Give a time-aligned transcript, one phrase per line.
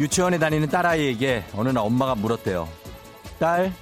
[0.00, 2.66] 유치원에 다니는 딸아이에게 어느 날 엄마가 물었대요.
[3.40, 3.72] 딸,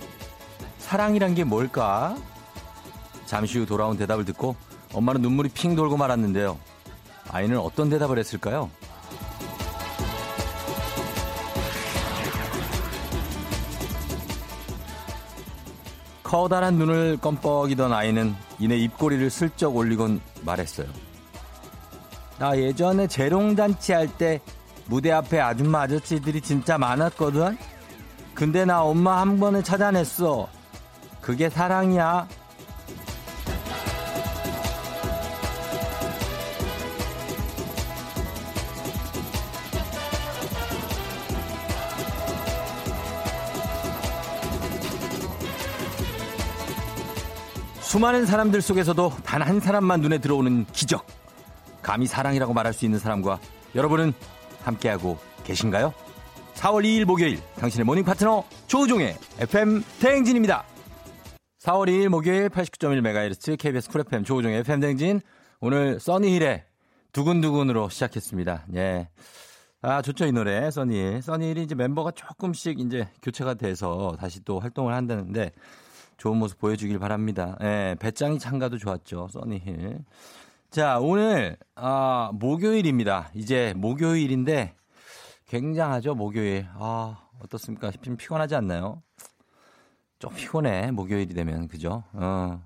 [0.78, 2.16] 사랑이란 게 뭘까?
[3.26, 4.54] 잠시 후 돌아온 대답을 듣고
[4.94, 6.56] 엄마는 눈물이 핑 돌고 말았는데요.
[7.30, 8.70] 아이는 어떤 대답을 했을까요?
[16.22, 20.86] 커다란 눈을 껌뻑이던 아이는 이내 입꼬리를 슬쩍 올리곤 말했어요.
[22.38, 24.40] 나 예전에 재롱잔치 할 때
[24.86, 27.58] 무대 앞에 아줌마 아저씨들이 진짜 많았거든.
[28.38, 30.48] 근데 나 엄마 한 번에 찾아냈어.
[31.20, 32.28] 그게 사랑이야.
[47.80, 51.04] 수많은 사람들 속에서도 단 한 사람만 눈에 들어오는 기적.
[51.82, 53.40] 감히 사랑이라고 말할 수 있는 사람과
[53.74, 54.12] 여러분은
[54.62, 55.92] 함께하고 계신가요?
[56.58, 60.64] 4월 2일 목요일 당신의 morning 파트너 조우종의 FM 대행진입니다.
[61.60, 65.20] 4월 2일 목요일 89.1MHz KBS 쿨 FM 조우종의 FM 대행진
[65.60, 66.64] 오늘 써니힐의
[67.12, 68.66] 두근두근으로 시작했습니다.
[68.74, 69.08] 예.
[69.82, 70.68] 아, 좋죠, 이 노래.
[70.68, 71.22] 써니힐.
[71.22, 75.52] 써니힐이 이제 멤버가 조금씩 이제 교체가 돼서 다시 또 활동을 한다는데
[76.16, 77.56] 좋은 모습 보여주길 바랍니다.
[77.62, 80.04] 예, 배짱이 참가도 좋았죠, 써니힐.
[80.70, 83.30] 자, 오늘, 아, 목요일입니다.
[83.34, 84.74] 이제 목요일인데
[85.48, 86.66] 굉장하죠, 목요일.
[86.74, 87.90] 아, 어떻습니까?
[88.02, 89.02] 좀 피곤하지 않나요?
[90.18, 91.68] 좀 피곤해, 목요일이 되면.
[91.68, 92.04] 그죠?
[92.12, 92.62] 어.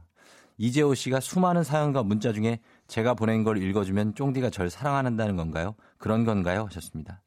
[0.58, 5.74] 이재호 씨가 수많은 사연과 문자 중에 제가 보낸 걸 읽어주면 쫑디가 절 사랑한다는 건가요?
[5.96, 6.66] 그런 건가요?
[6.66, 7.22] 하셨습니다.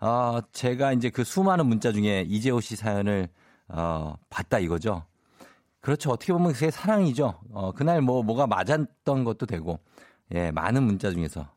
[0.00, 3.28] 어, 제가 이제 그 수많은 문자 중에 이재호 씨 사연을,
[3.68, 5.04] 어, 봤다 이거죠.
[5.80, 6.10] 그렇죠.
[6.10, 7.40] 어떻게 보면 그게 사랑이죠.
[7.52, 9.80] 어, 그날 뭐, 뭐가 맞았던 것도 되고,
[10.34, 11.53] 예, 많은 문자 중에서.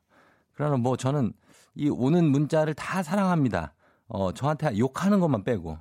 [0.57, 1.34] 그러나 뭐 저는
[1.75, 3.73] 이 오는 문자를 다 사랑합니다.
[4.07, 5.78] 어, 저한테 욕하는 것만 빼고.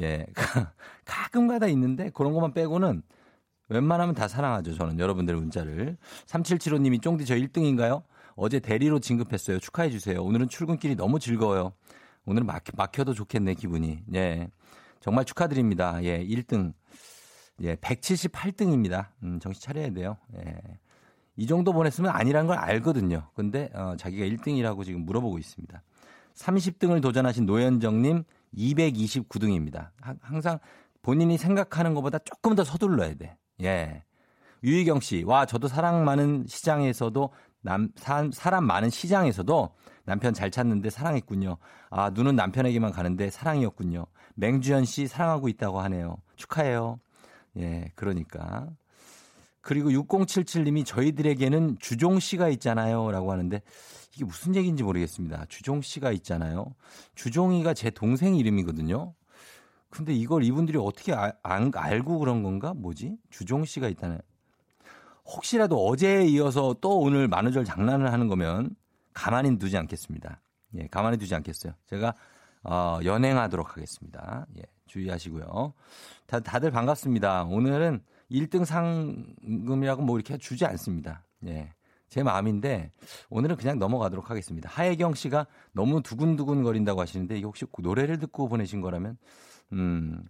[0.00, 0.26] 예.
[1.06, 3.02] 가끔가다 있는데 그런 것만 빼고는
[3.68, 4.74] 웬만하면 다 사랑하죠.
[4.74, 5.96] 저는 여러분들의 문자를.
[6.26, 8.02] 3775님이 쫑디 저 1등인가요?
[8.34, 9.60] 어제 대리로 진급했어요.
[9.60, 10.22] 축하해 주세요.
[10.22, 11.72] 오늘은 출근길이 너무 즐거워요.
[12.26, 14.02] 오늘은 막, 막혀도 좋겠네, 기분이.
[14.14, 14.50] 예.
[15.00, 16.02] 정말 축하드립니다.
[16.02, 16.72] 예, 1등.
[17.62, 19.06] 예, 178등입니다.
[19.22, 20.16] 음, 정신 차려야 돼요.
[20.36, 20.56] 예.
[21.36, 23.28] 이 정도 보냈으면 아니란 걸 알거든요.
[23.34, 25.82] 근데 어, 자기가 1등이라고 지금 물어보고 있습니다.
[26.34, 28.24] 30등을 도전하신 노현정님
[28.56, 29.90] 229등입니다.
[30.20, 30.58] 항상
[31.02, 33.36] 본인이 생각하는 것보다 조금 더 서둘러야 돼.
[33.62, 34.02] 예.
[34.64, 37.30] 유희경 씨, 와, 저도 사랑 많은 시장에서도
[37.60, 39.70] 남, 사, 사람 많은 시장에서도
[40.04, 41.56] 남편 잘 찾는데 사랑했군요.
[41.90, 44.06] 아, 눈은 남편에게만 가는데 사랑이었군요.
[44.36, 46.16] 맹주현 씨 사랑하고 있다고 하네요.
[46.36, 47.00] 축하해요.
[47.58, 48.68] 예, 그러니까.
[49.66, 53.10] 그리고 6077님이 저희들에게는 주종 씨가 있잖아요.
[53.10, 53.60] 라고 하는데
[54.14, 55.46] 이게 무슨 얘기인지 모르겠습니다.
[55.48, 56.72] 주종 씨가 있잖아요.
[57.16, 59.12] 주종이가 제 동생 이름이거든요.
[59.90, 62.74] 근데 이걸 이분들이 어떻게 아, 안, 알고 그런 건가?
[62.74, 63.16] 뭐지?
[63.30, 64.20] 주종 씨가 있다는.
[65.24, 68.70] 혹시라도 어제에 이어서 또 오늘 만우절 장난을 하는 거면
[69.14, 70.40] 가만히 두지 않겠습니다.
[70.76, 71.72] 예, 가만히 두지 않겠어요.
[71.86, 72.14] 제가
[72.62, 74.46] 어, 연행하도록 하겠습니다.
[74.58, 75.74] 예, 주의하시고요.
[76.26, 77.42] 다, 다들 반갑습니다.
[77.46, 78.00] 오늘은
[78.30, 81.24] 1등 상금이라고 뭐 이렇게 주지 않습니다.
[81.46, 81.72] 예.
[82.08, 82.92] 제 마음인데
[83.30, 84.68] 오늘은 그냥 넘어가도록 하겠습니다.
[84.72, 89.18] 하혜경 씨가 너무 두근두근 거린다고 하시는데 이게 혹시 노래를 듣고 보내신 거라면
[89.72, 90.24] 음.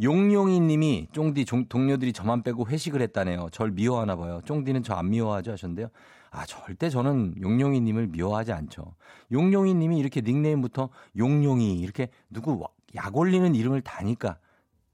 [0.00, 3.48] 용용이 님이 쫑디 동료들이 저만 빼고 회식을 했다네요.
[3.52, 4.40] 절 미워하나 봐요.
[4.44, 5.88] 쫑디는 저 안 미워하죠 하셨는데요.
[6.30, 8.94] 아, 절대 저는 용용이 님을 미워하지 않죠.
[9.30, 14.38] 용용이 님이 이렇게 닉네임부터 용용이 이렇게 누구 약 올리는 이름을 다니까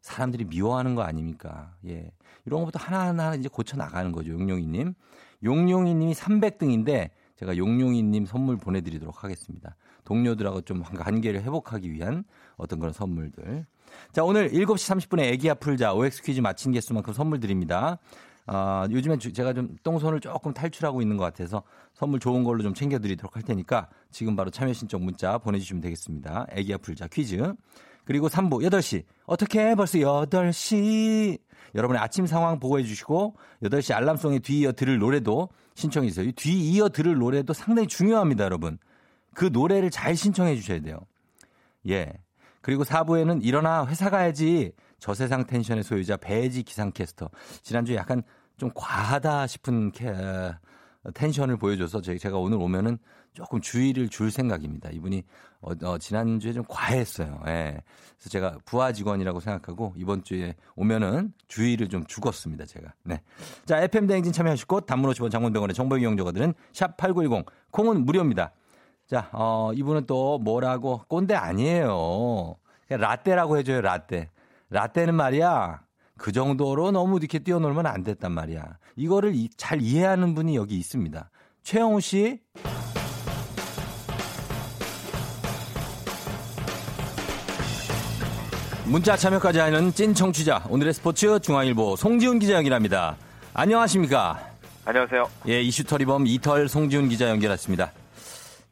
[0.00, 1.76] 사람들이 미워하는 거 아닙니까?
[1.86, 2.10] 예.
[2.48, 4.32] 이런 것부터 하나하나 이제 고쳐 나가는 거죠.
[4.32, 4.94] 용용이님.
[5.44, 9.76] 용용이님이 300등인데 제가 용용이님 선물 보내드리도록 하겠습니다.
[10.04, 12.24] 동료들하고 좀 관계를 회복하기 위한
[12.56, 13.66] 어떤 그런 선물들.
[14.12, 17.98] 자, 오늘 7시 30분에 애기야 풀자 OX 퀴즈 마친 개수만큼 선물 드립니다.
[18.46, 21.62] 아, 요즘엔 제가 좀 똥손을 조금 탈출하고 있는 것 같아서
[21.92, 26.46] 선물 좋은 걸로 좀 챙겨드리도록 할 테니까 지금 바로 참여 신청 문자 보내주시면 되겠습니다.
[26.52, 27.54] 애기야 풀자 퀴즈.
[28.06, 29.04] 그리고 3부 8시.
[29.26, 31.38] 어떻게 벌써 8시.
[31.74, 36.30] 여러분의 아침 상황 보고해 주시고 8시 알람송에 뒤이어 들을 노래도 신청해 주세요.
[36.32, 38.78] 뒤이어 들을 노래도 상당히 중요합니다, 여러분.
[39.34, 40.98] 그 노래를 잘 신청해 주셔야 돼요.
[41.88, 42.12] 예.
[42.60, 47.30] 그리고 4부에는 일어나 회사 가야지 저세상 텐션의 소유자 배지 기상캐스터.
[47.62, 48.22] 지난주에 약간
[48.56, 50.12] 좀 과하다 싶은 캐,
[51.14, 52.98] 텐션을 보여줘서 제가 오늘 오면은
[53.38, 54.90] 조금 주의를 줄 생각입니다.
[54.90, 55.22] 이분이
[55.60, 57.40] 어, 어, 지난주에 좀 과했어요.
[57.46, 57.80] 예.
[58.16, 62.64] 그래서 제가 부하 직원이라고 생각하고 이번 주에 오면은 주의를 좀 죽었습니다.
[62.64, 62.94] 제가.
[63.04, 63.22] 네.
[63.64, 68.50] 자, FM 대행진 참여하시고 단문 50원 장문병원의 정보 이용료가들은 샵 8910 콩은 무료입니다.
[69.06, 72.56] 자, 어, 이분은 또 뭐라고 꼰대 아니에요.
[72.88, 74.30] 라떼라고 해줘요, 라떼.
[74.70, 75.82] 라떼는 말이야.
[76.16, 78.78] 그 정도로 너무 이렇게 뛰어놀면 안 됐단 말이야.
[78.96, 81.30] 이거를 이, 잘 이해하는 분이 여기 있습니다.
[81.62, 82.40] 최영우 씨.
[88.90, 93.16] 문자 참여까지 하는 찐 청취자 오늘의 스포츠 중앙일보 송지훈 기자 연결합니다.
[93.52, 94.38] 안녕하십니까?
[94.86, 95.28] 안녕하세요.
[95.48, 97.92] 예, 이슈 털이범 이털 송지훈 기자 연결했습니다.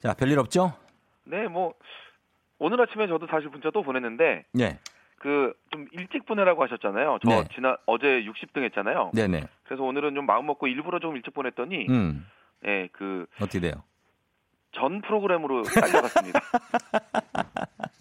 [0.02, 0.72] 자, 별일 없죠?
[1.24, 1.74] 네, 뭐
[2.58, 4.78] 오늘 아침에 저도 사실 문자 또 보냈는데 네.
[5.18, 7.18] 그 좀 일찍 보내라고 하셨잖아요.
[7.22, 7.44] 저 네.
[7.54, 9.10] 지난 어제 60등 했잖아요.
[9.14, 9.44] 네네.
[9.64, 12.26] 그래서 오늘은 좀 마음 먹고 일부러 좀 일찍 보냈더니 음,
[12.64, 13.82] 예, 그 어떻게 돼요?
[14.72, 16.40] 전 프로그램으로 딸려갔습니다.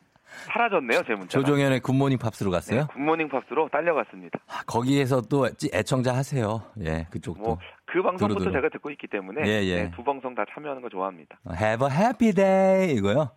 [0.55, 1.27] 사라졌네요, 제 문자가.
[1.27, 2.81] 조정현의 굿모닝 팝스로 갔어요?
[2.81, 4.39] 네, 굿모닝 팝스로 딸려갔습니다.
[4.47, 6.63] 아, 거기에서 또 찌- 애청자 하세요.
[6.81, 7.41] 예, 그쪽도.
[7.41, 7.57] 뭐
[7.87, 8.51] 그 방송부터 두루두루.
[8.51, 9.83] 제가 듣고 있기 때문에 예, 예.
[9.83, 11.37] 네, 두 방송 다 참여하는 거 좋아합니다.
[11.49, 13.29] Have a happy day 이거요?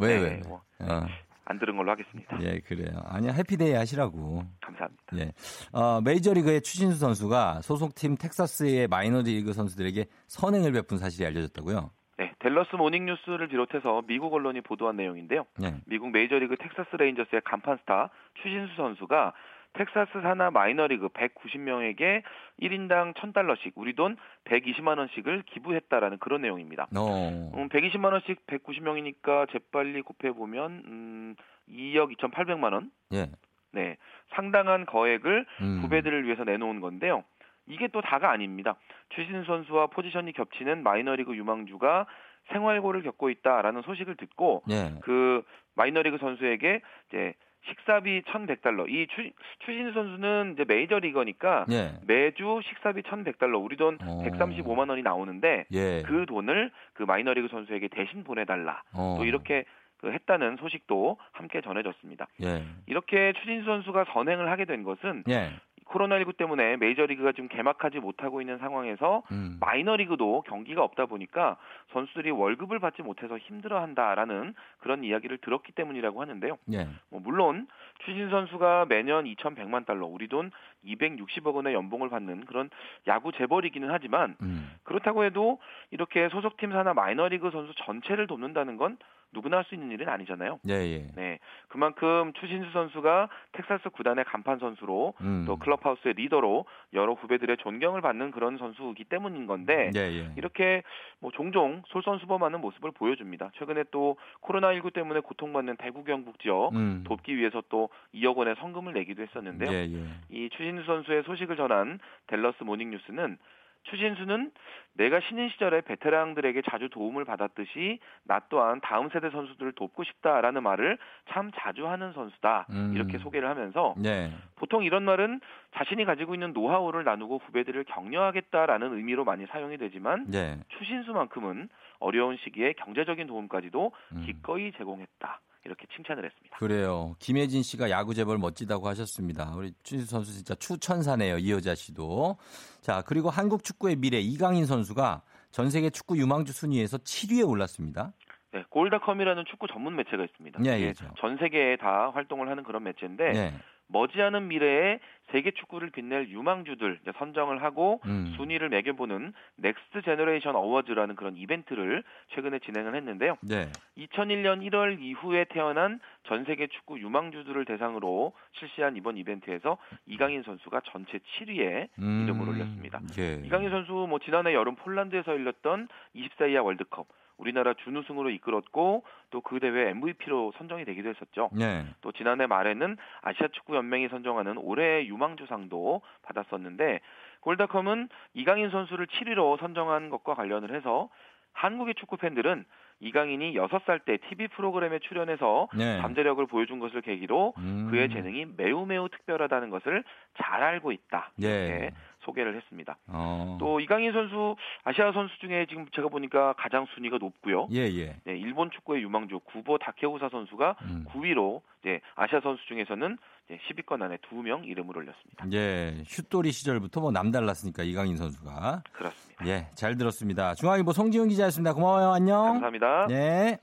[0.00, 0.40] 왜 네, 왜?
[0.48, 0.62] 뭐.
[0.80, 1.04] 어,
[1.44, 2.38] 안 들은 걸로 하겠습니다.
[2.42, 3.02] 예, 그래요.
[3.04, 4.42] 아니야 happy day 하시라고.
[4.62, 5.02] 감사합니다.
[5.18, 5.32] 예.
[5.72, 11.90] 어, 메이저리그의 추신수 선수가 소속팀 텍사스의 마이너리그 선수들에게 선행을 베푼 사실이 알려졌다고요.
[12.22, 15.44] 네, 댈러스 모닝뉴스를 비롯해서 미국 언론이 보도한 내용인데요.
[15.64, 15.74] 예.
[15.86, 19.32] 미국 메이저리그 텍사스 레인저스의 간판 스타 추신수 선수가
[19.72, 22.22] 텍사스 산하 마이너리그 190명에게
[22.60, 26.86] 1인당 1000달러씩 우리 돈 120만 원씩을 기부했다라는 그런 내용입니다.
[26.96, 27.50] 어.
[27.54, 31.34] 음, 120만 원씩 190명이니까 재빨리 곱해 보면 음,
[31.68, 32.92] 2억 2,800만 원.
[33.14, 33.30] 예.
[33.72, 33.96] 네.
[34.34, 35.80] 상당한 거액을 음.
[35.82, 37.24] 후배들을 위해서 내놓은 건데요.
[37.66, 38.76] 이게 또 다가 아닙니다.
[39.14, 42.06] 추신수 선수와 포지션이 겹치는 마이너리그 유망주가
[42.52, 44.94] 생활고를 겪고 있다라는 소식을 듣고 예.
[45.02, 45.42] 그
[45.74, 47.34] 마이너리그 선수에게 이제
[47.68, 48.88] 식사비 1,100달러.
[48.88, 49.30] 이 추,
[49.64, 51.92] 추신수 선수는 이제 메이저리거니까 예.
[52.06, 53.62] 매주 식사비 1,100달러.
[53.62, 54.22] 우리 돈 어.
[54.24, 56.02] 135만 원이 나오는데 예.
[56.02, 58.82] 그 돈을 그 마이너리그 선수에게 대신 보내달라.
[58.92, 59.16] 어.
[59.18, 59.64] 또 이렇게
[59.98, 62.26] 그 했다는 소식도 함께 전해졌습니다.
[62.42, 62.64] 예.
[62.86, 65.52] 이렇게 추신수 선수가 선행을 하게 된 것은 예.
[65.92, 69.58] 코로나19 때문에 메이저리그가 지금 개막하지 못하고 있는 상황에서 음.
[69.60, 71.56] 마이너리그도 경기가 없다 보니까
[71.92, 76.58] 선수들이 월급을 받지 못해서 힘들어한다라는 그런 이야기를 들었기 때문이라고 하는데요.
[76.72, 76.88] 예.
[77.10, 77.66] 뭐 물론
[78.04, 80.50] 추신 선수가 매년 2,100만 달러, 우리 돈
[80.84, 82.70] 260억 원의 연봉을 받는 그런
[83.06, 84.70] 야구 재벌이기는 하지만 음.
[84.84, 85.60] 그렇다고 해도
[85.90, 88.96] 이렇게 소속팀 산하 마이너리그 선수 전체를 돕는다는 건
[89.32, 90.60] 누구나 할 수 있는 일은 아니잖아요.
[90.68, 91.06] 예, 예.
[91.16, 91.38] 네,
[91.68, 95.44] 그만큼 추신수 선수가 텍사스 구단의 간판 선수로 음.
[95.46, 96.64] 또 클럽하우스의 리더로
[96.94, 100.32] 여러 후배들의 존경을 받는 그런 선수이기 때문인 건데 예, 예.
[100.36, 100.82] 이렇게
[101.20, 103.52] 뭐 종종 솔선수범하는 모습을 보여줍니다.
[103.54, 107.04] 최근에 또 코로나19 때문에 고통받는 대구 경북 지역 음.
[107.06, 109.70] 돕기 위해서 또 2억 원의 성금을 내기도 했었는데요.
[109.70, 110.04] 예, 예.
[110.30, 113.38] 이 추신수 선수의 소식을 전한 댈러스 모닝 뉴스는
[113.84, 114.50] 추신수는
[114.94, 120.98] 내가 신인 시절에 베테랑들에게 자주 도움을 받았듯이 나 또한 다음 세대 선수들을 돕고 싶다라는 말을
[121.30, 122.66] 참 자주 하는 선수다.
[122.70, 122.92] 음.
[122.94, 124.30] 이렇게 소개를 하면서 예.
[124.56, 125.40] 보통 이런 말은
[125.76, 130.58] 자신이 가지고 있는 노하우를 나누고 후배들을 격려하겠다라는 의미로 많이 사용이 되지만 예.
[130.68, 134.22] 추신수만큼은 어려운 시기에 경제적인 도움까지도 음.
[134.26, 135.40] 기꺼이 제공했다.
[135.64, 136.56] 이렇게 칭찬을 했습니다.
[136.56, 137.14] 그래요.
[137.18, 139.54] 김혜진 씨가 야구 재벌 멋지다고 하셨습니다.
[139.54, 141.38] 우리 추신수 선수 진짜 추천사네요.
[141.38, 142.36] 이효자 씨도.
[142.80, 148.12] 자, 그리고 한국 축구의 미래 이강인 선수가 전 세계 축구 유망주 순위에서 7위에 올랐습니다.
[148.52, 150.60] 네, 골다컴이라는 축구 전문 매체가 있습니다.
[150.66, 151.06] 예, 예죠.
[151.18, 153.54] 전 세계에 다 활동을 하는 그런 매체인데 네.
[153.92, 154.98] 머지않은 미래에
[155.30, 158.34] 세계 축구를 빛낼 유망주들 선정을 하고 음.
[158.36, 162.02] 순위를 매겨보는 Next Generation Awards라는 그런 이벤트를
[162.34, 163.36] 최근에 진행을 했는데요.
[163.40, 163.68] 네.
[163.96, 171.18] 2001년 1월 이후에 태어난 전 세계 축구 유망주들을 대상으로 실시한 이번 이벤트에서 이강인 선수가 전체
[171.18, 172.24] 7위에 음.
[172.24, 173.00] 이름을 올렸습니다.
[173.18, 173.40] 예.
[173.44, 177.06] 이강인 선수 뭐 지난해 여름 폴란드에서 열렸던 24 이하 월드컵
[177.38, 181.50] 우리나라 준우승으로 이끌었고 또 그 대회 MVP로 선정이 되기도 했었죠.
[181.52, 181.84] 네.
[182.00, 187.00] 또 지난해 말에는 아시아 축구 연맹이 선정하는 올해의 유망주상도 받았었는데
[187.40, 191.08] 골다컴은 이강인 선수를 7위로 선정한 것과 관련을 해서
[191.52, 192.64] 한국의 축구 팬들은
[193.00, 196.00] 이강인이 6살 때 TV 프로그램에 출연해서 네.
[196.00, 197.88] 잠재력을 보여준 것을 계기로 음.
[197.90, 200.04] 그의 재능이 매우 매우 특별하다는 것을
[200.40, 201.32] 잘 알고 있다.
[201.42, 201.48] 예.
[201.48, 201.90] 이렇게
[202.24, 202.96] 소개를 했습니다.
[203.08, 203.56] 어.
[203.60, 207.68] 또 이강인 선수 아시아 선수 중에 지금 제가 보니까 가장 순위가 높고요.
[207.72, 208.16] 예, 예.
[208.24, 211.04] 네, 일본 축구의 유망주 구보 다케우사 선수가 음.
[211.10, 215.46] 9위로 이제 아시아 선수 중에서는 이제 10위권 안에 두 명 이름을 올렸습니다.
[215.52, 218.82] 예, 슛돌이 시절부터 뭐 남달랐으니까 이강인 선수가.
[218.92, 219.46] 그렇습니다.
[219.46, 220.54] 예, 잘 들었습니다.
[220.54, 221.74] 중앙일보 송지훈 기자였습니다.
[221.74, 222.12] 고마워요.
[222.12, 222.44] 안녕.
[222.44, 223.06] 감사합니다.
[223.08, 223.58] 네.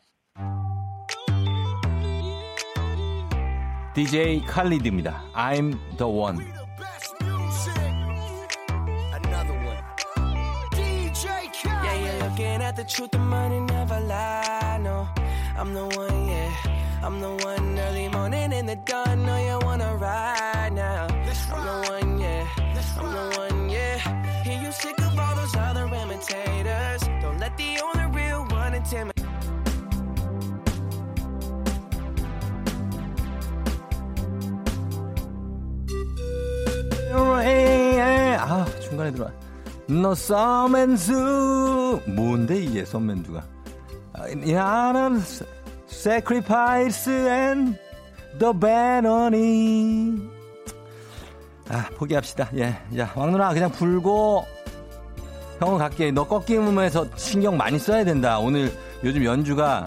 [3.95, 5.23] DJ 칼리드입니다.
[5.33, 6.58] I'm the one.
[12.99, 14.80] truth, the money never lie.
[14.82, 15.06] No,
[15.56, 16.50] I'm the one, yeah.
[17.04, 19.25] I'm the one early morning in the dawn.
[19.25, 21.06] No, you wanna ride now.
[21.26, 21.84] Let's I'm ride.
[21.87, 22.49] the one, yeah.
[22.75, 23.14] Let's I'm ride.
[23.14, 24.42] the one, yeah.
[24.42, 27.02] Hear you sick of all those other imitators.
[27.23, 29.14] Don't let the only real one intimidate.
[38.46, 39.38] 아 중간에 들어와.
[39.89, 43.43] 너 썸맨수 뭔데 이게 썸맨두가?
[44.36, 45.22] 나는
[45.89, 47.77] sacrifice and.
[51.69, 52.50] 아 포기합시다.
[52.55, 54.46] 예, 야 왕누나 그냥 불고
[55.60, 56.12] 형은 갈게.
[56.12, 58.38] 너 꺾임에서 신경 많이 써야 된다.
[58.39, 58.72] 오늘
[59.03, 59.86] 요즘 연주가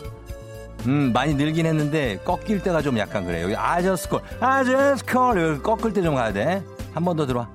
[0.86, 3.42] 음, 많이 늘긴 했는데 꺾일 때가 좀 약간 그래.
[3.42, 6.62] 여기 아저스콜, 아저스콜 여기 꺾을 때 좀 가야 돼.
[6.92, 7.48] 한 번 더 들어와.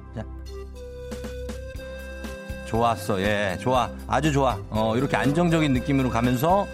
[2.67, 2.71] 자.
[2.71, 3.21] 좋았어.
[3.21, 3.89] 예, 좋아.
[4.07, 4.57] 아주 좋아.
[4.69, 6.67] 어, 이렇게 안정적인 느낌으로 가면서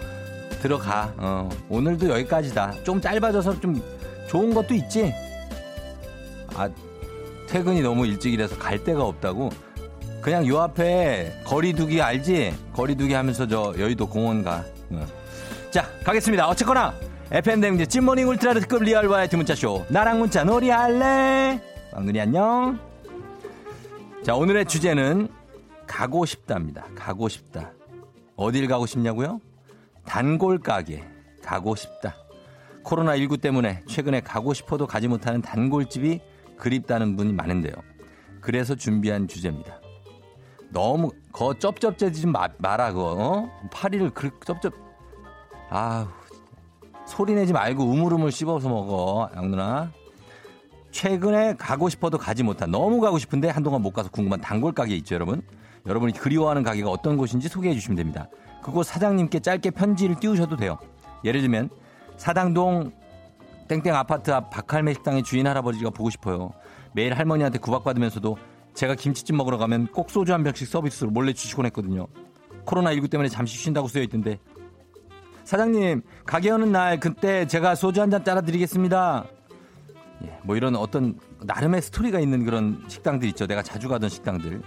[0.60, 1.12] 들어가.
[1.16, 2.82] 어, 오늘도 여기까지다.
[2.82, 3.80] 좀 짧아져서 좀
[4.28, 5.14] 좋은 것도 있지.
[6.56, 6.68] 아,
[7.48, 9.50] 퇴근이 너무 일찍이라서 갈 데가 없다고.
[10.20, 12.54] 그냥 요 앞에 거리두기 알지?
[12.72, 14.64] 거리두기 하면서 저 여의도 공원 가.
[14.90, 15.06] 어.
[15.70, 16.48] 자, 가겠습니다.
[16.48, 16.94] 어쨌거나
[17.30, 19.86] FM 대행진 morning 울트라 특급 real 버라이어티 문자쇼.
[19.88, 21.60] 나랑 문자 놀이 할래?
[21.92, 22.78] 왕눈이 안녕.
[24.24, 25.28] 자, 오늘의 주제는
[25.94, 26.86] 가고 싶다입니다.
[26.96, 27.70] 가고 싶다.
[28.34, 29.40] 어딜 가고 싶냐고요?
[30.04, 31.04] 단골 가게
[31.40, 32.16] 가고 싶다.
[32.82, 36.20] 코로나19 때문에 최근에 가고 싶어도 가지 못하는 단골집이
[36.56, 37.74] 그립다는 분이 많은데요.
[38.40, 39.80] 그래서 준비한 주제입니다.
[40.70, 43.68] 너무 거 쩝쩝대지 좀 마, 마라 그거 어?
[43.70, 44.74] 파리를 그 쩝쩝
[45.70, 46.08] 아우
[47.06, 49.92] 소리 내지 말고 우물우물 씹어서 먹어 양 누나
[50.90, 55.14] 최근에 가고 싶어도 가지 못한 너무 가고 싶은데 한동안 못 가서 궁금한 단골 가게 있죠
[55.14, 55.40] 여러분
[55.86, 58.28] 여러분이 그리워하는 가게가 어떤 곳인지 소개해 주시면 됩니다
[58.62, 60.78] 그곳 사장님께 짧게 편지를 띄우셔도 돼요
[61.24, 61.68] 예를 들면
[62.16, 62.92] 사당동
[63.68, 66.50] 땡땡 아파트 앞 박할매 식당의 주인 할아버지가 보고 싶어요
[66.94, 68.36] 매일 할머니한테 구박받으면서도
[68.74, 72.06] 제가 김치찜 먹으러 가면 꼭 소주 한 병씩 서비스로 몰래 주시곤 했거든요
[72.64, 74.38] 코로나19 때문에 잠시 쉰다고 쓰여 있던데
[75.44, 79.26] 사장님 가게 여는 날 그때 제가 소주 한 잔 따라 드리겠습니다.
[80.24, 83.46] 예, 뭐 이런 어떤 나름의 스토리가 있는 그런 식당들 있죠.
[83.46, 84.62] 내가 자주 가던 식당들.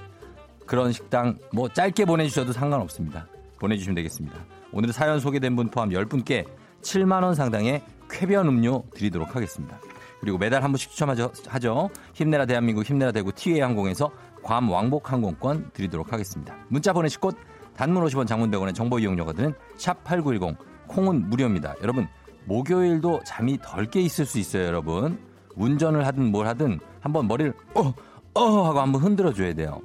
[0.67, 3.25] 그런 식당 뭐 짧게 보내주셔도 상관없습니다.
[3.59, 4.37] 보내주시면 되겠습니다.
[4.71, 6.45] 오늘 사연 소개된 분 포함 10분께
[6.81, 9.79] 7만 원 상당의 쾌변 음료 드리도록 하겠습니다.
[10.19, 11.31] 그리고 매달 한 번씩 추첨하죠.
[11.47, 11.89] 하죠.
[12.13, 14.11] 힘내라 대한민국 힘내라 대구 티웨이 항공에서
[14.43, 16.55] 괌 왕복 항공권 드리도록 하겠습니다.
[16.67, 17.35] 문자 보내실 곳
[17.75, 20.57] 단문 50원 장문 100원의 정보 이용료가 드는 샵 8910
[20.87, 21.75] 콩은 무료입니다.
[21.81, 22.07] 여러분
[22.45, 25.19] 목요일도 잠이 덜 깨 있을 수 있어요, 여러분.
[25.55, 27.93] 운전을 하든 뭘 하든 한번 머리를 어,
[28.33, 29.81] 어 하고 한번 흔들어 줘야 돼요.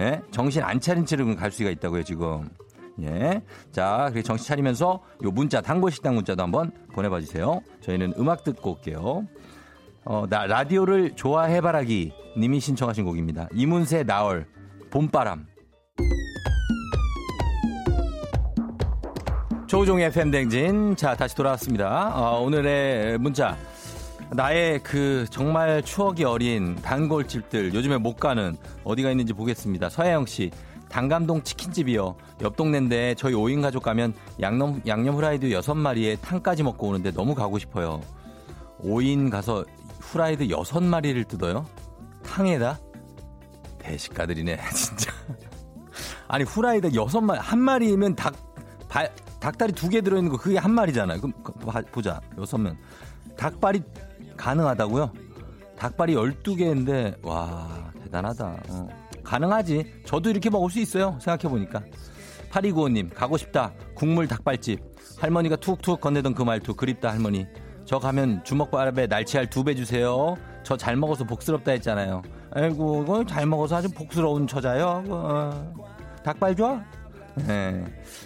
[0.00, 0.20] 예?
[0.30, 2.48] 정신 안 차린 채로 갈 수가 있다고요, 지금.
[3.00, 3.42] 예.
[3.70, 7.60] 자, 그리고 정신 차리면서 요 문자, 단골식당 문자도 한번 보내봐 주세요.
[7.80, 9.26] 저희는 음악 듣고 올게요.
[10.04, 13.48] 어, 나 라디오를 좋아해바라기 님이 신청하신 곡입니다.
[13.52, 14.46] 이문세 나얼,
[14.90, 15.46] 봄바람.
[19.66, 20.96] 조우종의 FM 댕진.
[20.96, 22.12] 자, 다시 돌아왔습니다.
[22.14, 23.56] 어, 오늘의 문자.
[24.36, 29.88] 나의 그 정말 추억이 어린 단골집들 요즘에 못 가는 어디가 있는지 보겠습니다.
[29.90, 30.50] 서혜영 씨.
[30.88, 32.14] 단감동 치킨집이요.
[32.42, 34.12] 옆 동네인데 저희 5인 가족 가면
[34.42, 38.02] 양념, 양념 후라이드 6마리에 탕까지 먹고 오는데 너무 가고 싶어요.
[38.84, 39.64] 5인 가서
[40.00, 41.64] 후라이드 6마리를 뜯어요?
[42.24, 42.78] 탕에다?
[43.78, 45.12] 대식가들이네, 진짜.
[46.28, 48.34] 아니, 후라이드 6마리, 한 마리면 닭,
[48.88, 49.10] 발,
[49.40, 51.20] 닭다리 두 개 들어있는 거 그게 한 마리잖아요.
[51.22, 52.20] 그럼 그, 봐- 보자.
[52.38, 52.76] 여섯 명.
[53.38, 53.82] 닭발이
[54.46, 55.12] 가능하다고요?
[55.78, 58.56] 닭발이 12개인데 와 대단하다.
[58.70, 58.88] 어.
[59.22, 60.02] 가능하지.
[60.04, 61.16] 저도 이렇게 먹을 수 있어요.
[61.20, 61.80] 생각해보니까.
[62.50, 63.72] 8295님 가고 싶다.
[63.94, 64.80] 국물 닭발집.
[65.18, 67.46] 할머니가 툭툭 건네던 그 말투 그립다 할머니.
[67.84, 70.36] 저 가면 주먹밥에 날치알 두 배 주세요.
[70.64, 72.22] 저 잘 먹어서 복스럽다 했잖아요.
[72.52, 75.04] 아이고 잘 먹어서 아주 복스러운 처자요.
[75.08, 75.72] 어.
[76.24, 76.82] 닭발 좋아?
[77.46, 77.84] 네,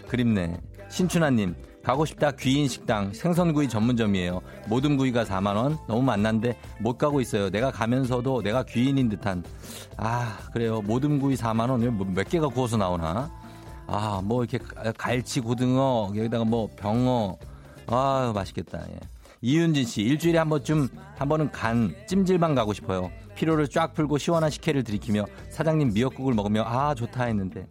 [0.09, 0.61] 그립네.
[0.89, 1.55] 신춘하님,
[1.87, 4.41] 가고 싶다 귀인 식당 생선구이 전문점이에요.
[4.67, 7.49] 모든 구이가 4만 원 너무 만난데 못 가고 있어요.
[7.49, 9.45] 내가 가면서도 내가 귀인인 듯한
[9.97, 10.83] 아 그래요.
[10.83, 11.77] 모든 구이 4만 원
[12.13, 13.31] 몇 개가 구워서 나오나?
[13.87, 14.59] 아 뭐 이렇게
[14.99, 17.39] 갈치 고등어 여기다가 뭐 병어
[17.87, 18.81] 아 맛있겠다.
[18.91, 18.99] 예.
[19.43, 23.13] 이윤진 씨 일주일에 한 번쯤 한 번은 간 찜질방 가고 싶어요.
[23.37, 27.65] 피로를 쫙 풀고 시원한 식혜를 들이키며 사장님 미역국을 먹으며 아 좋다 했는데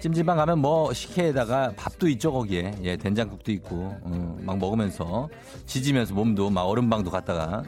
[0.00, 2.74] 찜질방 가면 뭐 식혜에다가 밥도 있죠 거기에.
[2.82, 5.28] 예 된장국도 있고 어, 막 먹으면서
[5.66, 7.62] 지지면서 몸도 막 얼음방도 갔다가.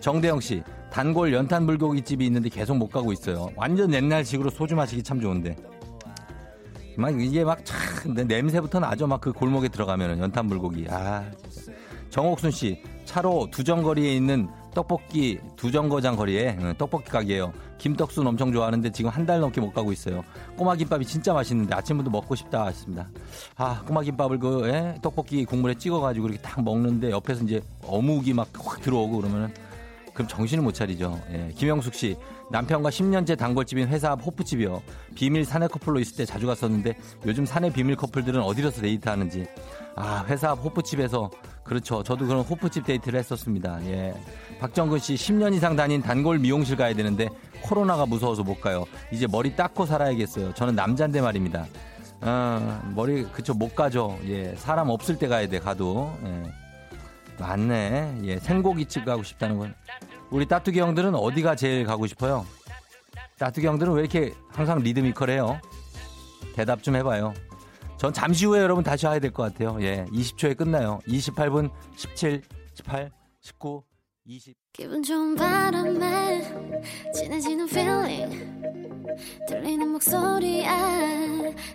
[0.00, 3.50] 정대영 씨 단골 연탄 불고기 집이 있는데 계속 못 가고 있어요.
[3.56, 5.56] 완전 옛날식으로 소주 마시기 참 좋은데.
[6.96, 10.86] 막 이게 막참 냄새부터 나죠 막 그 골목에 들어가면은 연탄 불고기.
[10.90, 11.24] 아.
[12.10, 17.52] 정옥순 씨 차로 두 정거리에 있는 떡볶이 두 정거장 거리에 응, 떡볶이 가게예요.
[17.78, 20.24] 김떡순 엄청 좋아하는데 지금 한 달 넘게 못 가고 있어요.
[20.56, 23.08] 꼬마 김밥이 진짜 맛있는데 아침부터 먹고 싶다 하십니다.
[23.56, 24.94] 아 꼬마 김밥을 그 에?
[25.02, 29.52] 떡볶이 국물에 찍어가지고 이렇게 딱 먹는데 옆에서 이제 어묵이 막 확 들어오고 그러면은
[30.14, 31.18] 그럼 정신을 못 차리죠.
[31.32, 31.50] 예.
[31.56, 32.16] 김영숙 씨
[32.50, 34.82] 남편과 10년째 단골집인 회사 앞 호프집이요.
[35.14, 39.46] 비밀 사내 커플로 있을 때 자주 갔었는데 요즘 사내 비밀 커플들은 어디서 데이트하는지
[39.96, 41.30] 아 회사 앞 호프집에서
[41.64, 42.02] 그렇죠.
[42.02, 43.84] 저도 그런 호프집 데이트를 했었습니다.
[43.86, 44.14] 예.
[44.60, 47.28] 박정근 씨 10년 이상 다닌 단골 미용실 가야 되는데
[47.62, 48.84] 코로나가 무서워서 못 가요.
[49.12, 50.54] 이제 머리 땋고 살아야겠어요.
[50.54, 51.66] 저는 남잔데 말입니다.
[52.20, 54.18] 아, 머리 그쵸 못 가죠.
[54.26, 54.54] 예.
[54.56, 55.58] 사람 없을 때 가야 돼.
[55.58, 56.12] 가도.
[56.24, 56.42] 예.
[57.38, 58.18] 맞네.
[58.24, 58.38] 예.
[58.38, 59.74] 생고기집 가고 싶다는 건.
[60.30, 62.46] 우리 따뚜기 형들은 어디가 제일 가고 싶어요?
[63.38, 65.60] 따뚜기 형들은 왜 이렇게 항상 리드미컬해요?
[66.54, 67.34] 대답 좀 해봐요.
[68.02, 69.78] 전 잠시 후에 여러분 다시 와야 될 것 같아요.
[69.80, 70.04] 예.
[70.06, 70.98] 20초에 끝나요.
[71.06, 72.42] 28분, 17,
[72.74, 73.84] 18, 19,
[74.24, 74.56] 20.
[74.72, 76.42] 기분 좋은 바람에
[77.14, 78.60] 진해지는 feeling
[79.46, 80.66] 들리는 목소리에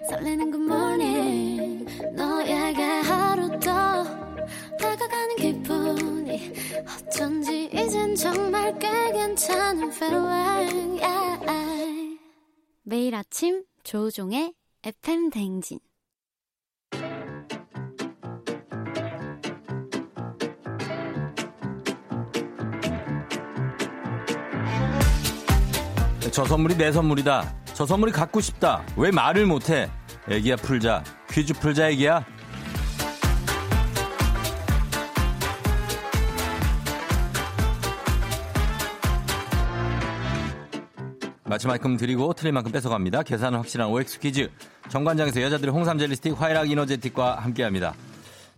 [0.10, 4.04] 설레는 good morning 너에게 하루 더
[4.78, 6.54] 다가가는 기분이
[7.08, 12.20] 어쩐지 이젠 정말 꽤 괜찮은 feeling yeah.
[12.84, 14.54] 매일 아침 조우종의
[14.84, 15.80] FM 댕진
[26.32, 27.54] 저 선물이 내 선물이다.
[27.74, 28.84] 저 선물이 갖고 싶다.
[28.96, 29.90] 왜 말을 못해?
[30.30, 31.04] 애기야 풀자.
[31.30, 32.26] 퀴즈 풀자 애기야.
[41.46, 43.24] 맞힌 만큼 드리고 틀린 만큼 뺏어갑니다.
[43.24, 44.50] 계산은 확실한 OX 퀴즈.
[44.90, 47.94] 정관장에서 여자들의 홍삼 젤리 스틱 화이락 이너제틱과 함께합니다.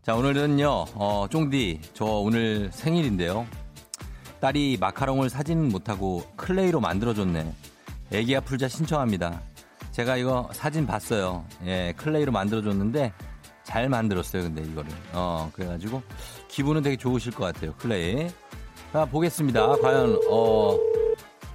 [0.02, 3.46] 자 오늘은요 어, 쫑디 저 오늘 생일인데요.
[4.40, 7.54] 딸이 마카롱을 사지는 못하고 clay로 만들어줬네.
[8.12, 9.42] 애기야 풀자 신청합니다.
[9.92, 11.46] 제가 이거 사진 봤어요.
[11.66, 13.14] 예, clay로 만들어줬는데
[13.64, 14.44] 잘 만들었어요.
[14.44, 14.90] 근데 이거를.
[15.14, 16.02] 어, 그래가지고
[16.48, 17.74] 기분은 되게 좋으실 것 같아요.
[17.76, 18.30] clay.
[18.92, 19.76] 자, 보겠습니다.
[19.78, 20.76] 과연, 어,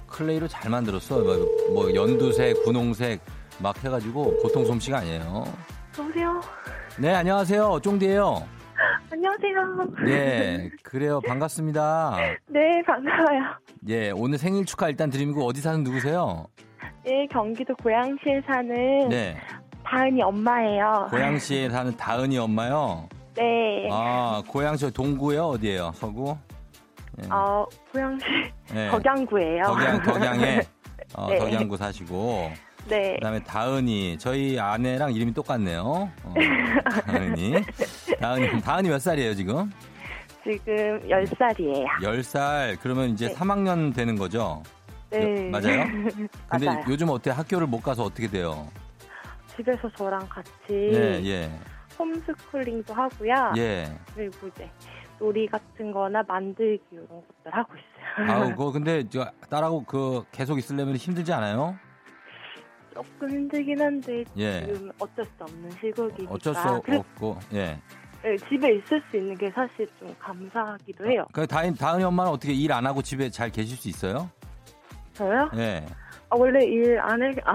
[0.07, 1.19] clay로 잘 만들었어.
[1.19, 1.37] 뭐,
[1.71, 3.19] 뭐 연두색, 분홍색
[3.59, 5.45] 막 해가지고 보통 솜씨가 아니에요.
[5.99, 6.41] 여보세요?
[6.97, 7.79] 네, 안녕하세요.
[7.83, 8.54] 쫑디예요
[9.11, 10.05] 안녕하세요.
[10.05, 11.19] 네, 그래요.
[11.21, 12.15] 반갑습니다.
[12.47, 13.41] 네, 반가워요.
[13.87, 16.45] 예, 오늘 생일 축하 일단 드리고 어디 사는 누구세요?
[17.03, 19.37] 네, 경기도 고양시에 사는 네,
[19.83, 21.07] 다은이 엄마예요.
[21.09, 23.07] 고양시에 사는 다은이 엄마요.
[23.35, 23.87] 네.
[23.91, 25.43] 아, 고양시 동구요?
[25.49, 25.91] 어디예요?
[25.95, 26.35] 서구?
[27.23, 27.27] 예.
[27.31, 28.25] 어, 고양시
[28.73, 28.89] 네.
[28.89, 29.63] 덕양구예요.
[29.63, 30.61] 덕양, 덕양에
[31.15, 31.37] 어, 네.
[31.37, 32.51] 덕양구 사시고
[32.87, 33.15] 네.
[33.15, 36.09] 그다음에 다은이 저희 아내랑 이름이 똑같네요.
[36.23, 36.33] 어,
[37.07, 37.53] 다은이.
[38.19, 39.71] 다은이 다은이 몇 살이에요 지금?
[40.43, 41.85] 지금 10살이에요.
[42.01, 42.77] 10살.
[42.81, 43.33] 그러면 이제 네.
[43.33, 44.61] 3학년 되는 거죠?
[45.09, 45.47] 네.
[45.47, 45.85] 여- 맞아요?
[46.49, 46.83] 근데 맞아요.
[46.87, 47.31] 요즘 어때?
[47.31, 48.67] 학교를 못 가서 어떻게 돼요?
[49.55, 51.49] 집에서 저랑 같이 예, 예.
[51.97, 53.53] 홈스쿨링도 하고요.
[53.57, 53.85] 예.
[54.13, 54.69] 그리고 이제
[55.17, 58.31] 놀이 같은 거나 만들기 이런 것들 하고 있어요.
[58.31, 61.77] 아우, 그거 근데 저 딸하고 그 계속 있으려면 힘들지 않아요?
[62.95, 64.65] 조금 힘들긴 한데 예.
[64.65, 67.37] 지금 어쩔 수 없는 시국이니까 어쩔 수 없고.
[67.53, 67.77] 예.
[68.23, 71.25] 네, 집에 있을 수 있는 게 사실 좀 감사하기도 해요.
[71.33, 74.29] 그 다은 다은이 엄마는 어떻게 일 안 하고 집에 잘 계실 수 있어요?
[75.13, 75.49] 저요?
[75.57, 75.85] 예.
[76.29, 77.53] 아, 원래 일 안 해, 아,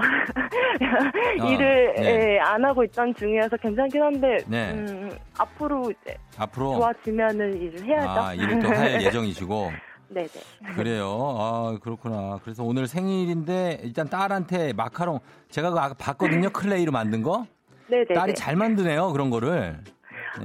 [1.35, 2.35] 일을 네.
[2.35, 4.71] 예, 안 하고 있던 중이어서 괜찮긴 한데 네.
[4.71, 8.09] 음, 앞으로 이제 앞으로 좋아지면은 일을 해야죠.
[8.21, 9.71] 아, 일을 또 할 예정이시고.
[10.13, 10.29] 네네.
[10.75, 11.07] 그래요.
[11.39, 12.39] 아, 그렇구나.
[12.43, 15.19] 그래서 오늘 생일인데 일단 딸한테 마카롱
[15.49, 16.49] 제가 그거 아까 봤거든요.
[16.53, 17.45] clay로 만든 거.
[17.87, 18.13] 네네.
[18.13, 19.11] 딸이 잘 만드네요.
[19.11, 19.79] 그런 거를.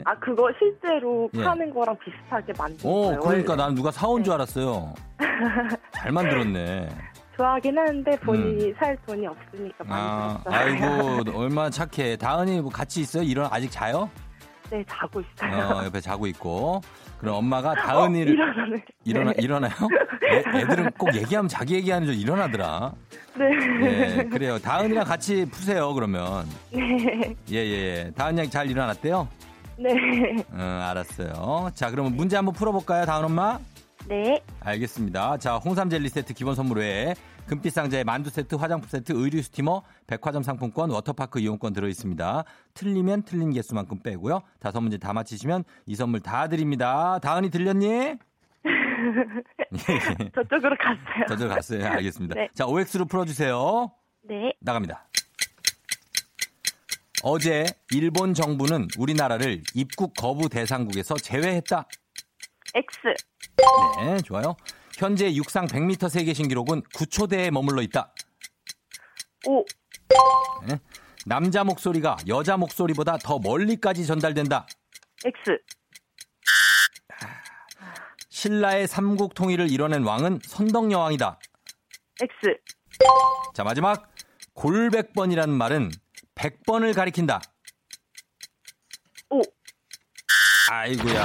[0.05, 1.45] 아 그거 실제로 예.
[1.45, 3.21] 파는 거랑 비슷하게 만든 오, 거예요.
[3.21, 3.63] 그러니까 원래.
[3.63, 4.95] 난 누가 사온 줄 알았어요.
[5.93, 6.89] 잘 만들었네.
[7.37, 9.93] 좋아하긴 하는데 본인이 살 돈이 없으니까 음.
[9.93, 11.19] 아, 만들었어요.
[11.21, 12.17] 아이고, 얼마나 착해.
[12.17, 13.23] 다은이 뭐 같이 있어요?
[13.23, 14.09] 일어 나 아직 자요?
[14.71, 15.69] 네, 자고 있어요.
[15.69, 16.81] 어, 옆에 자고 있고.
[17.19, 18.85] 그럼 엄마가 어, 다은이를 일어나네.
[19.05, 19.73] 일어나 일어나요?
[20.31, 22.93] 애, 애들은 꼭 얘기하면 자기 얘기하는 줄 일어나더라.
[23.39, 24.17] 네.
[24.19, 24.59] 예, 그래요.
[24.59, 25.93] 다은이랑 같이 푸세요.
[25.95, 26.47] 그러면.
[26.73, 27.35] 네.
[27.51, 28.13] 예, 예, 예.
[28.17, 29.29] 다은 양이 잘 일어났대요?
[29.79, 29.91] 네.
[30.53, 31.71] 응, 알았어요.
[31.75, 33.59] 자, 그러면 문제 한번 풀어볼까요, 다은 엄마?
[34.09, 34.41] 네.
[34.61, 35.39] 알겠습니다.
[35.39, 37.15] 자, 홍삼 젤리 세트 기본 선물 외에
[37.49, 42.45] 금빛 상자에 만두 세트, 화장품 세트, 의류 스티머, 백화점 상품권, 워터파크 이용권 들어 있습니다.
[42.75, 44.43] 틀리면 틀린 개수만큼 빼고요.
[44.61, 47.19] 다섯 문제 다 맞히시면 이 선물 다 드립니다.
[47.21, 47.87] 다은이 들렸니?
[47.87, 48.19] 예.
[50.35, 51.27] 저쪽으로 갔어요.
[51.29, 51.87] 저쪽 갔어요.
[51.87, 52.35] 알겠습니다.
[52.35, 52.49] 네.
[52.55, 53.93] 자, OX로 풀어주세요.
[54.23, 54.53] 네.
[54.61, 55.07] 나갑니다.
[57.23, 61.87] 어제 일본 정부는 우리나라를 입국 거부 대상국에서 제외했다.
[62.75, 62.99] X.
[64.01, 64.57] 네, 좋아요.
[64.97, 68.15] 현재 육상 100m 세계 신기록은 9초대에 머물러 있다.
[69.47, 69.63] O.
[70.67, 70.79] 네.
[71.27, 74.67] 남자 목소리가 여자 목소리보다 더 멀리까지 전달된다.
[75.25, 75.59] X.
[78.31, 81.39] 신라의 삼국 통일을 이뤄낸 왕은 선덕여왕이다.
[82.23, 82.59] X.
[83.55, 84.11] 자, 마지막
[84.55, 85.91] 골백번이라는 말은
[86.35, 87.41] 100번을 가리킨다.
[89.29, 89.43] O.
[90.71, 91.23] 아이고야.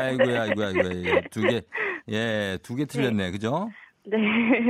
[0.00, 1.20] 아이고야, 아이고야, 아이고야.
[1.30, 1.62] 두 개,
[2.08, 3.30] 예, 두 개 틀렸네.
[3.30, 3.70] 그죠?
[4.06, 4.18] 네.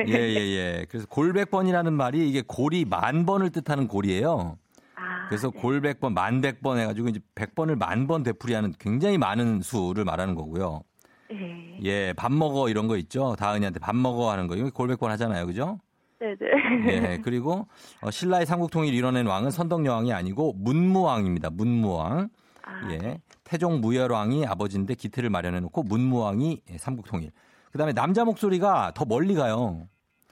[0.08, 0.86] 예, 예, 예.
[0.88, 4.56] 그래서 골백번이라는 말이 이게 골이 만 번을 뜻하는 골이에요.
[4.96, 5.58] 아, 그래서 네.
[5.60, 10.82] 골백번, 만백번 해가지고 이제 백번을 만 번 되풀이하는 굉장히 많은 수를 말하는 거고요.
[11.30, 11.78] 네.
[11.82, 13.34] 예, 밥 먹어 이런 거 있죠.
[13.38, 14.54] 다은이한테 밥 먹어 하는 거.
[14.54, 15.46] 이거 골백번 하잖아요.
[15.46, 15.78] 그죠?
[16.20, 16.92] 네네.
[16.92, 17.66] 예, 그리고
[18.02, 21.50] 어, 신라의 삼국통일 이뤄낸 왕은 선덕여왕이 아니고 문무왕입니다.
[21.50, 22.28] 문무왕.
[22.82, 23.20] 아, 예.
[23.44, 27.30] 태종 무열왕이 아버지인데 기틀을 마련해 놓고 문무왕이 예, 삼국통일.
[27.72, 29.88] 그다음에 남자 목소리가 더 멀리 가요.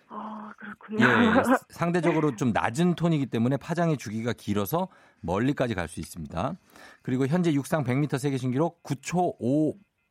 [0.09, 1.07] 아, 예, 그렇군요.
[1.71, 4.89] 상대적으로 좀 낮은 톤이기 때문에 파장의 주기가 길어서
[5.21, 6.55] 멀리까지 갈 수 있습니다.
[7.03, 9.39] 그리고 현재 육상 100m 세계 신기록 9초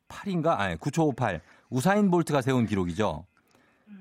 [0.09, 0.57] 58인가?
[0.59, 1.41] 아니, 9초 58.
[1.69, 3.25] 우사인 볼트가 세운 기록이죠.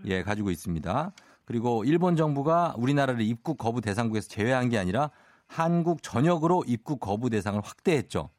[0.06, 1.12] 예, 가지고 있습니다.
[1.44, 5.10] 그리고 일본 정부가 우리나라를 입국 거부 대상국에서 제외한 게 아니라
[5.54, 8.30] 한국 전역으로 입국 거부 대상을 확대했죠.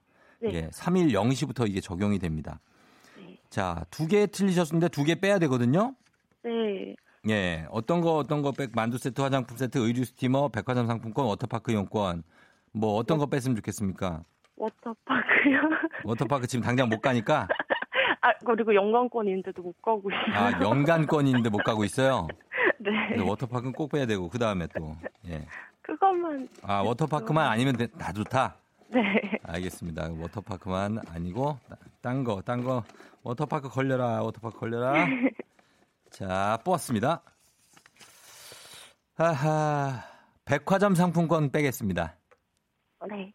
[0.41, 0.53] 네.
[0.53, 2.61] 예, 3일 0시부터 이게 적용이 됩니다.
[3.17, 3.37] 네.
[3.49, 5.93] 자, 두 개 틀리셨는데 두 개 빼야 되거든요.
[6.43, 6.95] 네.
[7.29, 11.71] 예, 어떤 거 어떤 거 백 만두 세트, 화장품 세트, 의류 steamer, 백화점 상품권, 워터파크
[11.73, 12.23] 이용권
[12.71, 14.23] 뭐 어떤 거 뺐으면 좋겠습니까?
[14.55, 15.59] 워터파크요.
[16.05, 17.47] 워터파크 지금 당장 못 가니까
[18.21, 20.33] 아, 그리고 연간권인데도 못 가고 있어요.
[20.45, 22.27] 아 연간권인데 못 가고 있어요.
[22.79, 23.19] 네.
[23.21, 24.95] 워터파크는 꼭 빼야 되고 그 다음에 또
[25.27, 25.45] 예,
[25.81, 26.47] 그것만.
[26.63, 28.55] 아 워터파크만 아니면 돼- 다 좋다.
[28.89, 29.01] 네.
[29.43, 30.09] 알겠습니다.
[30.19, 31.57] 워터파크만 아니고
[32.01, 32.83] 딴 거, 딴 거
[33.23, 34.93] 워터파크 걸려라, 워터파크 걸려라.
[36.09, 37.21] 자, 뽑았습니다.
[39.15, 40.03] 하하,
[40.45, 42.15] 백화점 상품권 빼겠습니다.
[43.09, 43.33] 네.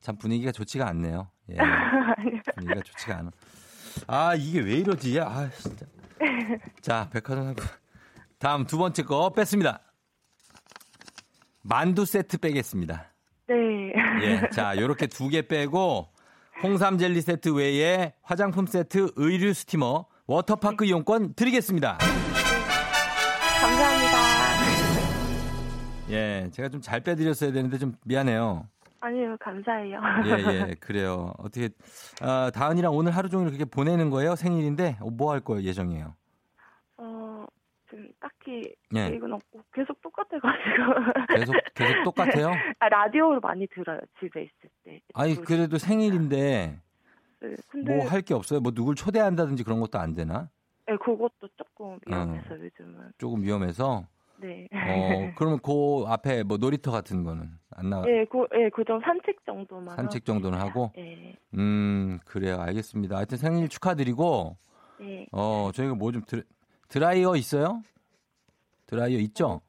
[0.00, 1.28] 참 분위기가 좋지가 않네요.
[1.50, 1.56] 예.
[2.56, 3.30] 분위기가 좋지가 않아.
[4.06, 5.20] 아, 이게 왜 이러지?
[5.20, 5.86] 아, 진짜.
[6.80, 7.66] 자, 백화점 상품.
[8.38, 9.80] 다음 두 번째 거 뺐습니다.
[11.64, 13.06] 만두 세트 빼겠습니다.
[13.48, 13.54] 네.
[14.22, 14.48] 예.
[14.50, 16.08] 자, 요렇게 두 개 빼고
[16.62, 21.98] 홍삼 젤리 세트 외에 화장품 세트, 의류 스티머, 워터파크 이용권 드리겠습니다.
[23.60, 24.14] 감사합니다.
[26.10, 26.48] 예.
[26.52, 28.68] 제가 좀 잘 빼드렸어야 되는데 좀 미안해요.
[29.00, 30.00] 아니요, 감사해요.
[30.26, 30.74] 예, 예.
[30.80, 31.32] 그래요.
[31.38, 31.68] 어떻게,
[32.20, 34.34] 아, 다은이랑 오늘 하루 종일 그렇게 보내는 거예요?
[34.36, 34.96] 생일인데?
[35.12, 35.62] 뭐 할 거예요?
[35.62, 36.14] 예정이에요?
[37.94, 38.62] 어, 지금 딱히
[38.94, 39.08] 예.
[39.08, 41.36] 계획은 없고 계속 똑같아가지고.
[41.36, 42.50] 계속, 계속 똑같아요?
[42.80, 45.00] 아, 라디오로 많이 들어요, 집에 있을 때.
[45.14, 46.80] 아니, 그래도 생일인데
[47.40, 48.60] 네, 뭐 할 게 없어요?
[48.60, 50.48] 뭐 누굴 초대한다든지 그런 것도 안 되나?
[50.86, 53.12] 네, 그것도 조금 위험해서 요즘은.
[53.18, 54.06] 조금 위험해서?
[54.38, 54.66] 네.
[54.72, 58.08] 어, 그러면 그 앞에 뭐 놀이터 같은 거는 안 나가?
[58.08, 59.96] 예, 그, 예, 그정 산책 정도만.
[59.96, 60.92] 산책 정도는 하고?
[60.98, 62.60] 예, 음, 그래요.
[62.60, 63.16] 알겠습니다.
[63.16, 64.56] 하여튼 생일 축하드리고,
[65.02, 65.26] 예.
[65.32, 66.22] 어, 저희가 뭐 좀
[66.88, 67.82] 드라이어 있어요?
[68.86, 69.60] 드라이어 있죠?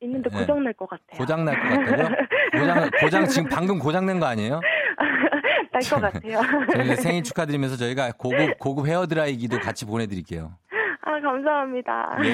[0.00, 0.38] 있는데 예.
[0.40, 1.16] 고장 날 것 같아요.
[1.18, 2.16] 고장 날 것 같다고요?
[2.58, 4.60] 고장, 고장, 지금 방금 고장 낸 거 아니에요?
[5.72, 6.40] 날 것 같아요.
[6.72, 10.56] 저희 생일 축하드리면서 저희가 고급, 고급 헤어 드라이기도 같이 보내드릴게요.
[11.06, 12.18] 아, 감사합니다.
[12.24, 12.28] 예,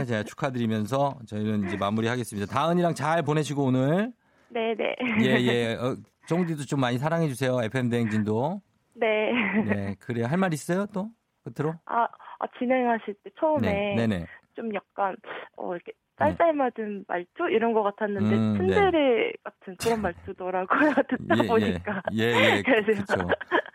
[0.00, 0.04] 예.
[0.04, 2.52] 제가 축하드리면서 저희는 이제 마무리하겠습니다.
[2.52, 4.12] 다은이랑 잘 보내시고 오늘.
[4.50, 4.96] 네네.
[5.20, 5.74] 예, 예.
[5.74, 7.60] 어, 정디도 좀 많이 사랑해 주세요.
[7.62, 8.60] FM대행진도.
[8.94, 9.32] 네.
[9.64, 10.26] 네, 그래요.
[10.26, 11.08] 할말 있어요, 또?
[11.44, 11.74] 끝으로?
[11.86, 12.06] 아,
[12.38, 14.26] 아, 진행하실 때 처음에 네.
[14.54, 15.16] 좀 약간,
[15.56, 18.74] 어, 이렇게 쌀쌀맞은 말투 이런 것 같았는데 음, 네.
[18.74, 20.66] 츤데레 같은 그런 말투더라고요.
[21.10, 22.02] 듣다 보니까.
[22.14, 23.28] 예, 예, 그래서- 그렇죠.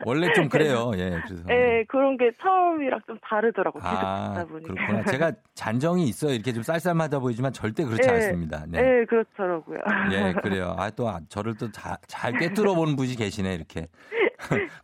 [0.03, 0.91] 원래 좀 그래요.
[0.95, 1.43] 예, 그래서.
[1.51, 3.83] 예, 그런 게 처음이랑 좀 다르더라고요.
[3.83, 4.73] 계속 아, 듣다 보니까.
[4.73, 5.03] 그렇구나.
[5.03, 6.33] 제가 잔정이 있어요.
[6.33, 8.65] 이렇게 좀 쌀쌀하다 보이지만 절대 그렇지 예, 않습니다.
[8.67, 8.79] 네.
[8.79, 9.77] 예, 그렇더라고요.
[10.11, 10.75] 예, 그래요.
[10.79, 13.85] 아, 또, 아, 저를 또잘 꿰뚫어 보는 분이 계시네, 이렇게.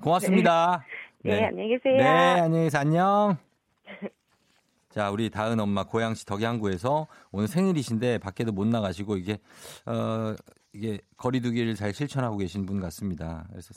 [0.04, 0.84] 고맙습니다.
[1.24, 1.98] 네, 안녕히 계세요.
[1.98, 2.06] 네,
[2.40, 2.82] 안녕히 계세요.
[2.82, 3.47] 안녕.
[4.90, 9.40] 자, 우리 다은 엄마 고양시 덕양구에서 오늘 생일이신데 밖에도 못 나가시고 이게,
[9.86, 10.36] 어,
[10.74, 13.46] 이게 거리두기를 잘 실천하고 계신 분 같습니다.
[13.50, 13.74] 그래서,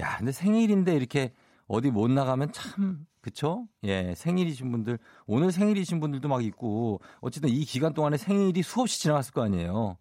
[0.00, 1.34] 야, 근데 생일인데 이렇게
[1.66, 3.68] 어디 못 나가면 참, 그쵸?
[3.84, 9.32] 예, 생일이신 분들, 오늘 생일이신 분들도 막 있고, 어쨌든 이 기간 동안에 생일이 수없이 지나갔을
[9.32, 9.98] 거 아니에요.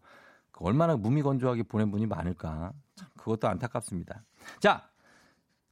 [0.52, 2.72] 그 얼마나 무미건조하게 보낸 분이 많을까.
[2.96, 4.24] 참, 그것도 안타깝습니다.
[4.60, 4.90] 자,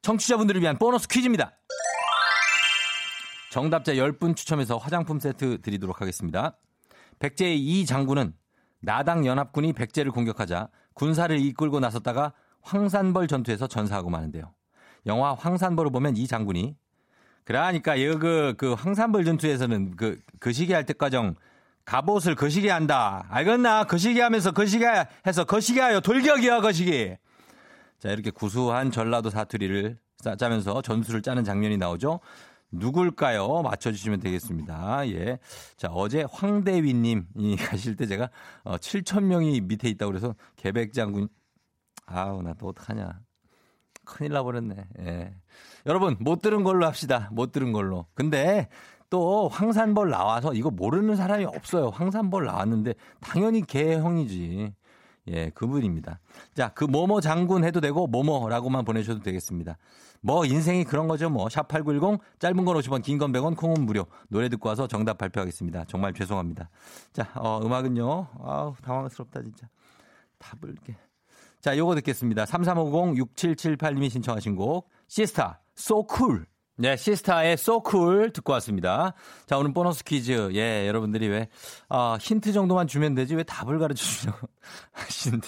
[0.01, 1.53] 청취자분들을 위한 보너스 퀴즈입니다.
[3.57, 6.55] 정답자 10분 추첨해서 화장품 세트 드리도록 하겠습니다.
[7.17, 8.33] 백제의 이 장군은
[8.83, 14.53] 나당 연합군이 백제를 공격하자 군사를 이끌고 나섰다가 황산벌 전투에서 전사하고 마는데요.
[15.07, 16.75] 영화 황산벌을 보면 이 장군이
[17.45, 21.33] 그러니까 여그 그 황산벌 전투에서는 그 거시기 할 때까정
[21.83, 23.25] 갑옷을 거시기 한다.
[23.31, 23.85] 알겠나?
[23.85, 24.85] 거시기 하면서 거시기
[25.25, 27.15] 해서 거시기 하여 돌격이야 거시기.
[27.97, 32.19] 자, 이렇게 구수한 전라도 사투리를 짜- 짜면서 전술을 짜는 장면이 나오죠.
[32.71, 33.61] 누굴까요?
[33.61, 35.07] 맞춰주시면 되겠습니다.
[35.09, 35.39] 예.
[35.77, 38.29] 자, 어제 황대위님이 가실 때 제가
[38.63, 41.29] 어, 7,000명이 밑에 있다고 그래서 계백장군,
[42.05, 43.19] 아우, 나 또 어떡하냐.
[44.05, 44.87] 큰일 나버렸네.
[44.99, 45.33] 예.
[45.85, 47.29] 여러분, 못 들은 걸로 합시다.
[47.31, 48.05] 못 들은 걸로.
[48.13, 48.69] 근데
[49.09, 51.89] 또 황산벌 나와서 이거 모르는 사람이 없어요.
[51.89, 54.73] 황산벌 나왔는데 당연히 개형이지.
[55.29, 56.19] 예, 그분입니다.
[56.53, 59.77] 자, 그 뭐뭐 장군 해도 되고 뭐뭐라고만 보내셔도 되겠습니다.
[60.27, 61.29] 뭐 인생이 그런 거죠.
[61.29, 64.05] 뭐 샵8910 짧은 건 50원, 긴 건 100원, 콩은 무료.
[64.27, 65.85] 노래 듣고 와서 정답 발표하겠습니다.
[65.85, 66.69] 정말 죄송합니다.
[67.13, 68.27] 자, 어, 음악은요.
[68.43, 69.69] 아우, 당황스럽다 진짜.
[70.37, 70.97] 답을 이렇게.
[71.61, 72.43] 자, 요거 듣겠습니다.
[72.43, 76.45] 3350-6778님이 신청하신 곡 시스타 So Cool.
[76.75, 79.13] 네, 시스타의 Cool 듣고 왔습니다.
[79.45, 80.49] 자, 오늘 보너스 퀴즈.
[80.55, 81.47] 예, 여러분들이 왜
[81.87, 84.47] 아, 힌트 정도만 주면 되지 왜 답을 가르쳐 주냐고
[84.91, 85.47] 하시는데.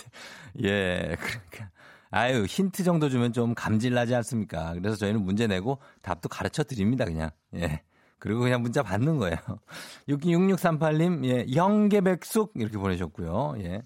[0.64, 1.70] 예, 그러니까
[2.12, 4.74] 아유, 힌트 정도 주면 좀 감질나지 않습니까?
[4.74, 7.30] 그래서 저희는 문제 내고 답도 가르쳐 드립니다, 그냥.
[7.56, 7.82] 예.
[8.22, 9.38] 그리고 그냥 문자 받는 거예요.
[10.10, 13.56] 6638님, 예, 영계백숙 이렇게 보내셨고요.
[13.60, 13.82] 예.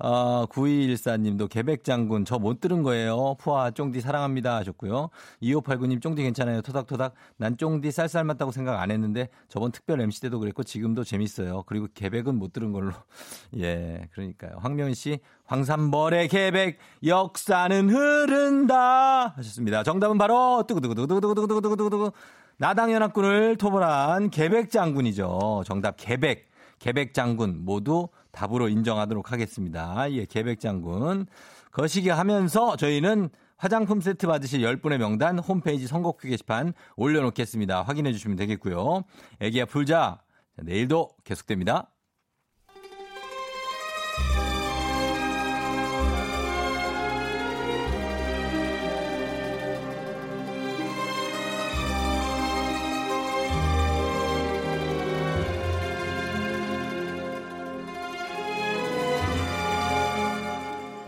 [0.00, 3.36] 어, 9214님도 계백장군 저 못 들은 거예요.
[3.38, 5.10] 푸아 쫑디 사랑합니다 하셨고요.
[5.40, 6.62] 2589님 쫑디 괜찮아요.
[6.62, 11.62] 토닥토닥 난 쫑디 쌀쌀 맞다고 생각 안 했는데 저번 특별 MC 때도 그랬고 지금도 재밌어요.
[11.66, 12.92] 그리고 계백은 못 들은 걸로.
[13.58, 14.56] 예, 그러니까요.
[14.58, 19.82] 황명희 씨 황산벌의 계백 역사는 흐른다 하셨습니다.
[19.82, 22.12] 정답은 바로 뚜구두구두구두구두구두구두구두구
[22.58, 25.62] 나당연합군을 토벌한 계백 장군이죠.
[25.66, 26.48] 정답 계백.
[26.78, 30.10] 계백 장군 모두 답으로 인정하도록 하겠습니다.
[30.12, 31.26] 예, 계백 장군.
[31.70, 37.82] 거시기 하면서 저희는 화장품 세트 받으실 10분의 명단 홈페이지 선곡표 게시판 올려놓겠습니다.
[37.82, 39.04] 확인해 주시면 되겠고요.
[39.40, 40.20] 애기야 풀자.
[40.56, 41.88] 자, 내일도 계속됩니다.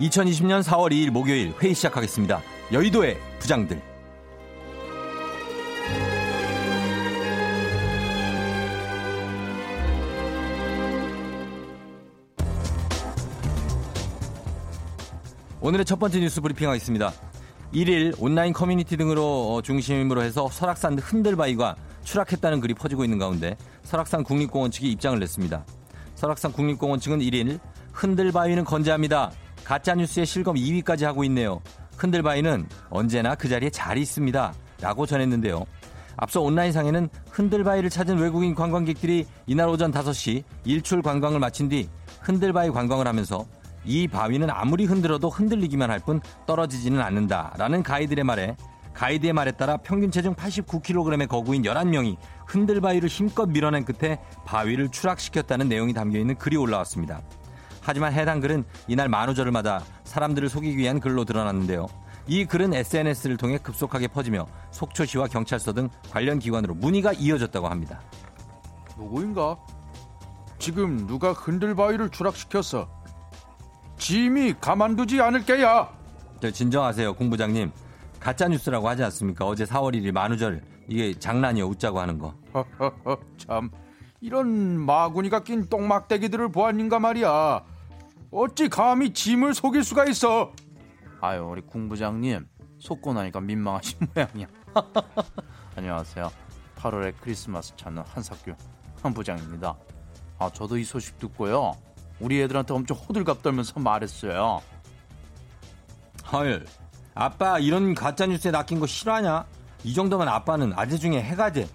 [0.00, 2.40] (2020년 4월 2일) 목요일 회의 시작하겠습니다
[2.72, 3.80] 여의도의 부장들
[15.60, 17.12] 오늘의 첫 번째 뉴스 브리핑 하겠습니다.
[17.74, 24.22] 1일 온라인 커뮤니티 등으로 어, 중심으로 해서 설악산 흔들바위가 추락했다는 글이 퍼지고 있는 가운데 설악산
[24.22, 25.66] 국립공원 측이 입장을 냈습니다.
[26.14, 27.58] 설악산 국립공원 측은 1일
[27.92, 29.32] 흔들바위는 건재합니다.
[29.68, 31.60] 가짜뉴스의 실검 2위까지 하고 있네요.
[31.98, 34.54] 흔들바위는 언제나 그 자리에 잘 있습니다.
[34.80, 35.66] 라고 전했는데요.
[36.16, 41.86] 앞서 온라인상에는 흔들바위를 찾은 외국인 관광객들이 이날 오전 5시 일출 관광을 마친 뒤
[42.22, 43.46] 흔들바위 관광을 하면서
[43.84, 48.56] 이 바위는 아무리 흔들어도 흔들리기만 할 뿐 떨어지지는 않는다 라는 가이드의 말에
[48.94, 55.92] 가이드의 말에 따라 평균 체중 89kg의 거구인 11명이 흔들바위를 힘껏 밀어낸 끝에 바위를 추락시켰다는 내용이
[55.92, 57.20] 담겨 있는 글이 올라왔습니다.
[57.80, 61.86] 하지만 해당 글은 이날 만우절을 맞아 사람들을 속이기 위한 글로 드러났는데요.
[62.26, 68.00] 이 글은 SNS를 통해 급속하게 퍼지며 속초시와 경찰서 등 관련 기관으로 문의가 이어졌다고 합니다.
[68.98, 69.56] 누구인가?
[70.58, 72.88] 지금 누가 흔들바위를 추락시켰어?
[73.96, 75.88] 짐이 가만두지 않을 게야.
[76.40, 77.70] 저 진정하세요, 공부장님.
[78.20, 79.46] 가짜 뉴스라고 하지 않습니까?
[79.46, 82.34] 어제 4월 1일 만우절 이게 장난이요, 웃자고 하는 거.
[83.38, 83.70] 참
[84.20, 87.62] 이런 마구니가 낀 똥막대기들을 보았는가 말이야.
[88.30, 90.52] 어찌 감히 짐을 속일 수가 있어?
[91.20, 92.46] 아유, 우리 궁부장님
[92.78, 94.46] 속고 나니까 민망하신 모양이야.
[95.76, 96.30] 안녕하세요.
[96.76, 98.54] 8월에 크리스마스 찾는 한석규
[99.02, 99.76] 한 부장입니다.
[100.38, 101.72] 아, 저도 이 소식 듣고요.
[102.20, 104.60] 우리 애들한테 엄청 호들갑 떨면서 말했어요.
[106.32, 106.66] 헐,
[107.14, 109.46] 아빠 이런 가짜 뉴스에 낚인 거 싫어하냐?
[109.84, 111.68] 이 정도면 아빠는 아재 중에 해가 돼.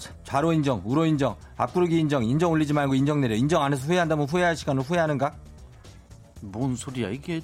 [0.00, 3.34] 자, 좌로 인정, 우로 인정, 앞구르기 인정, 인정 올리지 말고 인정 내려.
[3.34, 5.34] 인정 안 해서 후회한다면 후회할 시간은 후회하는가?
[6.40, 7.42] 뭔 소리야 이게?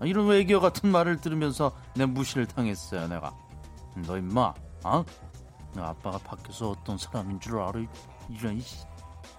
[0.00, 3.32] 아, 이런 외교 같은 말을 들으면서 내 무시를 당했어요 내가.
[4.06, 4.52] 너 임마,
[4.82, 5.04] 어?
[5.74, 7.80] 너 아빠가 밖에서 어떤 사람인 줄 알아?
[8.28, 8.62] 이런 이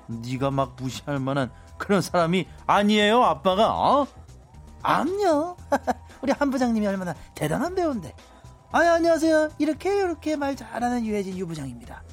[0.08, 4.08] 네가 막 무시할 만한 그런 사람이 아니에요 아빠가 어?
[4.82, 5.58] 암요.
[6.22, 8.14] 우리 한 부장님이 얼마나 대단한 배우인데.
[8.72, 9.50] 아 안녕하세요.
[9.58, 12.04] 이렇게 이렇게 말 잘하는 유해진 유 부장입니다.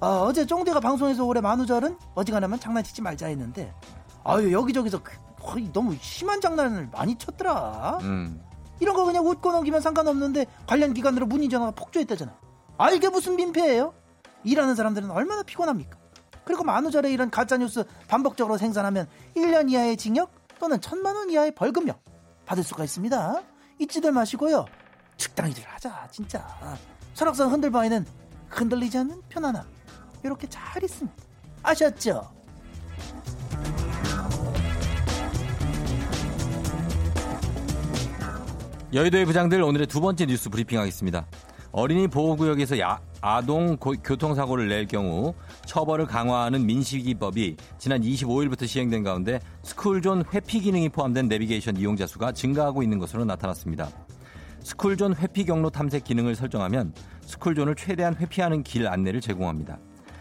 [0.00, 3.72] 어, 제 쫑대가 방송에서 올해 만우절은 어지간하면 장난치지 말자 했는데
[4.24, 7.98] 아유 여기저기서 그- 거의 너무 심한 장난을 많이 쳤더라.
[8.02, 8.42] 음.
[8.80, 12.36] 이런 거 그냥 웃고 넘기면 상관없는데 관련 기관으로 문의 전화가 폭주했다잖아.
[12.78, 13.94] 아 이게 무슨 민폐예요?
[14.44, 15.96] 일하는 사람들은 얼마나 피곤합니까?
[16.44, 21.96] 그리고 만우절에 이런 가짜뉴스 반복적으로 생산하면 1년 이하의 징역 또는 천만 원 이하의 벌금형
[22.44, 23.42] 받을 수가 있습니다.
[23.78, 24.66] 잊지들 마시고요.
[25.16, 26.44] 적당히들 하자 진짜.
[27.14, 28.04] 설악산 흔들 바에는
[28.50, 29.64] 흔들리지 않는 편안함
[30.26, 31.16] 이렇게 잘 있습니다.
[31.62, 32.28] 아셨죠?
[38.92, 41.26] 여의도의 부장들 오늘의 두 번째 뉴스 브리핑하겠습니다.
[41.72, 45.34] 어린이 보호구역에서 야- 아동 고- 교통사고를 낼 경우
[45.66, 52.82] 처벌을 강화하는 민식이법이 지난 25일부터 시행된 가운데 스쿨존 회피 기능이 포함된 내비게이션 이용자 수가 증가하고
[52.82, 53.88] 있는 것으로 나타났습니다.
[54.62, 59.78] 스쿨존 회피 경로 탐색 기능을 설정하면 스쿨존을 최대한 회피하는 길 안내를 제공합니다.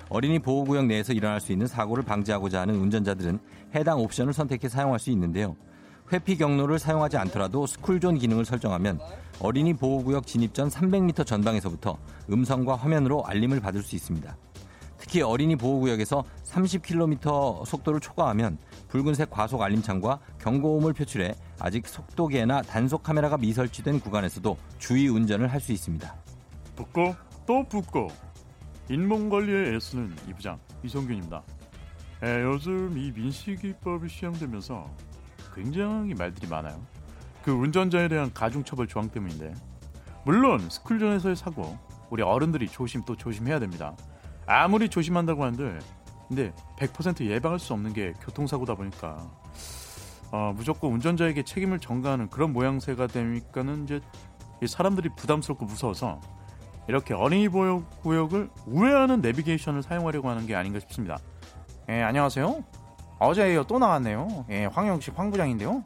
[0.10, 3.40] 어린이 보호구역 내에서 일어날 수 있는 사고를 방지하고자 하는 운전자들은
[3.74, 5.56] 해당 옵션을 선택해 사용할 수 있는데요.
[6.14, 9.00] 회피 경로를 사용하지 않더라도 스쿨존 기능을 설정하면
[9.40, 11.98] 어린이 보호구역 진입 전 300m 전방에서부터
[12.32, 14.38] 음성과 화면으로 알림을 받을 수 있습니다.
[14.98, 23.38] 특히 어린이 보호구역에서 30km 속도를 초과하면 붉은색 과속 알림창과 경고음을 표출해 아직 속도계나 단속 카메라가
[23.38, 26.16] 미설치된 구간에서도 주의 운전을 할 수 있습니다.
[26.76, 27.16] 붙고
[27.48, 28.08] 또 붙고
[28.90, 31.42] 인몸 관리에 애쓰는 이 부장 이성균입니다.
[32.24, 34.90] 에, 요즘 이 민식이법이 시행되면서
[35.56, 36.80] 굉장히 말들이 많아요.
[37.44, 39.54] 그 운전자에 대한 가중처벌 조항 때문인데
[40.24, 41.78] 물론 스쿨존에서의 사고
[42.10, 43.96] 우리 어른들이 조심 또 조심해야 됩니다.
[44.48, 45.80] 아무리 조심한다고 한들
[46.28, 49.30] 근데 100% 예방할 수 없는 게 교통사고다 보니까
[50.32, 54.02] 어, 무조건 운전자에게 책임을 전가하는 그런 모양새가 되니까는 이제
[54.62, 56.20] 이 사람들이 부담스럽고 무서워서
[56.88, 61.18] 이렇게 어린이 보호 구역을 우회하는 내비게이션을 사용하려고 하는 게 아닌가 싶습니다.
[61.90, 62.64] 예, 안녕하세요.
[63.20, 64.46] 어제 또 나왔네요.
[64.50, 65.84] 예, 황영식 황 부장인데요.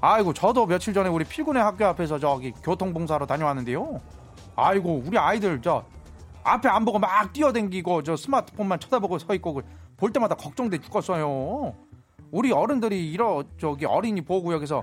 [0.00, 4.00] 아이고, 저도 며칠 전에 우리 필군의 학교 앞에서 저기 교통봉사로 다녀왔는데요.
[4.56, 5.84] 아이고, 우리 아이들 저
[6.44, 11.74] 앞에 안 보고 막 뛰어댕기고 저 스마트폰만 쳐다보고 서 있고 그볼 때마다 걱정돼 죽겠어요.
[12.32, 14.82] 우리 어른들이 이러 저기 어린이 보호구역에서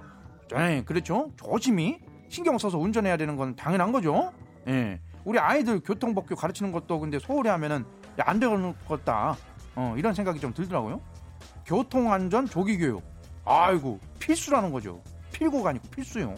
[0.56, 1.32] 예, 그렇죠.
[1.36, 4.32] 조심히 신경 써서 운전해야 되는 건 당연한 거죠.
[4.68, 5.00] 예.
[5.26, 7.86] 우리 아이들 교통법규 가르치는 것도 근데 소홀히 하면은
[8.20, 9.38] 야, 안 되는 것 같다.
[9.76, 11.02] 어, 이런 생각이 좀 들더라고요.
[11.66, 13.04] 교통안전 조기교육.
[13.46, 15.02] 아이고, 필수라는 거죠.
[15.32, 16.36] 필고가 아니고 필수요.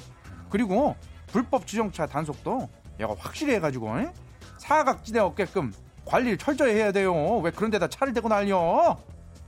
[0.49, 0.95] 그리고
[1.27, 4.13] 불법 주정차 단속도 얘가 확실히 해가지고 에?
[4.57, 5.73] 사각지대 없게끔
[6.05, 7.37] 관리를 철저히 해야 돼요.
[7.37, 8.97] 왜 그런 데다 차를 대고 날려?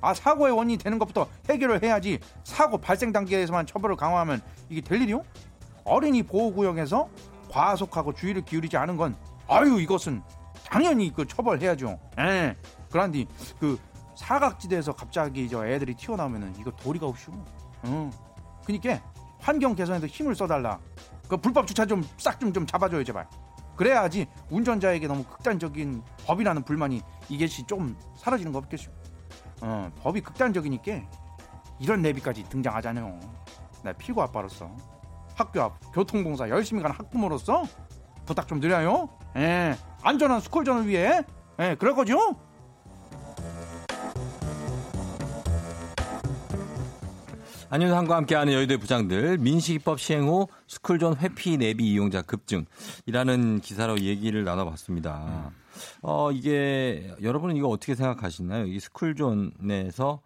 [0.01, 5.23] 아 사고의 원인이 되는 것부터 해결을 해야지 사고 발생 단계에서만 처벌을 강화하면 이게 될 일이요?
[5.85, 7.09] 어린이 보호구역에서
[7.53, 9.15] 과속하고 주의를 기울이지 않은 건
[9.47, 10.23] 아유 이것은
[10.65, 11.99] 당연히 그 처벌해야죠.
[12.17, 12.55] 예.
[12.89, 13.25] 그런데
[13.59, 13.79] 그
[14.15, 17.31] 사각지대에서 갑자기 저 애들이 튀어나오면은 이거 도리가 없슈.
[17.83, 18.09] 어.
[18.65, 18.99] 그니까
[19.39, 20.79] 환경 개선에도 힘을 써달라.
[21.27, 23.27] 그 불법 주차 좀싹좀좀 잡아줘요 제발.
[23.75, 28.89] 그래야지 운전자에게 너무 극단적인 법이라는 불만이 이것이 좀 사라지는 거 없겠슈.
[29.61, 31.01] 어, 법이 극단적이니까
[31.79, 33.19] 이런 내비까지 등장하잖아요.
[33.83, 34.71] 나 피고 아빠로서
[35.35, 37.63] 학교 앞 교통봉사 열심히 가는 학부모로서
[38.25, 39.09] 부탁 좀 드려요.
[39.35, 41.21] 예, 안전한 스쿨전을 위해
[41.59, 42.35] 예, 그럴 거죠?
[47.73, 55.51] 안윤상과 함께하는 여의도의 부장들 민식이법 시행 후 스쿨존 회피 내비 이용자 급증이라는 기사로 얘기를 나눠봤습니다.
[56.03, 58.67] 어 이게 여러분은 이거 어떻게 생각하시나요?
[58.67, 60.21] 이 스쿨존에서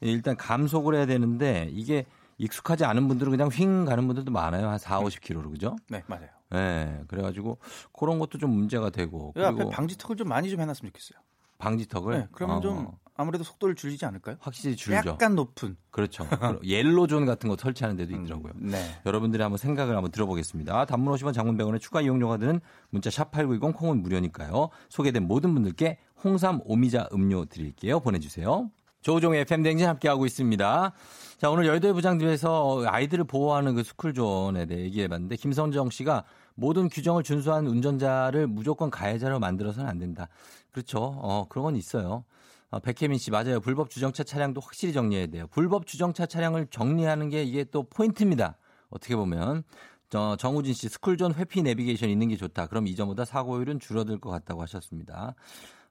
[0.00, 2.06] 일단 감속을 해야 되는데 이게
[2.40, 4.68] 익숙하지 않은 분들은 그냥 휙 가는 분들도 많아요.
[4.68, 5.76] 한 4, 50km로 그죠?
[5.88, 6.28] 네, 맞아요.
[6.50, 7.58] 네, 그래 가지고
[7.92, 11.20] 그런 것도 좀 문제가 되고 그 앞에 방지턱을 좀 많이 좀 해 놨으면 좋겠어요.
[11.58, 14.36] 방지턱을 네, 그러면 어, 좀 아무래도 속도를 줄이지 않을까요?
[14.40, 15.10] 확실히 줄죠.
[15.10, 15.76] 약간 높은.
[15.90, 16.26] 그렇죠.
[16.64, 18.54] 옐로존 같은 거 설치하는 데도 있더라고요.
[18.56, 18.78] 네.
[19.04, 20.86] 여러분들이 한번 생각을 한번 들어보겠습니다.
[20.86, 24.70] 단문 50원 장문 100원의 추가 이용료가 드는 문자 샵 8910 콩은 무료니까요.
[24.88, 28.00] 소개된 모든 분들께 홍삼 오미자 음료 드릴게요.
[28.00, 28.70] 보내주세요.
[29.02, 30.92] 조종의 FM댕진 함께하고 있습니다.
[31.38, 36.24] 자, 오늘 열대 부장집에서 아이들을 보호하는 그 스쿨존에 대해 얘기해 봤는데, 김성정 씨가
[36.54, 40.28] 모든 규정을 준수한 운전자를 무조건 가해자로 만들어서는 안 된다.
[40.70, 40.98] 그렇죠.
[40.98, 42.24] 어, 그런 건 있어요.
[42.70, 43.60] 어, 백혜민 씨, 맞아요.
[43.60, 45.46] 불법 주정차 차량도 확실히 정리해야 돼요.
[45.50, 48.58] 불법 주정차 차량을 정리하는 게 이게 또 포인트입니다.
[48.90, 49.64] 어떻게 보면.
[50.10, 52.66] 저, 정우진 씨, 스쿨존 회피 내비게이션 있는 게 좋다.
[52.66, 55.34] 그럼 이전보다 사고율은 줄어들 것 같다고 하셨습니다.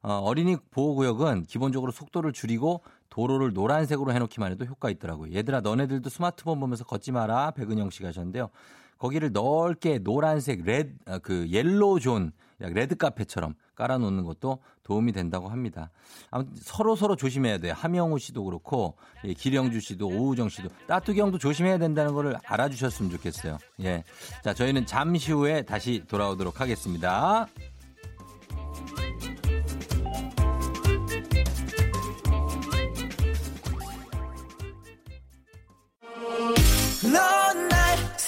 [0.02, 5.34] 어, 어린이 보호구역은 기본적으로 속도를 줄이고 도로를 노란색으로 해놓기만 해도 효과 있더라고요.
[5.34, 7.52] 얘들아, 너네들도 스마트폰 보면서 걷지 마라.
[7.52, 8.50] 백은영 씨가 하셨는데요.
[8.98, 12.32] 거기를 넓게 노란색 red, 아, 그 yellow zone,
[12.62, 15.90] 약 레드 카펫처럼 깔아놓는 것도 도움이 된다고 합니다.
[16.30, 17.74] 아무튼 서로 서로 조심해야 돼요.
[17.76, 23.58] 함영우 씨도 그렇고 예, 기령주 씨도 오우정 씨도 따뚜기 형도 조심해야 된다는 거를 알아주셨으면 좋겠어요.
[23.82, 24.04] 예,
[24.44, 27.48] 자 저희는 잠시 후에 다시 돌아오도록 하겠습니다.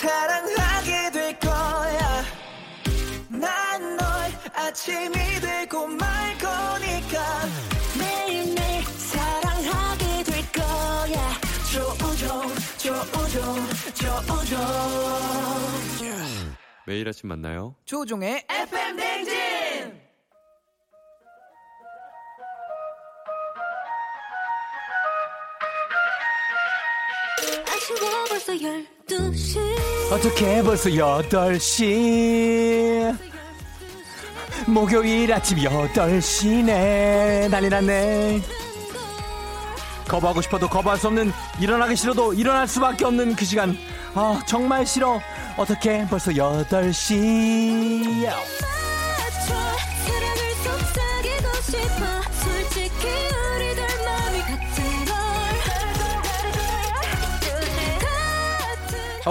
[0.01, 2.23] 사랑하게 될 거야.
[3.29, 4.05] 난 널
[4.53, 7.45] 아침이 되고 말 거니까.
[7.99, 11.31] 매일매일 사랑하게 될 거야.
[11.71, 13.55] 조우종, 조우종,
[13.93, 14.57] 조우종.
[16.87, 17.75] 매일 아침 만나요.
[17.85, 20.01] 조종의 FM 댕진!
[27.67, 29.80] 아쉬워 벌써 12시
[30.11, 32.11] 어떻게 벌써 8시?
[34.67, 37.49] 목요일 아침 8시네.
[37.49, 38.41] 난리 났네.
[40.09, 41.31] 거부하고 싶어도 거부할 수 없는
[41.61, 43.77] 일어나기 싫어도 일어날 수밖에 없는 그 시간.
[44.13, 45.21] 아 정말 싫어.
[45.55, 48.27] 어떻게 벌써 8시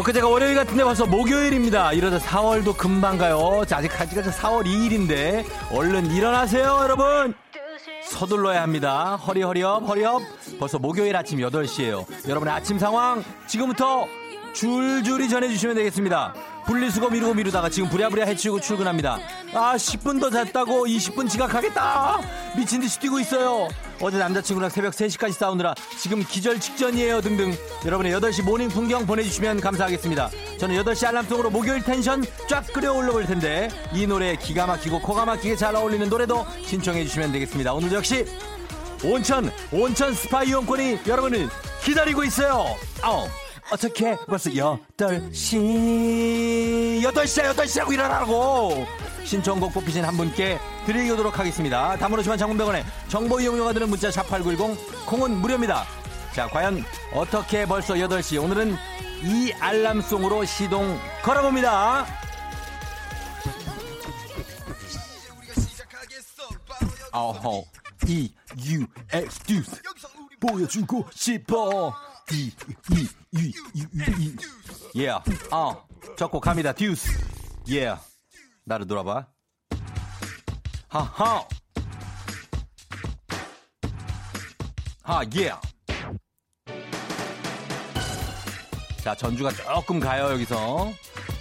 [0.01, 1.93] 엊그제가 월요일 같은데 벌써 목요일입니다.
[1.93, 3.65] 이러다 4월도 금방 가요.
[3.67, 7.35] 자, 아직 아직까지 4월 2일인데 얼른 일어나세요, 여러분.
[8.05, 9.17] 서둘러야 합니다.
[9.17, 10.23] 허리 허리업 허리업.
[10.59, 12.07] 벌써 목요일 아침 8시예요.
[12.29, 14.07] 여러분의 아침 상황 지금부터
[14.55, 16.35] 줄줄이 전해주시면 되겠습니다.
[16.67, 19.19] 분리수거 미루고 미루다가 지금 부랴부랴 해치우고 출근합니다.
[19.55, 22.21] 아 10분 더 잤다고 20분 지각하겠다.
[22.57, 23.69] 미친 듯이 뛰고 있어요.
[24.03, 27.53] 어제 남자친구랑 새벽 3시까지 싸우느라 지금 기절 직전이에요 등등.
[27.85, 30.31] 여러분의 8시 morning 풍경 보내주시면 감사하겠습니다.
[30.59, 35.57] 저는 8시 알람송으로 목요일 텐션 쫙 끌어올려 볼 텐데 이 노래 기가 막히고 코가 막히게
[35.57, 37.75] 잘 어울리는 노래도 신청해 주시면 되겠습니다.
[37.75, 38.25] 오늘 역시
[39.05, 41.49] 온천 온천 스파 이용권이 여러분을
[41.83, 42.77] 기다리고 있어요.
[43.03, 43.27] 아우
[43.71, 48.85] 어떻게 벌써 8시 8시야 8시라고 일어나라고
[49.25, 51.97] 신청곡 뽑히신 한 분께 드리도록 하겠습니다.
[51.97, 55.85] 담으로시만 장문병원에 정보 이용료가 드는 문자 샵8910 콩은 무료입니다.
[56.35, 58.77] 자 과연 어떻게 벌써 8시 오늘은
[59.23, 62.07] 이 알람송으로 시동 걸어봅니다.
[67.13, 67.65] 어허
[68.09, 69.83] U X 듀스
[70.41, 71.93] 보여주고 싶어
[72.33, 72.53] E
[72.93, 74.37] U U U E
[74.95, 75.21] yeah
[75.53, 75.85] 어
[76.17, 77.09] 적고 갑니다 듀스
[77.67, 78.01] yeah
[78.65, 79.27] 나를 돌아봐
[80.89, 81.47] 하하
[85.03, 85.61] 하 yeah
[89.03, 90.93] 자 전주가 조금 가요 여기서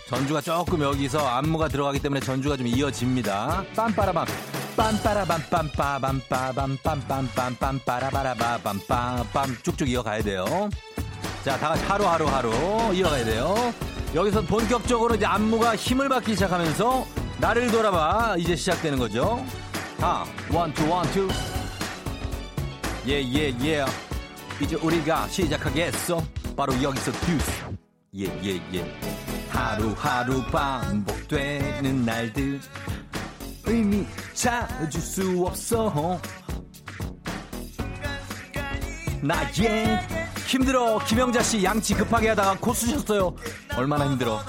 [0.10, 4.26] 전주가 조금 여기서 안무가 들어가기 때문에 전주가 좀 이어집니다 빰빠라밤
[4.76, 10.68] 빰빠라밤 빰빠밤빰빰빰빰빰빰 빰빠라바라바밤빰빰 쭉쭉 이어가야 돼요.
[11.44, 12.52] 자, 다 같이 하루하루 하루
[12.94, 13.56] 이어가야 돼요.
[14.16, 17.06] 여기서 본격적으로 이제 안무가 힘을 받기 시작하면서
[17.40, 19.46] 나를 돌아봐 이제 시작되는 거죠.
[20.00, 21.28] 하, one, two, one, two.
[23.06, 23.86] 예, 예, 예.
[24.60, 26.20] 이제 우리가 시작하겠어.
[26.58, 27.52] 바로 여기서 듀스.
[28.16, 29.19] 예, 예, 예.
[29.60, 32.62] 하루하루 반복되는 날들.
[33.66, 36.18] 의미 찾을 수 없어.
[39.22, 40.00] 나의
[40.48, 40.98] 힘들어.
[41.00, 43.36] 김영자 씨 양치 급하게 하다가 코 쑤셨어요.
[43.76, 44.40] 얼마나 힘들어.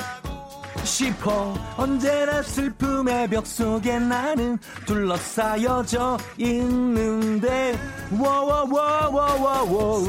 [0.84, 1.54] 싶어.
[1.76, 7.76] 언제나 슬픔의 벽 속에 나는 둘러싸여져 있는데.
[8.12, 10.06] 워워워워워워.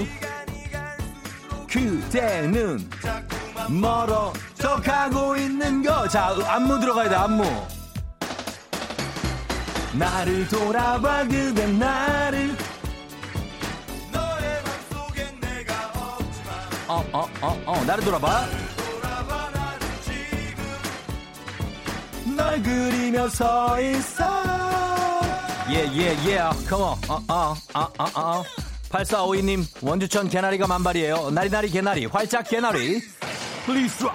[1.67, 2.87] 그대는
[3.69, 7.43] 멀어 저 가고 있는 거자 안무 들어가야 돼 안무.
[9.93, 12.55] 나를 돌아봐 그댄 나를.
[14.11, 16.55] 너의 맘속엔 내가 없지만.
[16.87, 18.45] 어어어어 어, 어, 어, 나를 돌아봐.
[22.35, 24.23] 널 그리며 서 있어.
[25.69, 26.97] 예예예 Come on.
[27.09, 28.43] 어, 어, 어, 어, 어.
[28.89, 31.31] 8452님 원주천 개나리가 만발이에요.
[31.31, 33.01] 나리나리 개나리 활짝 개나리.
[33.65, 34.07] Please.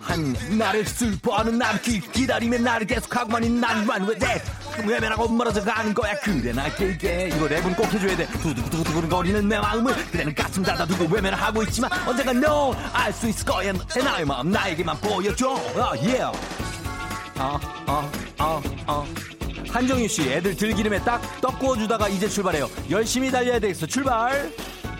[0.00, 4.42] 한 나를 슬퍼하는 나를 기, 기다리면 나를 계속하고만 있는 나만 왜 돼?
[4.86, 9.58] 외면하고 멀어져 가는 거야 그래 나 길게 이거 랩은 꼭 해줘야 돼 두두두두두 거리는 내
[9.58, 14.98] 마음을 그대는 가슴 닫아두고 외면을 하고 있지만 언젠가 너알수 있을 거야 내 나의 마음 나에게만
[15.00, 16.24] 보여줘 어, yeah.
[17.38, 19.06] 어, 어, 어, 어.
[19.70, 22.70] 한정희 씨, 애들 들기름에 딱 떡 구워주다가 이제 출발해요.
[22.90, 23.86] 열심히 달려야 되겠어.
[23.86, 24.52] 출발!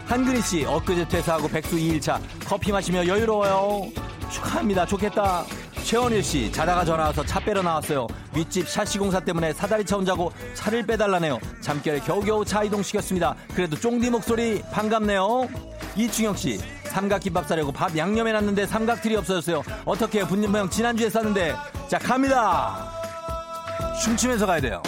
[0.07, 3.91] 한근희 씨, 엊그제 퇴사하고 백수 2일차 커피 마시며 여유로워요.
[4.31, 4.87] 축하합니다.
[4.87, 5.45] 좋겠다.
[5.85, 8.07] 최원일 씨, 자다가 전화 와서 차 빼러 나왔어요.
[8.35, 11.39] 윗집 샤시 공사 때문에 사다리 차 혼자고 차를 빼달라네요.
[11.61, 13.35] 잠결에 겨우겨우 차 이동시켰습니다.
[13.55, 15.49] 그래도 쫑디 목소리 반갑네요.
[15.97, 19.63] 이충혁 씨, 삼각김밥 싸려고 밥 양념해 놨는데 삼각틀이 없어졌어요.
[19.85, 20.27] 어떻게?
[20.27, 21.55] 분명 지난주에 쌌는데.
[21.89, 22.91] 자, 갑니다.
[24.03, 24.83] 춤추면서 가야 돼요.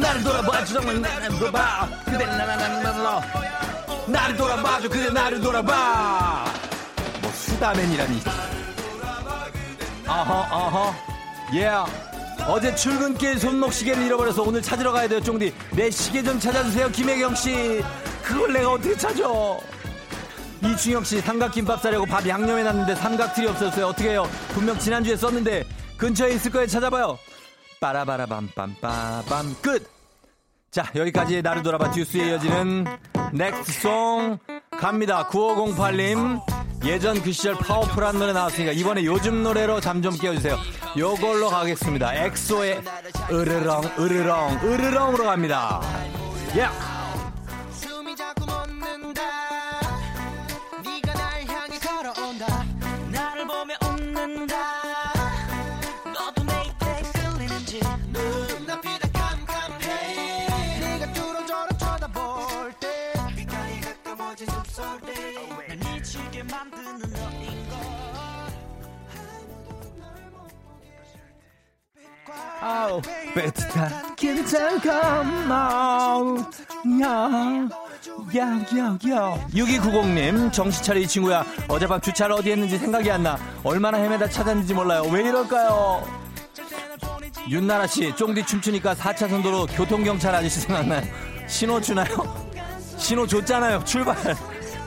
[0.00, 1.88] 나를 돌아봐줘 정말 나를 돌아봐.
[2.04, 3.22] 그대 나나나나나
[4.06, 6.44] 나를 돌아봐줘 그대 나를 돌아봐.
[7.22, 8.22] 뭐 수다맨이라니.
[10.08, 10.94] 어허 어허
[11.54, 11.70] 예
[12.46, 15.52] 어제 출근길 손목 시계를 잃어버려서 오늘 찾으러 가야 돼요 쫑디.
[15.72, 17.82] 내 시계 좀 찾아주세요 김혜경씨.
[18.22, 19.24] 그걸 내가 어떻게 찾아?
[20.64, 23.86] 이충혁씨 삼각김밥 싸려고 밥 양념해놨는데 삼각틀이 없었어요.
[23.88, 24.28] 어떻게 해요?
[24.54, 25.64] 분명 지난주에 썼는데
[25.96, 26.66] 근처에 있을 거예요.
[26.66, 27.18] 찾아봐요
[27.86, 29.56] 빠라바라밤빰빠밤.
[29.62, 29.88] 끝!
[30.70, 32.84] 자 여기까지 나를 돌아봐 듀스에 이어지는
[33.32, 34.38] 넥스송
[34.78, 35.28] 갑니다.
[35.28, 36.40] 9508님
[36.84, 40.58] 예전 그 시절 파워풀한 노래 나왔으니까 이번에 요즘 노래로 잠 좀 깨워주세요.
[40.98, 42.14] 요걸로 가겠습니다.
[42.26, 42.82] 엑소의
[43.30, 45.80] 으르렁 으르렁 으르렁으로 갑니다.
[46.56, 46.95] 야숨
[72.66, 73.00] 아우
[73.32, 75.68] 베트타 괜찮가마
[78.34, 79.46] 야야야야.
[79.54, 81.44] 6290님 정신 차려 이 친구야.
[81.68, 83.38] 어젯밤 주차를 어디 했는지 생각이 안 나.
[83.62, 85.04] 얼마나 헤매다 찾았는지 몰라요.
[85.12, 86.02] 왜 이럴까요?
[87.48, 91.02] 윤나라 씨 쫑디 춤추니까 4차선 도로 교통경찰 아저씨 생각나요?
[91.46, 92.06] 신호 주나요?
[92.98, 93.84] 신호 줬잖아요.
[93.84, 94.16] 출발.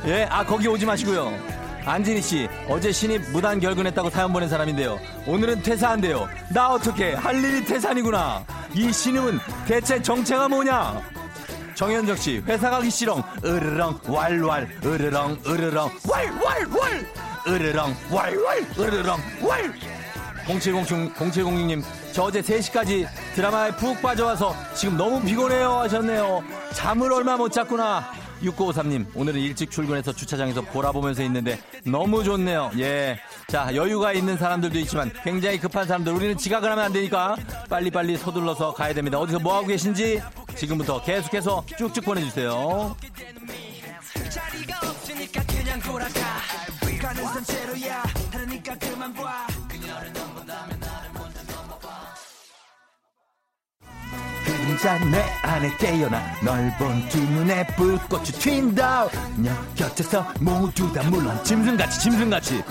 [0.06, 5.00] 예아 거기 오지 마시고요 안진희 씨 어제 신입 무단 결근했다고 사연 보낸 사람인데요.
[5.26, 6.28] 오늘은 퇴사한대요.
[6.54, 8.44] 나 어떻게 할 일이 퇴산이구나.
[8.74, 11.02] 이 신입은 대체 정체가 뭐냐?
[11.76, 13.24] 정현정 씨 회사 가기 싫어.
[13.44, 17.06] 으르렁 왈왈 으르렁 으르렁 왈왈왈!
[17.48, 19.74] 으르렁 왈왈 으르렁 왈!
[20.50, 26.44] 0706, 0706님, 저 어제 3시까지 드라마에 푹 빠져와서 지금 너무 피곤해요 하셨네요.
[26.74, 28.12] 잠을 얼마 못 잤구나.
[28.42, 32.72] 6953님, 오늘은 일찍 출근해서 주차장에서 보라 보면서 있는데 너무 좋네요.
[32.78, 33.20] 예.
[33.48, 37.36] 자, 여유가 있는 사람들도 있지만 굉장히 급한 사람들, 우리는 지각을 하면 안 되니까
[37.70, 39.20] 빨리빨리 서둘러서 가야 됩니다.
[39.20, 40.22] 어디서 뭐 하고 계신지
[40.56, 42.96] 지금부터 계속해서 쭉쭉 보내주세요.
[44.30, 46.40] 자리가 없으니까 그냥 돌아가
[47.00, 48.04] 가는 산채로야
[54.80, 59.10] 그림자 내 안에 깨어나 널본두 눈에 불꽃이 튄다.
[59.36, 62.64] 너 곁에서 모두 다 물론 짐승같이 짐승같이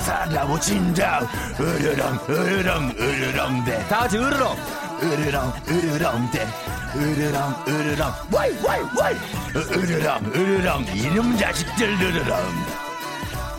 [0.00, 1.20] 살아오진다.
[1.58, 3.88] 으르렁 으르렁 으르렁대.
[3.88, 4.56] 다 같이 으르렁.
[5.02, 6.46] 으르렁 으르렁대.
[6.94, 8.12] 으르렁 으르렁.
[8.32, 9.16] 와이 와이 와이.
[9.56, 10.84] 으르렁 으르렁.
[10.94, 12.38] 이놈 자식들 으르렁.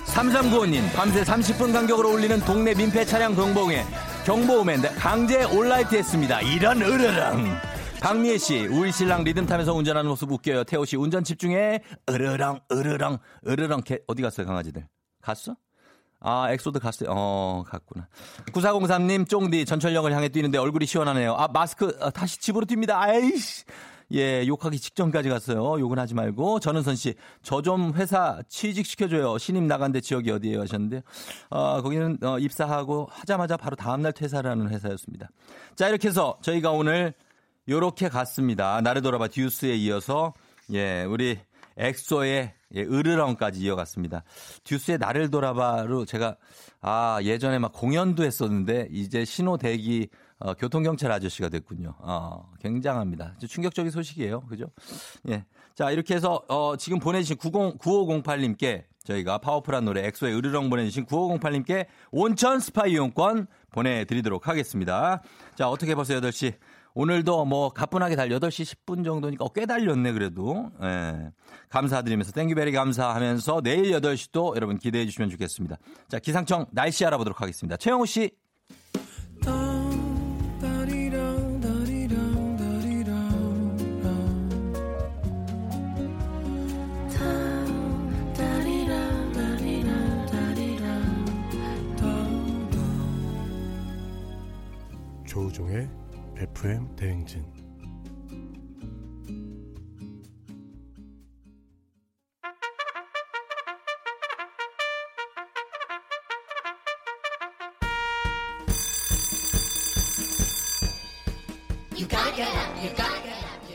[0.06, 3.86] 3395님 밤새 30분 간격으로 울리는 동네 민폐 차량 경보음에
[4.26, 6.40] 경보음에 강제 올라이트 했습니다.
[6.42, 10.64] 이런 으르렁 박미애 씨, 우리 신랑 리듬 타면서 운전하는 모습 웃겨요.
[10.66, 11.82] 태호 씨, 운전 집중해.
[12.10, 13.18] 으르렁, 으르렁,
[13.48, 13.82] 으르렁.
[13.82, 14.88] 개, 어디 갔어요, 강아지들?
[15.22, 15.56] 갔어?
[16.20, 17.10] 아, 엑소도 갔어요.
[17.12, 18.08] 어, 갔구나.
[18.54, 21.34] 9403님, 쫑디 전철역을 향해 뛰는데 얼굴이 시원하네요.
[21.34, 22.92] 아, 마스크, 아, 다시 집으로 뜁니다.
[22.96, 23.64] 아이씨.
[24.14, 25.78] 예, 욕하기 직전까지 갔어요.
[25.80, 26.62] 욕은 하지 말고.
[26.62, 29.38] 전은선 씨, 저 좀 회사 취직시켜줘요.
[29.38, 30.62] 신임 나간데 지역이 어디예요?
[30.62, 31.04] 하셨는데,
[31.50, 35.30] 아, 거기는 어, 입사하고 하자마자 바로 다음날 퇴사를 하는 회사였습니다.
[35.76, 37.14] 자, 이렇게 해서 저희가 오늘
[37.70, 38.82] 요렇게 갔습니다.
[38.82, 40.34] 나를 돌아봐 듀스에 이어서,
[40.72, 41.38] 예, 우리
[41.78, 44.24] 엑소의 예, 으르렁까지 이어갔습니다.
[44.64, 46.36] 듀스의 나를 돌아봐로 제가
[46.82, 50.10] 아 예전에 막 공연도 했었는데 이제 신호 대기
[50.40, 51.96] 어, 교통경찰 아저씨가 됐군요.
[52.00, 53.36] 어, 굉장합니다.
[53.48, 54.42] 충격적인 소식이에요.
[54.42, 54.68] 그죠?
[55.30, 55.46] 예.
[55.74, 61.88] 자, 이렇게 해서 어, 지금 보내주신 90, 9508님께 저희가 파워풀한 노래 엑소의 으르렁 보내주신 9508님께
[62.12, 65.22] 온천 스파 이용권 보내드리도록 하겠습니다.
[65.56, 66.54] 자, 어떻게 벌써 8시.
[66.98, 70.72] 오늘도 뭐 가뿐하게 달 8시 10분 정도니까 어, 꽤 달렸네 그래도.
[70.82, 71.30] 예.
[71.70, 75.78] 감사드리면서 thank you very 감사하면서 내일 8시도 여러분 기대해 주시면 좋겠습니다.
[76.08, 77.78] 자, 기상청 날씨 알아보도록 하겠습니다.
[77.78, 78.32] 최영우 씨.
[95.28, 95.88] 조우종의
[96.40, 97.44] FM 대행진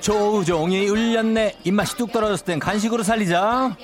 [0.01, 1.59] 조우종이 울렸네.
[1.65, 3.77] 입맛이 뚝 떨어졌을 땐 간식으로 살리자.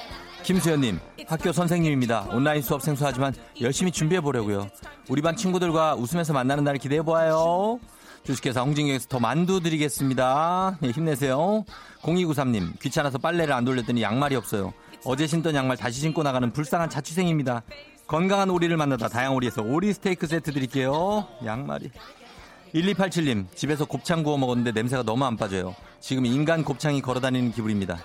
[0.43, 2.29] 김수현님, 학교 선생님입니다.
[2.33, 4.69] 온라인 수업 생소하지만 열심히 준비해 보려고요.
[5.09, 7.79] 우리 반 친구들과 웃으면서 만나는 날을 기대해 보아요.
[8.29, 10.77] 주식회사 홍진경에서 더 만두 드리겠습니다.
[10.83, 11.65] 네, 힘내세요.
[12.03, 14.75] 0293님, 귀찮아서 빨래를 안 돌렸더니 양말이 없어요.
[15.07, 17.63] 어제 신던 양말 다시 신고 나가는 불쌍한 자취생입니다.
[18.07, 21.27] 건강한 오리를 만나다 다양오리에서 오리 스테이크 세트 드릴게요.
[21.43, 21.91] 양말이.
[22.75, 25.75] 1287님, 집에서 곱창 구워 먹었는데 냄새가 너무 안 빠져요.
[25.99, 27.97] 지금 인간 곱창이 걸어다니는 기분입니다.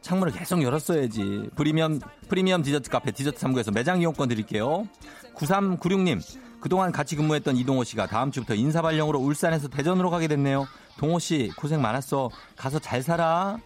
[0.00, 1.50] 창문을 계속 열었어야지.
[1.54, 2.00] 프리미엄,
[2.30, 4.88] 프리미엄 디저트 카페 디저트 3구에서 매장 이용권 드릴게요.
[5.34, 6.22] 9396님,
[6.60, 10.66] 그동안 같이 근무했던 이동호 씨가 다음 주부터 인사발령으로 울산에서 대전으로 가게 됐네요.
[10.98, 12.30] 동호 씨, 고생 많았어.
[12.56, 13.58] 가서 잘 살아.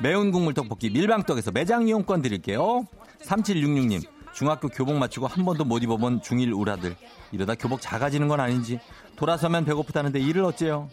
[0.00, 2.86] 매운 국물 떡볶이 밀방떡에서 매장 이용권 드릴게요.
[3.22, 6.96] 3766님, 중학교 교복 마치고 한 번도 못 입어본 중1 우라들.
[7.32, 8.78] 이러다 교복 작아지는 건 아닌지.
[9.16, 10.88] 돌아서면 배고프다는데 일을 어째요?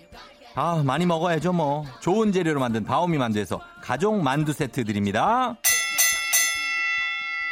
[0.56, 1.84] 아, 많이 먹어야죠, 뭐.
[2.02, 5.56] 좋은 재료로 만든 다오미 만두에서 가족 만두 세트 드립니다.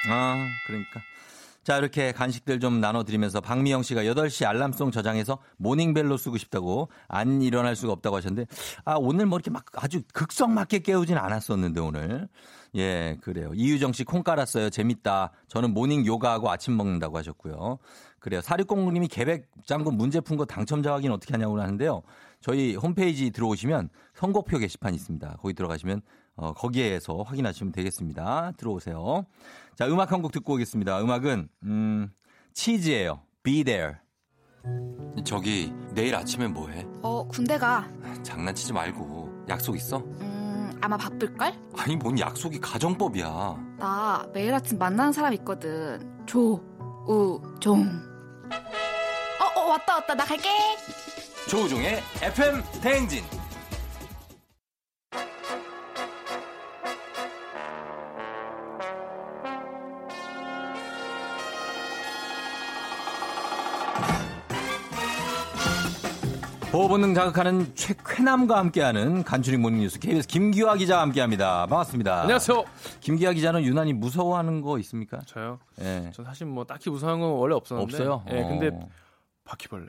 [0.10, 1.02] 아, 그러니까.
[1.64, 7.42] 자, 이렇게 간식들 좀 나눠드리면서 박미영 씨가 8시 알람송 저장해서 morning bell로 쓰고 싶다고 안
[7.42, 8.48] 일어날 수가 없다고 하셨는데,
[8.86, 12.28] 아, 오늘 뭐 이렇게 막 아주 극성 맞게 깨우진 않았었는데, 오늘.
[12.76, 13.52] 예, 그래요.
[13.54, 14.70] 이유정 씨 콩 깔았어요.
[14.72, 15.32] 재밌다.
[15.48, 17.78] 저는 morning 요가하고 아침 먹는다고 하셨고요.
[18.20, 18.42] 그래요.
[18.42, 22.02] 4609님이 계획 장군 문제 푼 거 당첨자 확인 어떻게 하냐고 하는데요.
[22.42, 25.38] 저희 홈페이지 들어오시면 선곡표 게시판 있습니다.
[25.40, 26.02] 거기 들어가시면
[26.36, 28.54] 어, 거기에서 확인하시면 되겠습니다.
[28.58, 29.26] 들어오세요.
[29.76, 31.02] 자, 음악 한 곡 듣고 오겠습니다.
[31.02, 32.12] 음악은 음,
[32.54, 33.22] 치즈예요.
[33.44, 33.96] Be There.
[35.26, 36.86] 저기 내일 아침에 뭐 해?
[37.02, 37.88] 어, 군대 가.
[38.24, 39.98] 장난치지 말고 약속 있어?
[39.98, 41.54] 음, 아마 바쁠걸?
[41.78, 43.76] 아니 뭔 약속이 가정법이야.
[43.80, 46.24] 나 매일 아침 만나는 사람 있거든.
[46.26, 46.54] 조,
[47.08, 47.82] 우, 종.
[49.42, 50.14] 어, 어, 왔다, 왔다.
[50.14, 50.50] 나 갈게.
[51.50, 53.24] 조우종의 FM 대행진.
[66.74, 71.68] 보호 본능 자극하는 최쾌남과 함께하는 간추린 모닝뉴스 KBS 김기화 기자와 함께합니다.
[71.68, 72.22] 반갑습니다.
[72.24, 72.66] 안녕하세요.
[73.00, 75.20] 김기화 기자는 유난히 무서워하는 거 있습니까?
[75.28, 75.60] 저요?
[75.82, 76.10] 예.
[76.16, 77.96] 저 사실 뭐 딱히 무서운 건 원래 없었는데.
[77.96, 78.26] 없어요?
[78.32, 78.90] 예, 근데 어.
[79.44, 79.86] 바퀴벌레.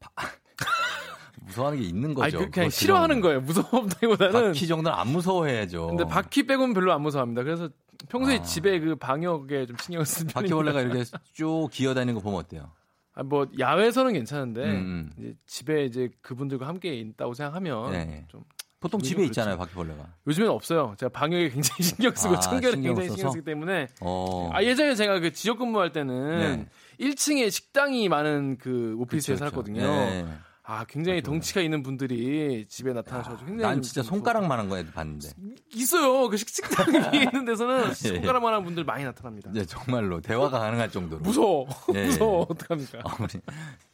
[1.46, 2.38] 무서워하는 게 있는 거죠.
[2.38, 3.40] 아니, 그- 그냥 싫어하는 거예요.
[3.42, 4.32] 무서움다기보다는.
[4.46, 5.86] 바퀴 정도는 안 무서워해야죠.
[5.86, 7.44] 근데 바퀴 빼고는 별로 안 무서워합니다.
[7.44, 7.68] 그래서
[8.08, 8.42] 평소에 아.
[8.42, 10.80] 집에 그 방역에 좀 신경을 쓰는 바퀴벌레가.
[10.80, 12.72] 이렇게 쭉 기어다니는 거 보면 어때요?
[13.14, 18.24] 아, 뭐 야외에서는 괜찮은데 음, 이제 집에 이제 그분들과 함께 있다고 생각하면 네.
[18.28, 18.42] 좀
[18.80, 19.30] 보통 집에 그렇지.
[19.30, 20.14] 있잖아요, 바퀴벌레가.
[20.26, 20.94] 요즘에는 없어요.
[20.98, 23.30] 제가 방역에 굉장히 신경 쓰고 아, 청결에 굉장히 신경?
[23.30, 24.50] 쓰기 때문에 어.
[24.52, 27.06] 아 예전에 제가 그 지역 근무할 때는 네.
[27.06, 29.38] 1층에 식당이 많은 그 오피스에 그쵸.
[29.38, 29.80] 살았거든요.
[29.80, 30.26] 네.
[30.66, 34.16] 아 굉장히 덩치가 있는 분들이 집에 나타나셔서 굉장히 난좀 진짜 무서워.
[34.16, 35.28] 손가락만한 거 봤는데.
[35.74, 36.26] 있어요.
[36.30, 36.88] 그 식- 식당이
[37.28, 37.92] 있는 데서는 예.
[37.92, 39.50] 손가락만한 분들 많이 나타납니다.
[39.52, 41.20] 네, 정말로 대화가 가능할 정도로.
[41.20, 41.66] 무서워.
[41.94, 42.40] 예, 무서워.
[42.40, 42.46] 예.
[42.48, 42.98] 어떡합니까?
[43.04, 43.40] 아, 우리,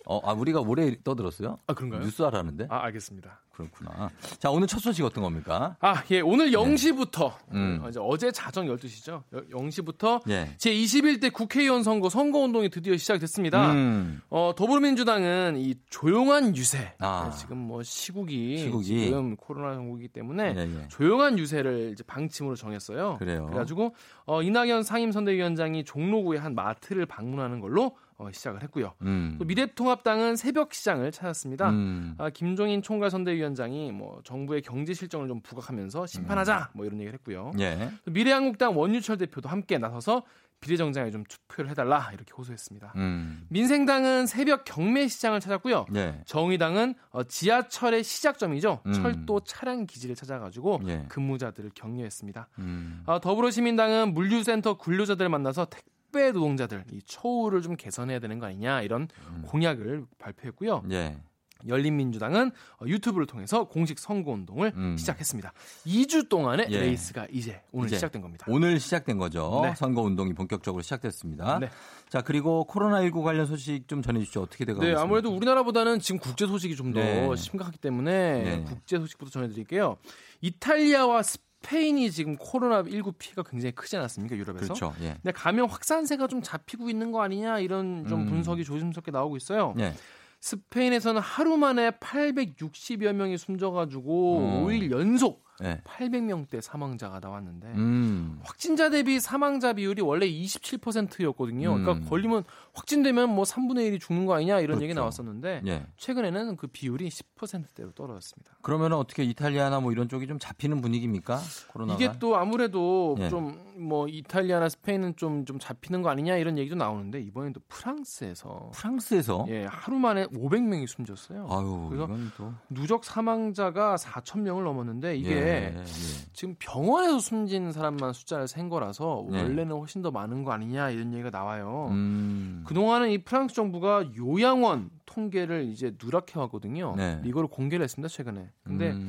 [0.07, 1.59] 어, 아, 우리가 올해 떠들었어요?
[1.66, 2.03] 아 그런가요?
[2.03, 2.66] 뉴스 하라는데?
[2.71, 3.41] 아 알겠습니다.
[3.51, 4.09] 그렇구나.
[4.39, 5.77] 자, 오늘 첫 소식 어떤 겁니까?
[5.81, 7.81] 아, 예, 오늘 0시부터, 음.
[7.83, 9.23] 어, 이제 어제 자정 12시죠.
[9.53, 10.55] 0시부터 예.
[10.57, 13.73] 제 21대 국회의원 선거 선거 운동이 드디어 시작됐습니다.
[13.73, 14.23] 음.
[14.31, 16.93] 어, 더불어민주당은 이 조용한 유세.
[16.99, 17.31] 아.
[17.31, 19.07] 네, 지금 뭐 시국이, 시국이.
[19.07, 20.89] 지금 코로나 전국이기 때문에 예, 예.
[20.89, 23.17] 조용한 유세를 이제 방침으로 정했어요.
[23.19, 23.47] 그래요.
[23.47, 23.95] 그래가지고
[24.27, 28.93] 어, 이낙연 상임선대위원장이 종로구의 한 마트를 방문하는 걸로 어, 시작을 했고요.
[29.01, 29.37] 음.
[29.39, 31.71] 또 미래통합당은 새벽 시장을 찾았습니다.
[31.71, 32.15] 음.
[32.19, 37.53] 아, 김종인 총괄 선대위원장이 뭐 정부의 경제 실정을 좀 부각하면서 심판하자 뭐 이런 얘기를 했고요.
[37.59, 37.91] 예.
[38.05, 40.23] 또 미래한국당 원유철 대표도 함께 나서서
[40.61, 42.93] 비례정장에 좀 투표를 해달라 이렇게 호소했습니다.
[42.97, 43.47] 음.
[43.49, 45.87] 민생당은 새벽 경매 시장을 찾았고요.
[45.95, 46.21] 예.
[46.27, 48.83] 정의당은 어, 지하철의 시작점이죠.
[48.87, 48.93] 음.
[48.93, 51.07] 철도 차량 기지를 찾아가지고 예.
[51.09, 52.49] 근무자들을 격려했습니다.
[52.59, 53.03] 음.
[53.07, 59.09] 아, 더불어시민당은 물류센터 근로자들을 만나서 택배 노동자들 이 처우를 좀 개선해야 되는 거 아니냐 이런
[59.47, 60.83] 공약을 발표했고요.
[60.85, 61.23] 음.
[61.65, 61.69] 예.
[61.69, 62.51] 열린민주당은
[62.81, 64.97] 어, 유튜브를 통해서 공식 선거 운동을 음.
[64.97, 65.53] 시작했습니다.
[65.87, 66.81] 2주 동안의 예.
[66.81, 68.47] 레이스가 이제 오늘 이제 시작된 겁니다.
[68.49, 69.61] 오늘 시작된 거죠.
[69.65, 69.75] 네.
[69.77, 71.59] 선거 운동이 본격적으로 시작됐습니다.
[71.59, 71.71] 네.
[72.09, 74.43] 자, 그리고 코로나19 관련 소식 좀 전해 주시죠.
[74.43, 75.03] 어떻게 돼가고 네, 있습니까?
[75.03, 77.37] 아무래도 우리나라보다는 지금 국제 소식이 좀더 네.
[77.37, 78.65] 심각하기 때문에 네.
[78.67, 79.97] 국제 소식부터 전해드릴게요.
[80.41, 84.37] 이탈리아와 스페인이 지금 코로나19 피해가 굉장히 크지 않았습니까?
[84.37, 84.75] 유럽에서.
[84.75, 84.95] 그렇죠.
[85.01, 85.15] 예.
[85.23, 88.27] 근데 감염 확산세가 좀 잡히고 있는 거 아니냐 이런 좀 음.
[88.27, 89.75] 분석이 조심스럽게 나오고 있어요.
[89.79, 89.95] 예.
[90.41, 94.64] 스페인에서는 하루 만에 860여 명이 숨져가지고 어.
[94.66, 95.81] 5일 연속 예.
[95.85, 98.41] 800명대 사망자가 나왔는데 음.
[98.43, 101.75] 확진자 대비 사망자 비율이 원래 27%였거든요.
[101.75, 101.85] 음.
[101.85, 105.01] 그러니까 걸리면 확진되면 뭐 3분의 1이 죽는 거 아니냐 이런 얘기 그렇죠.
[105.01, 105.87] 나왔었는데 예.
[105.97, 108.53] 최근에는 그 비율이 10%대로 떨어졌습니다.
[108.63, 111.41] 그러면 어떻게 이탈리아나 뭐 이런 쪽이 좀 잡히는 분위기입니까?
[111.69, 112.03] 코로나가?
[112.03, 113.29] 이게 또 아무래도 예.
[113.29, 119.65] 좀뭐 이탈리아나 스페인은 좀좀 잡히는 거 아니냐 이런 얘기도 나오는데 이번엔 또 프랑스에서 프랑스에서 예
[119.65, 121.47] 하루 만에 500명이 숨졌어요.
[121.51, 125.84] 아유, 그래서 누적 사망자가 4천 명을 넘었는데 이게 예, 예.
[126.32, 129.42] 지금 병원에서 숨진 사람만 숫자를 센 거라서 네.
[129.42, 131.88] 원래는 훨씬 더 많은 거 아니냐 이런 얘기가 나와요.
[131.90, 132.64] 음.
[132.66, 136.94] 그동안은 이 프랑스 정부가 요양원 통계를 이제 누락해 왔거든요.
[136.96, 137.20] 네.
[137.24, 138.51] 이거를 공개를 했습니다, 최근에.
[138.64, 139.09] 근데 음.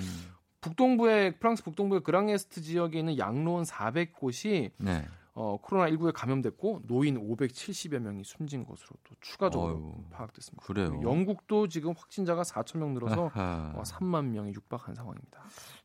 [0.61, 5.05] 북동부의 프랑스 북동부의 그랑에스트 지역에 있는 양로원 400곳이 네.
[5.33, 10.65] 어, 코로나19에 감염됐고 노인 570여 명이 숨진 것으로 또 추가적으로 어휴, 파악됐습니다.
[10.65, 10.99] 그래요.
[11.01, 13.71] 영국도 지금 확진자가 4천 명 늘어서 아하.
[13.75, 15.41] 어, 3만 명이 육박한 상황입니다.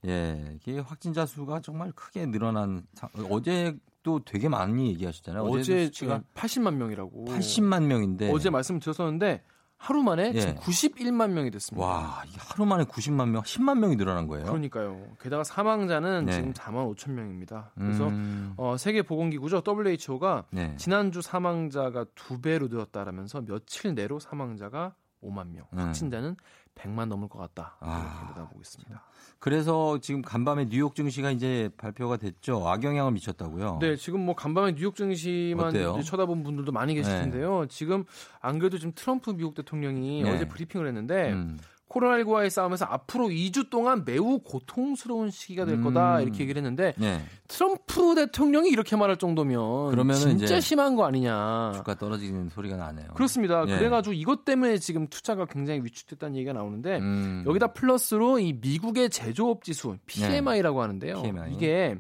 [0.07, 5.43] 예, 이게 확진자 수가 정말 크게 늘어난 상, 어제도 되게 많이 얘기하셨잖아요.
[5.45, 9.43] 어제 수치가 80만 명이라고 80만 명인데 어제 말씀 드렸었는데
[9.79, 10.41] 하루 만에 예.
[10.41, 11.87] 지금 91만 명이 됐습니다.
[11.87, 14.47] 와, 하루 만에 90만 명, 10만 명이 늘어난 거예요.
[14.47, 15.17] 그러니까요.
[15.21, 16.33] 게다가 사망자는 네.
[16.33, 17.73] 지금 4만 5천 명입니다.
[17.75, 20.75] 그래서 음, 어, 세계 보건기구죠 WHO가 네.
[20.77, 25.79] 지난주 사망자가 두 배로 늘었다라면서 며칠 내로 사망자가 5만 명, 음.
[25.79, 26.37] 확진자는
[26.75, 27.77] 100만 넘을 것 같다.
[27.81, 29.03] 아, 이렇게 내다보고 있습니다.
[29.39, 32.67] 그래서 지금 간밤에 뉴욕 증시가 이제 발표가 됐죠.
[32.67, 33.79] 악영향을 미쳤다고요.
[33.81, 35.73] 네, 지금 뭐 간밤에 뉴욕 증시만
[36.03, 37.21] 쳐다본 분들도 많이 계실 네.
[37.21, 37.67] 텐데요.
[37.69, 38.05] 지금
[38.41, 40.31] 안 그래도 지금 트럼프 미국 대통령이 네.
[40.35, 41.59] 어제 브리핑을 했는데 음,
[41.89, 46.23] 코로나19와의 싸움에서 앞으로 2주 동안 매우 고통스러운 시기가 될 거다 음.
[46.23, 47.21] 이렇게 얘기를 했는데 네.
[47.49, 51.73] 트럼프 대통령이 이렇게 말할 정도면 그러면은 진짜 심한 거 아니냐.
[51.77, 53.09] 주가 떨어지는 소리가 나네요.
[53.15, 53.65] 그렇습니다.
[53.69, 53.79] 예.
[53.79, 59.65] 그래가지고 이것 때문에 지금 투자가 굉장히 위축됐다는 얘기가 나오는데 음, 여기다 플러스로 이 미국의 제조업
[59.65, 61.23] 지수 PMI라고 하는데요.
[61.23, 61.53] PMI.
[61.55, 61.97] 이게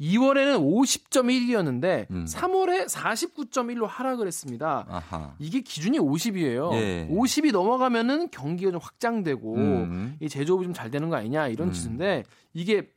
[0.00, 2.24] 2월에는 50.1이었는데 음.
[2.24, 4.86] 3월에 49.1로 하락을 했습니다.
[4.88, 5.34] 아하.
[5.38, 6.72] 이게 기준이 50이에요.
[6.74, 7.08] 예.
[7.10, 10.16] 50이 넘어가면은 경기가 좀 확장되고 음.
[10.20, 11.72] 이 제조업이 좀 잘 되는 거 아니냐 이런 음.
[11.72, 12.24] 지수인데
[12.54, 12.90] 이게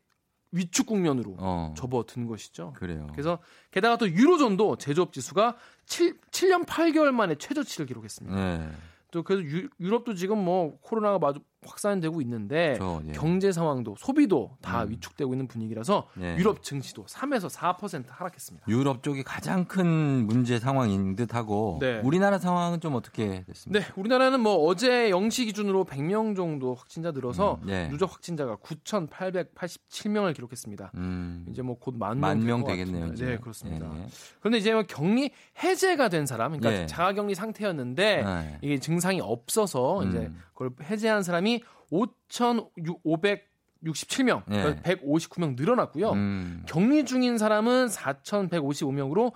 [0.52, 2.74] 위축 국면으로 어, 접어든 것이죠.
[2.78, 3.08] 그래요.
[3.12, 3.40] 그래서
[3.72, 8.36] 게다가 또 유로존도 제조업 지수가 7, 7년 8개월 만에 최저치를 기록했습니다.
[8.36, 8.70] 네.
[9.12, 13.12] 또 그래서 유, 유럽도 지금 뭐 코로나가 마주 확산되고 있는데 저, 예.
[13.12, 14.90] 경제 상황도 소비도 다 음.
[14.90, 16.36] 위축되고 있는 분위기라서 네.
[16.38, 18.66] 유럽 증시도 3에서 4% 하락했습니다.
[18.68, 19.86] 유럽 쪽이 가장 큰
[20.26, 22.00] 문제 상황인 듯하고 네.
[22.04, 23.86] 우리나라 상황은 좀 어떻게 됐습니까?
[23.86, 27.90] 네, 우리나라는 뭐 어제 0시 기준으로 100명 정도 확진자 늘어서 음, 네.
[27.90, 30.92] 누적 확진자가 9,887명을 기록했습니다.
[30.96, 33.08] 음, 이제 뭐 곧 만명만될명것 되겠네요.
[33.08, 33.26] 이제.
[33.26, 33.92] 네, 그렇습니다.
[33.94, 34.08] 예, 예.
[34.40, 36.86] 그런데 이제 뭐 격리 해제가 된 사람, 그러니까 예.
[36.86, 38.58] 자가격리 상태였는데 네.
[38.62, 40.10] 이게 증상이 없어서 음.
[40.10, 41.53] 이제 그걸 해제한 사람이
[41.94, 44.62] 5,567명, 예.
[44.62, 46.12] 그러니까 159명 늘어났고요.
[46.12, 49.34] 음, 격리 중인 사람은 4,155명으로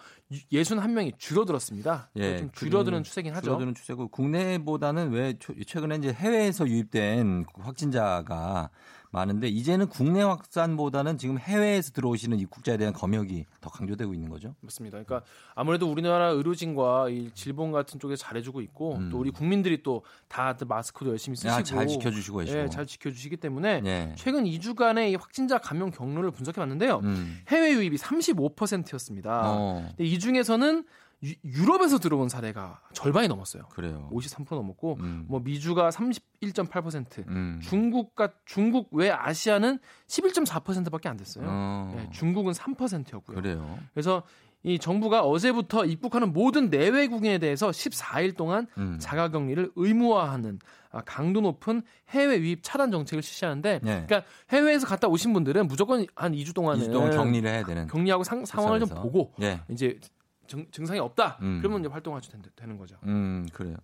[0.51, 2.11] 61명이 줄어들었습니다.
[2.15, 3.43] 예, 좀 줄어드는 그 추세긴 하죠.
[3.45, 8.69] 줄어드는 추세고 국내보다는 왜 초- 최근에 이제 해외에서 유입된 확진자가
[9.11, 14.55] 많은데 이제는 국내 확산보다는 지금 해외에서 들어오시는 입국자에 대한 검역이 더 강조되고 있는 거죠.
[14.61, 15.01] 맞습니다.
[15.03, 19.09] 그러니까 아무래도 우리나라 의료진과 이 질본 같은 쪽에 잘해주고 있고 음.
[19.09, 22.59] 또 우리 국민들이 또 다들 마스크도 열심히 쓰시고 아, 잘 지켜주시고 계시고.
[22.59, 24.13] 예, 잘 지켜주시기 때문에 예.
[24.15, 26.99] 최근 2주간의 이 확진자 감염 경로를 분석해 봤는데요.
[27.03, 27.39] 음.
[27.47, 29.41] 해외 유입이 35%였습니다.
[29.45, 29.85] 어.
[29.89, 30.83] 근데 이 중에서는
[31.23, 33.63] 유, 럽에서 들어온 사례가 절반이 넘었어요.
[33.69, 34.09] 그래요.
[34.13, 35.25] 53% 넘었고 음.
[35.27, 37.59] 뭐 미주가 31.8%, 음.
[37.63, 41.45] 중국과 중국 외 아시아는 11.4%밖에 안 됐어요.
[41.47, 41.93] 어.
[41.95, 43.35] 네, 중국은 3%였고요.
[43.35, 43.79] 그래요.
[43.93, 44.23] 그래서
[44.63, 48.97] 이 정부가 어제부터 입국하는 모든 내외국인에 대해서 14일 동안 음.
[48.99, 50.59] 자가격리를 의무화하는
[50.91, 54.05] 아, 강도 높은 해외 유입 차단 정책을 실시하는데, 네.
[54.07, 57.87] 그러니까 해외에서 갔다 오신 분들은 무조건 한 2주 동안은 2주 동안 격리를 해야 되는.
[57.87, 58.89] 격리하고 상, 상황을 좀.
[58.89, 59.61] 보고 예.
[59.69, 59.99] 이제
[60.47, 61.37] 증, 증상이 없다.
[61.41, 61.59] 음.
[61.61, 62.95] 그러면 이제 활동할 수 되는, 되는 거죠.
[63.03, 63.75] 음, 그래요.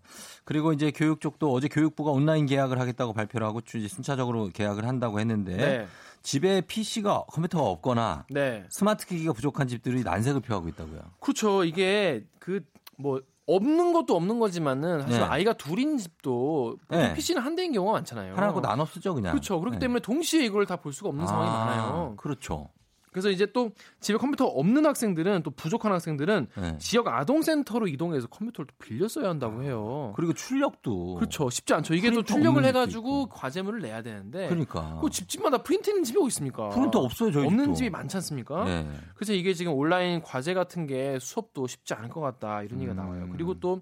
[0.46, 5.20] 그리고 이제 교육 쪽도 어제 교육부가 온라인 계약을 하겠다고 발표를 하고 주- 순차적으로 계약을 한다고
[5.20, 5.88] 했는데 네.
[6.22, 8.66] 집에 PC가 컴퓨터가 없거나 네.
[8.70, 11.02] 스마트 기기가 부족한 집들이 난색을 표하고 있다고요.
[11.20, 11.64] 그렇죠.
[11.66, 15.26] 이게 그뭐 없는 것도 없는 거지만은 사실 네.
[15.26, 17.14] 아이가 둘인 집도 네.
[17.14, 18.36] PC는 한 대인 경우가 많잖아요.
[18.36, 19.34] 하나고 나눠 쓰죠, 그냥.
[19.34, 19.60] 그렇죠.
[19.60, 19.80] 그렇기 네.
[19.82, 22.14] 때문에 동시에 이걸 다 볼 수가 없는 상황이 아, 많아요.
[22.16, 22.70] 그렇죠.
[23.14, 26.78] 그래서 이제 또 집에 컴퓨터가 없는 학생들은 또 부족한 학생들은 네.
[26.80, 30.14] 지역 아동센터로 이동해서 컴퓨터를 또 빌려 써야 한다고 해요.
[30.16, 31.50] 그리고 출력도 그렇죠.
[31.50, 31.94] 쉽지 않죠.
[31.94, 34.48] 이게 또 출력을 해가지고 과제물을 내야 되는데.
[34.50, 35.00] 그러니까.
[35.02, 36.70] 그 집집마다 프린트 있는 집이 어디 있습니까?
[36.70, 37.76] 프린터 없어요, 저희 없는 집도.
[37.76, 38.66] 집이 많지 않습니까?
[38.66, 38.88] 네.
[39.16, 42.98] 그래서 이게 지금 온라인 과제 같은 게 수업도 쉽지 않을 것 같다 이런 얘기가 음.
[42.98, 43.30] 나와요.
[43.32, 43.82] 그리고 또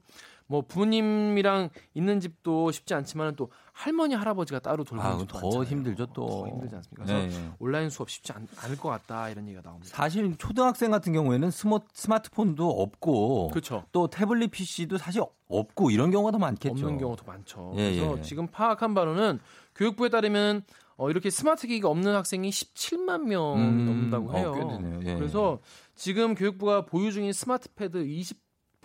[0.52, 5.64] 뭐 부모님이랑 있는 집도 쉽지 않지만 또 할머니 할아버지가 따로 돌보는 아, 집도 더 많잖아요.
[5.64, 6.28] 힘들죠, 또.
[6.28, 7.06] 더 힘들지 않습니까?
[7.06, 7.52] 그래서 네, 네.
[7.58, 9.96] 온라인 수업 쉽지 않, 을것 같다 이런 얘기가 나옵니다.
[9.96, 13.86] 사실 초등학생 같은 경우에는 스모, 스마트폰도 없고 그렇죠.
[13.94, 16.74] 또 태블릿 PC도 사실 없고 이런 경우가 더 많겠죠.
[16.74, 17.74] 없는 경우도 많죠.
[17.78, 18.22] 예, 그래서 예.
[18.22, 19.40] 지금 파악한 바로는
[19.76, 20.64] 교육부에 따르면
[20.98, 24.54] 어, 이렇게 스마트 기기가 없는 학생이 17만 명 음, 넘는다고 어, 해요.
[24.54, 25.00] 꽤 되네요.
[25.06, 25.16] 예.
[25.16, 25.60] 그래서
[25.96, 28.00] 지금 교육부가 보유 중인 스마트패드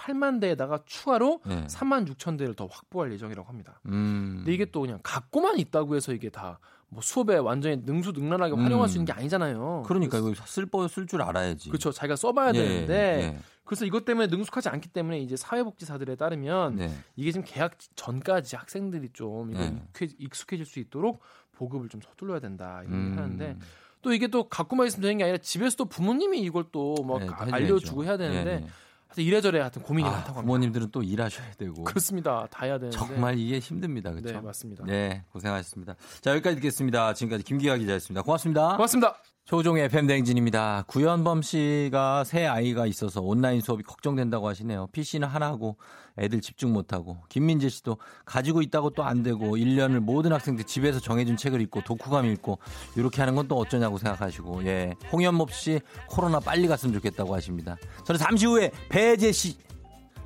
[0.06, 1.66] 28만 대에다가 추가로 예.
[1.66, 3.80] 3만 6천 대를 더 확보할 예정이라고 합니다.
[3.86, 4.36] 음.
[4.38, 8.88] 근데 이게 또 그냥 갖고만 있다고 해서 이게 다 뭐 수업에 완전히 능수능란하게 활용할 음.
[8.88, 9.82] 수 있는 게 아니잖아요.
[9.86, 11.68] 그러니까 이거 쓸 쓸줄 알아야지.
[11.68, 11.90] 그렇죠.
[11.90, 13.38] 자기가 써봐야 예, 되는데 예.
[13.64, 16.96] 그래서 이것 때문에 능숙하지 않기 때문에 이제 사회복지사들에 따르면 네.
[17.16, 19.82] 이게 지금 계약 전까지 학생들이 좀 네.
[19.92, 21.20] 익숙해- 익숙해질 수 있도록
[21.56, 23.14] 보급을 좀 서둘러야 된다 이런 음.
[23.18, 23.58] 하는데
[24.02, 27.28] 또 이게 또 갖고만 있으면 되는 게 아니라 집에서도 부모님이 이걸 또뭐 네.
[27.50, 28.66] 알려주고 해야 되는데 예, 예.
[29.08, 30.42] 하여튼 이래저래 하여튼 고민이 아, 많다고 합니다.
[30.42, 31.84] 부모님들은 또 일하셔야 되고.
[31.84, 32.46] 그렇습니다.
[32.50, 34.10] 다 해야 되는데 정말 이게 힘듭니다.
[34.10, 34.32] 그렇죠?
[34.32, 34.84] 네 맞습니다.
[34.84, 35.94] 네, 고생하셨습니다.
[36.20, 37.14] 자, 여기까지 듣겠습니다.
[37.14, 38.22] 지금까지 김기화 기자였습니다.
[38.22, 38.76] 고맙습니다.
[38.76, 39.16] 고맙습니다.
[39.44, 40.84] 조종의 FM 대행진입니다.
[40.88, 44.88] 구현범 씨가 새 아이가 있어서 온라인 수업이 걱정된다고 하시네요.
[44.88, 45.76] PC는 하나고
[46.18, 51.36] 애들 집중 못하고 김민재 씨도 가지고 있다고 또 안 되고 1년을 모든 학생들 집에서 정해준
[51.36, 52.58] 책을 읽고 독후감 읽고
[52.96, 57.76] 이렇게 하는 건 또 어쩌냐고 생각하시고 예 홍현목 씨 코로나 빨리 갔으면 좋겠다고 하십니다.
[58.04, 59.56] 저는 잠시 후에 배재 씨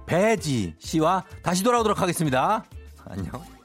[0.06, 2.64] 배지 씨와 다시 돌아오도록 하겠습니다.
[3.04, 3.59] 안녕.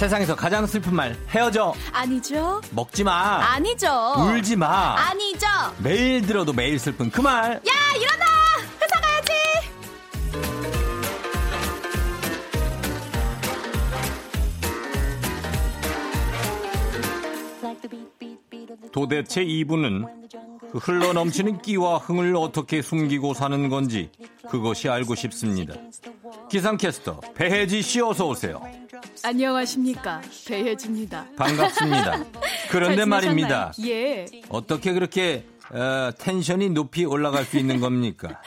[0.00, 2.62] 세상에서 가장 슬픈 말 헤어져 아니죠.
[2.70, 3.86] 먹지 마 아니죠.
[4.16, 5.46] 울지 마 아니죠.
[5.82, 8.24] 매일 들어도 매일 슬픈 그 말 야, 일어나!
[8.80, 9.32] 회사 가야지!
[18.92, 20.06] 도대체 이분은
[20.72, 24.10] 그 흘러 넘치는 끼와 흥을 어떻게 숨기고 사는 건지
[24.48, 25.74] 그것이 알고 싶습니다.
[26.50, 28.60] 기상캐스터 배혜지 씨 어서 오세요.
[29.22, 30.20] 안녕하십니까.
[30.46, 31.26] 배혜지입니다.
[31.36, 32.24] 반갑습니다.
[32.70, 33.72] 그런데 잘 말입니다.
[33.84, 34.26] 예.
[34.48, 38.40] 어떻게 그렇게 어, 텐션이 높이 올라갈 수 있는 겁니까?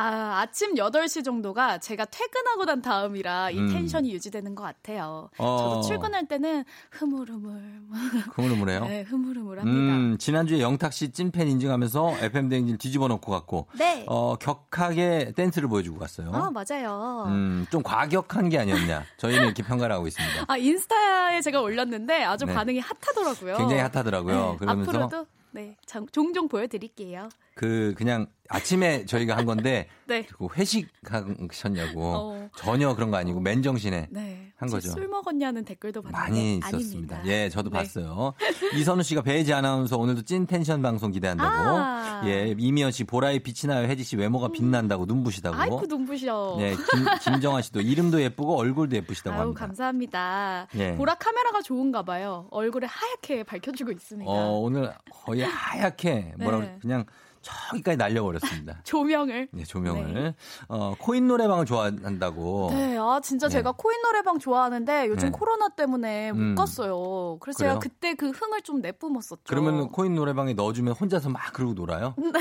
[0.00, 3.68] 아, 아침 8시 정도가 제가 퇴근하고 난 다음이라 이 음.
[3.68, 5.28] 텐션이 유지되는 것 같아요.
[5.36, 5.58] 어.
[5.58, 7.82] 저도 출근할 때는 흐물흐물.
[8.34, 8.84] 흐물흐물해요.
[8.86, 9.76] 네, 흐물흐물합니다.
[9.78, 14.04] 음, 지난주에 영탁 씨 찐팬 인증하면서 FM 대행진 뒤집어 놓고 갔고 네.
[14.08, 16.30] 어, 격하게 댄스를 보여주고 갔어요.
[16.32, 17.24] 아, 맞아요.
[17.28, 19.04] 음, 좀 과격한 게 아니었냐.
[19.18, 20.44] 저희는 이렇게 평가를 하고 있습니다.
[20.48, 22.54] 아, 인스타에 제가 올렸는데 아주 네.
[22.54, 23.58] 반응이 핫하더라고요.
[23.58, 24.52] 굉장히 핫하더라고요.
[24.52, 27.28] 네, 그러면서 앞으로도 네, 장- 종종 보여드릴게요.
[27.60, 30.24] 그 그냥 아침에 저희가 한 건데 네.
[30.24, 32.48] 그 회식하셨냐고 어.
[32.56, 34.52] 전혀 그런 거 아니고 맨정신에 네.
[34.56, 34.90] 한 거죠.
[34.90, 37.16] 술 먹었냐는 댓글도 봤는데 많이 있었습니다.
[37.16, 37.22] 아닙니다.
[37.26, 37.76] 예, 저도 네.
[37.78, 38.32] 봤어요.
[38.74, 41.50] 이선우 씨가 배지 아나운서 오늘도 찐 텐션 방송 기대한다고.
[41.50, 42.22] 아.
[42.24, 43.86] 예, 이미연 씨 보라에 빛이 나요.
[43.86, 45.56] 혜지 씨 외모가 빛난다고 눈부시다고.
[45.56, 46.56] 아이고 눈부셔.
[46.60, 49.66] 예, 김, 김정아 씨도 이름도 예쁘고 얼굴도 예쁘시다고 아유 합니다.
[49.66, 50.66] 감사합니다.
[50.76, 50.94] 예.
[50.94, 52.48] 보라 카메라가 좋은가 봐요.
[52.50, 54.30] 얼굴에 하얗게 밝혀주고 있습니다.
[54.30, 56.78] 어, 오늘 거의 하얗게 뭐라고 네.
[56.80, 57.04] 그냥
[57.42, 58.80] 저기까지 날려버렸습니다.
[58.84, 59.48] 조명을.
[59.56, 60.34] 예, 조명을.
[60.68, 62.68] 어, 코인 노래방을 좋아한다고.
[62.72, 63.52] 네, 아 진짜 네.
[63.54, 65.32] 제가 코인 노래방 좋아하는데 요즘 네.
[65.32, 66.54] 코로나 때문에 못 음.
[66.54, 67.38] 갔어요.
[67.40, 67.70] 그래서 그래요?
[67.72, 69.42] 제가 그때 그 흥을 좀 내뿜었었죠.
[69.46, 72.14] 그러면 코인 노래방에 넣어주면 혼자서 막 그러고 놀아요?
[72.18, 72.40] 네.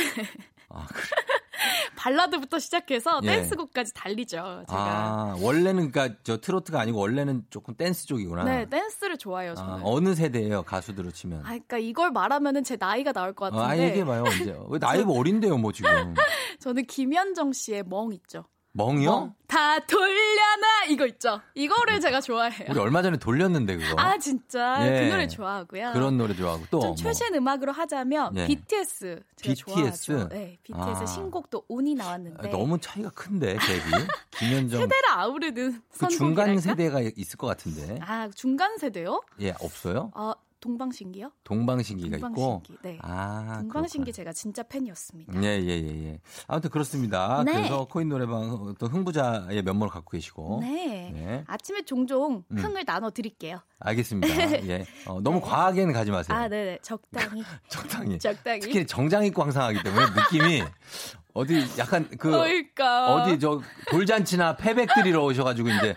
[1.95, 3.28] 발라드부터 시작해서 예.
[3.28, 4.64] 댄스곡까지 달리죠.
[4.68, 4.82] 제가.
[4.82, 8.43] 아, 원래는 그니까 저 트로트가 아니고 원래는 조금 댄스 쪽이구나.
[8.43, 9.74] 네, 댄스를 좋아해요, 저는.
[9.74, 11.39] 아, 어느 세대예요, 가수들로 치면?
[11.41, 13.84] 아, 그러니까 이걸 말하면은 제 나이가 나올 것 어, 같은데.
[13.84, 14.57] 아, 얘기해봐요, 언제.
[14.70, 15.89] 왜 나이가 어린데요, 뭐 지금.
[16.60, 18.45] 저는 김현정 씨의 멍 있죠.
[18.80, 19.09] 멍이요?
[19.11, 19.36] 멍.
[19.45, 21.41] 다 돌려놔 이거 있죠.
[21.53, 22.67] 이거를 제가 좋아해요.
[22.69, 23.99] 우리 얼마 전에 돌렸는데, 그거.
[23.99, 25.01] 아 진짜 예.
[25.01, 25.91] 그 노래 좋아하고요.
[25.93, 26.80] 그런 노래 좋아하고 또.
[26.80, 26.95] 좀 뭐.
[26.95, 28.47] 최신 음악으로 하자면 예.
[28.47, 30.05] BTS 제가 BTS?
[30.05, 30.30] 좋아하죠.
[30.30, 31.05] 네, BTS 아.
[31.05, 34.07] 신곡도 운이 아, 나왔는데 너무 차이가 큰데, 갭이.
[34.39, 34.80] 김현정.
[34.82, 36.07] 세대를 아우르는 그?
[36.07, 37.99] 중간 세대가 있을 것 같은데.
[38.01, 39.21] 아 중간 세대요?
[39.41, 40.11] 예, 없어요?
[40.13, 41.32] 아 동방신기요?
[41.43, 42.28] 동방신기가 있고.
[42.36, 42.78] 동방신기.
[42.84, 42.99] 네.
[43.01, 45.41] 아, 동방신기 제가 진짜 팬이었습니다.
[45.43, 46.20] 예, 예, 예, 예.
[46.47, 47.43] 아무튼 그렇습니다.
[47.43, 47.53] 네.
[47.53, 50.60] 그래서 코인 노래방 또 흥부자의 면모를 갖고 계시고.
[50.62, 51.12] 네.
[51.14, 51.43] 네.
[51.47, 52.57] 아침에 종종 음.
[52.57, 53.60] 흥을 나눠 드릴게요.
[53.80, 54.68] 알겠습니다.
[54.68, 54.86] 예.
[55.05, 56.38] 어, 너무 과하게는 가지 마세요.
[56.38, 56.80] 아, 네 네.
[56.82, 57.43] 적당히.
[57.70, 58.20] 적당히.
[58.20, 58.60] 적당히.
[58.60, 60.64] 특히 정장 입고 항상 하기 때문에 느낌이
[61.34, 63.13] 어디 약간 그 그러니까.
[63.13, 63.61] 어디 저
[63.91, 65.95] 돌잔치나 패백들이러 오셔가지고 이제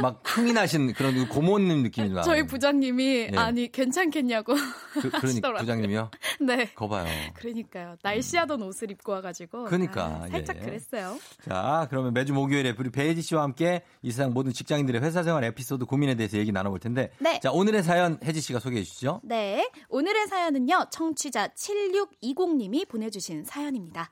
[0.00, 2.22] 막 흥이 나신 그런 고모님 느낌이 나요.
[2.22, 3.36] 저희 부장님이 예.
[3.36, 5.60] 아니 괜찮겠냐고 그, 그러니까 하시더라고요.
[5.60, 6.10] 부장님이요?
[6.40, 6.72] 네.
[6.74, 7.06] 거 봐요.
[7.34, 7.96] 그러니까요.
[8.02, 9.64] 날씨하던 옷을 입고 와가지고.
[9.64, 10.60] 그러니까, 아, 살짝 예.
[10.60, 11.18] 그랬어요.
[11.44, 15.84] 자, 그러면 매주 목요일에 우리 배혜지 씨와 함께 이 세상 모든 직장인들의 회사 생활 에피소드
[15.84, 17.10] 고민에 대해서 얘기 나눠볼 텐데.
[17.18, 17.38] 네.
[17.40, 19.20] 자, 오늘의 사연 혜지 씨가 소개해 주시죠.
[19.24, 19.70] 네.
[19.88, 20.86] 오늘의 사연은요.
[20.90, 24.10] 청취자 7620님이 보내주신 사연입니다.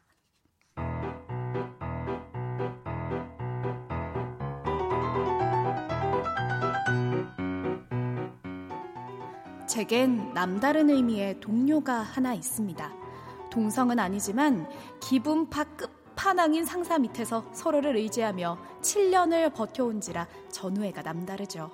[9.79, 12.93] 제겐 남다른 의미의 동료가 하나 있습니다.
[13.49, 14.69] 동성은 아니지만
[14.99, 21.71] 기분파 끝판왕인 상사 밑에서 서로를 의지하며 7년을 버텨온지라 전우애가 남다르죠.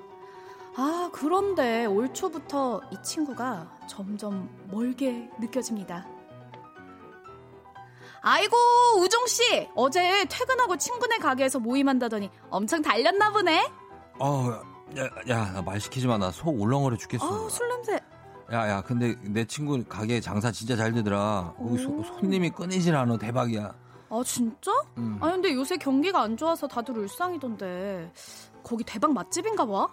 [0.77, 6.07] 아, 그런데 올 초부터 이 친구가 점점 멀게 느껴집니다.
[8.21, 8.55] 아이고,
[8.99, 9.71] 우종씨!
[9.75, 13.67] 어제 퇴근하고 친구네 가게에서 모임한다더니 엄청 달렸나 보네?
[14.19, 16.19] 어, 야, 야, 나말 시키지 마.
[16.19, 17.27] 나 속 울렁거려 죽겠어.
[17.27, 18.01] 아우, 술 냄새.
[18.53, 21.55] 야, 야, 근데 내 친구 가게 장사 진짜 잘 되더라.
[21.57, 23.17] 거기 소- 손님이 끊이질 않아.
[23.19, 23.75] 대박이야.
[24.11, 24.71] 아, 진짜?
[24.99, 25.19] 음.
[25.21, 28.13] 아니, 근데 요새 경기가 안 좋아서 다들 울상이던데.
[28.63, 29.89] 거기 대박 맛집인가 봐?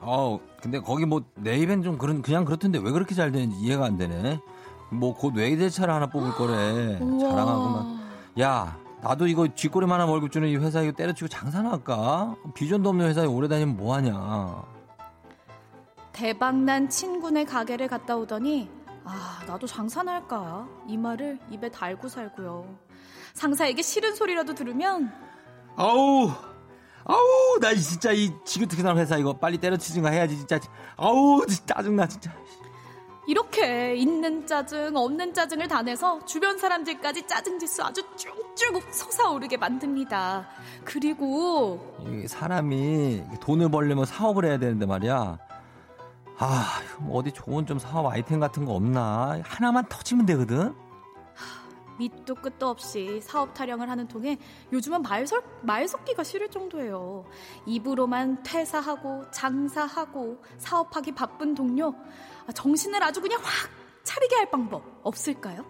[0.00, 3.84] 어, 근데 거기 뭐 내 입엔 좀 그런 그냥 그렇던데 왜 그렇게 잘 되는지 이해가
[3.86, 4.40] 안 되네.
[4.90, 6.98] 뭐 곧 외제차를 하나 뽑을 거래.
[7.20, 8.00] 자랑하고만.
[8.40, 12.34] 야, 나도 이거 쥐꼬리만 한 월급 주는 이 회사 이거 때려치고 장사나 할까?
[12.54, 14.64] 비전도 없는 회사에 오래 다니면 뭐 하냐?
[16.12, 18.68] 대박난 친구네 가게를 갔다 오더니
[19.04, 22.66] 아 나도 장사나 할까 이 말을 입에 달고 살고요
[23.34, 25.12] 상사에게 싫은 소리라도 들으면
[25.76, 26.28] 아우,
[27.04, 30.58] 아우, 나 진짜 이 지긋지긋한 회사 이거 빨리 때려치든가 해야지 진짜.
[30.96, 32.32] 아우, 진짜 짜증나 진짜.
[33.28, 40.48] 이렇게 있는 짜증 없는 짜증을 다 내서 주변 사람들까지 짜증지수 아주 쭉쭉 솟아오르게 만듭니다
[40.82, 45.38] 그리고 이 사람이 돈을 벌려면 사업을 해야 되는데 말이야.
[46.38, 49.38] 아, 뭐 어디 좋은 좀 사업 아이템 같은 거 없나?
[49.44, 50.74] 하나만 터지면 되거든.
[51.98, 54.38] 밑도 끝도 없이 사업 타령을 하는 통에
[54.72, 57.24] 요즘은 말, 설, 말 섞기가 싫을 정도예요.
[57.66, 63.70] 입으로만 퇴사하고 장사하고 사업하기 바쁜 동료 아, 정신을 아주 그냥 확
[64.04, 65.64] 차리게 할 방법 없을까요?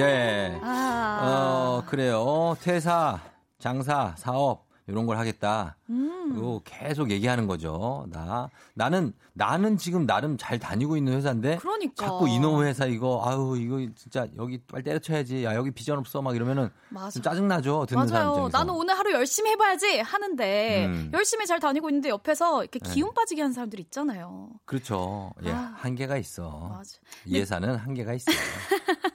[0.00, 0.58] 예.
[0.62, 1.20] 아.
[1.22, 2.56] 어, 그래요.
[2.60, 3.20] 퇴사,
[3.58, 5.76] 장사, 사업, 이런 걸 하겠다.
[5.90, 6.60] 음.
[6.64, 8.06] 계속 얘기하는 거죠.
[8.10, 11.56] 나, 나는, 나는 지금 나름 잘 다니고 있는 회사인데.
[11.56, 12.06] 그러니까.
[12.06, 15.44] 자꾸 이놈 회사 이거, 아유, 이거 진짜 여기 빨리 때려쳐야지.
[15.44, 16.22] 야, 여기 비전 없어.
[16.22, 16.70] 막 이러면은.
[16.88, 17.10] 맞아.
[17.10, 17.86] 좀 짜증 나죠.
[17.86, 18.46] 듣는 사람 맞아요.
[18.46, 18.58] 입장에서.
[18.58, 21.10] 나는 오늘 하루 열심히 해봐야지 하는데 음.
[21.12, 22.90] 열심히 잘 다니고 있는데 옆에서 이렇게 네.
[22.92, 24.50] 기운 빠지게 하는 사람들 있잖아요.
[24.64, 25.32] 그렇죠.
[25.44, 25.74] 예, 아.
[25.76, 26.68] 한계가 있어.
[26.70, 26.98] 맞아.
[27.26, 28.36] 이 회사는 한계가 있어요.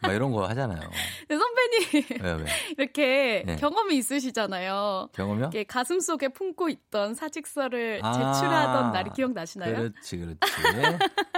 [0.01, 0.79] 막 이런 거 하잖아요.
[1.29, 2.45] 네, 선배님 왜?
[2.77, 3.55] 이렇게 네.
[3.57, 5.09] 경험이 있으시잖아요.
[5.13, 5.49] 경험이요?
[5.63, 8.13] 이렇게 가슴 속에 품고 있던 사직서를 아.
[8.13, 9.75] 제출하던 날이 기억나시나요?
[9.75, 10.37] 그렇지, 그렇지.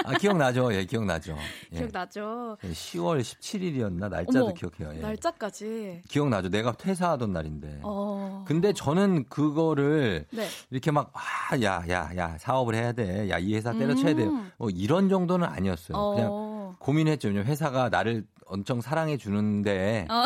[0.04, 0.74] 아, 기억나죠?
[0.74, 1.38] 예, 기억나죠.
[1.74, 1.78] 예.
[1.78, 2.58] 기억나죠?
[2.64, 4.10] 예, 10월 17일이었나?
[4.10, 4.98] 날짜도 어머, 기억해요.
[4.98, 5.02] 예.
[5.02, 6.04] 날짜까지.
[6.10, 6.50] 기억나죠?
[6.50, 7.80] 내가 퇴사하던 날인데.
[7.84, 8.44] 어.
[8.48, 10.48] 근데 저는 그거를 네.
[10.70, 13.30] 이렇게 막, 아, 야, 야, 야, 사업을 해야 돼.
[13.30, 14.18] 야, 이 회사 때려쳐야 음.
[14.18, 14.52] 돼.
[14.58, 15.98] 뭐 이런 정도는 아니었어요.
[15.98, 16.16] 어.
[16.16, 17.30] 그냥 고민했죠.
[17.30, 20.26] 왜냐면 회사가 나를 엄청 사랑해 주는데 어.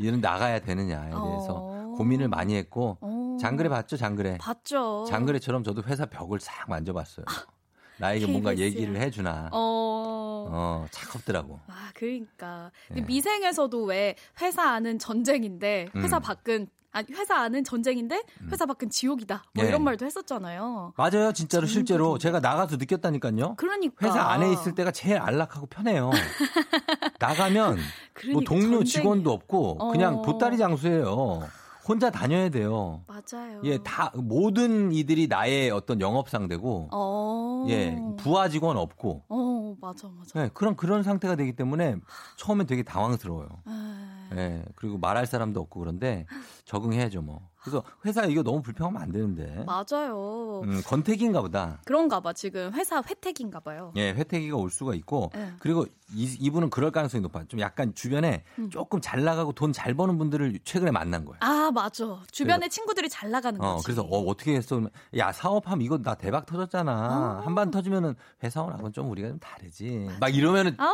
[0.00, 1.94] 이런 나가야 되느냐에 대해서 어.
[1.96, 3.36] 고민을 많이 했고 어.
[3.40, 4.38] 장그래 봤죠, 장그래.
[4.38, 5.04] 봤죠.
[5.08, 7.26] 장그래처럼 저도 회사 벽을 싹 만져봤어요.
[7.98, 8.66] 나에게 뭔가 KBS 야.
[8.66, 9.50] 얘기를 해주나.
[9.52, 10.48] 어.
[10.52, 11.60] 어, 차갑더라고.
[11.66, 12.70] 아, 그러니까.
[12.96, 13.02] 예.
[13.02, 16.22] 미생에서도 왜 회사 안은 전쟁인데 회사 음.
[16.22, 19.44] 밖은 아니 회사 안은 전쟁인데 회사 밖은 지옥이다.
[19.54, 19.68] 뭐 예.
[19.68, 20.92] 이런 말도 했었잖아요.
[20.96, 23.54] 맞아요, 진짜로 실제로 제가 나가서 느꼈다니까요.
[23.56, 24.06] 그러니까.
[24.06, 26.10] 회사 안에 있을 때가 제일 안락하고 편해요.
[27.20, 27.82] 나가면 뭐
[28.14, 30.22] 그러니까 동료 전쟁이- 직원도 없고 그냥 어.
[30.22, 31.42] 보따리 장수예요.
[31.86, 33.02] 혼자 다녀야 돼요.
[33.06, 33.60] 맞아요.
[33.64, 37.66] 예, 다 모든 이들이 나의 어떤 영업 상대고 어.
[37.68, 40.44] 예, 부하 직원 없고 어, 맞아, 맞아.
[40.44, 41.96] 예, 그런 그런 상태가 되기 때문에
[42.36, 43.48] 처음엔 되게 당황스러워요.
[43.64, 46.26] 아, 예, 그리고 말할 사람도 없고 그런데
[46.64, 47.49] 적응해야죠, 뭐.
[47.62, 49.64] 그래서 회사 이거 너무 불평하면 안 되는데.
[49.66, 50.62] 맞아요.
[50.64, 51.80] 음, 권태기인가 보다.
[51.84, 52.32] 그런가 봐.
[52.32, 53.92] 지금 회사 회택인가 봐요.
[53.96, 55.52] 예, 회태기가 올 수가 있고 예.
[55.58, 55.84] 그리고
[56.14, 57.44] 이, 이분은 그럴 가능성이 높아요.
[57.48, 58.70] 좀 약간 주변에 음.
[58.70, 61.38] 조금 잘 나가고 돈 잘 버는 분들을 최근에 만난 거예요.
[61.40, 62.20] 아, 맞아.
[62.32, 63.84] 주변에 친구들이 잘 나가는 어, 거지.
[63.84, 64.80] 그래서 어, 어떻게 했어?
[65.16, 67.42] 야, 사업하면 이거 나 대박 터졌잖아.
[67.44, 70.08] 한번 터지면은 회사원하고는 좀 우리가 좀 다르지.
[70.18, 70.92] 막 이러면은 아,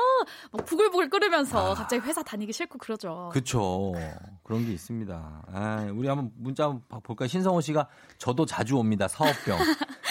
[0.52, 3.30] 막 부글부글 끓으면서 갑자기 회사 다니기 싫고 그러죠.
[3.32, 3.92] 그쵸.
[4.42, 5.42] 그런 게 있습니다.
[5.52, 7.28] 아, 우리 한번 문자 한번 볼까요?
[7.28, 7.88] 신성호 씨가
[8.18, 9.07] 저도 자주 옵니다.
[9.09, 9.59] 사업병.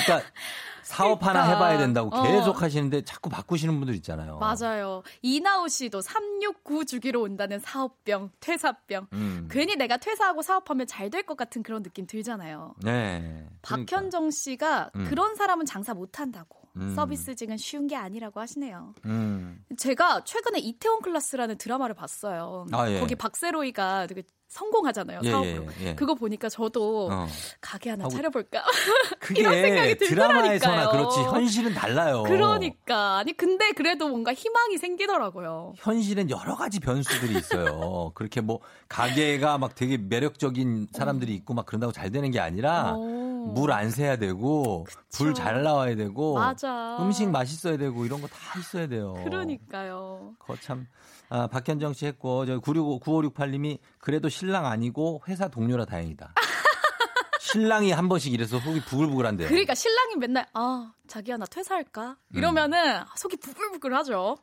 [0.06, 0.30] 그러니까
[0.84, 1.56] 사업 하나 그러니까.
[1.56, 2.22] 해봐야 된다고 어.
[2.22, 4.38] 계속 하시는데 자꾸 바꾸시는 분들 있잖아요.
[4.38, 5.02] 맞아요.
[5.24, 9.08] 이나우 씨도 369 주기로 온다는 사업병, 퇴사병.
[9.14, 9.48] 음.
[9.50, 12.76] 괜히 내가 퇴사하고 사업하면 잘 될 것 같은 그런 느낌 들잖아요.
[12.84, 13.48] 네.
[13.64, 13.96] 그러니까.
[13.98, 15.06] 박현정 씨가 음.
[15.10, 16.60] 그런 사람은 장사 못 한다고.
[16.78, 16.94] 음.
[16.94, 18.94] 서비스직은 쉬운 게 아니라고 하시네요.
[19.06, 19.64] 음.
[19.78, 22.68] 제가 최근에 이태원 클라스라는 드라마를 봤어요.
[22.74, 23.00] 아, 예.
[23.00, 25.20] 거기 박세로이가 되게 성공하잖아요.
[25.24, 25.66] 예, 사업으로.
[25.82, 25.96] 예, 예.
[25.96, 27.28] 그거 보니까 저도 어.
[27.60, 28.64] 가게 하나 차려볼까?
[29.20, 30.90] 그게 이런 생각이 드라마에서나 들더라니까요.
[30.92, 32.24] 그렇지 현실은 달라요.
[32.24, 35.74] 그러니까 아니 근데 그래도 뭔가 희망이 생기더라고요.
[35.78, 38.12] 현실엔 여러 가지 변수들이 있어요.
[38.16, 43.26] 그렇게 뭐 가게가 막 되게 매력적인 사람들이 있고 막 그런다고 잘 되는 게 아니라 어.
[43.54, 46.98] 물안 새야 되고 불 잘 나와야 되고 맞아.
[47.02, 49.14] 음식 맛있어야 되고 이런 거 다 있어야 돼요.
[49.24, 50.34] 그러니까요.
[50.40, 50.88] 거참
[51.30, 56.34] 아, 박현정 씨 했고 저 965, 9568님이 그래도 신랑 아니고 회사 동료라 다행이다.
[57.40, 59.48] 신랑이 한 번씩 이래서 속이 부글부글한데요.
[59.48, 62.38] 그러니까 신랑이 맨날 아 자기야 나 퇴사할까 음.
[62.38, 64.38] 이러면은 속이 부글부글하죠.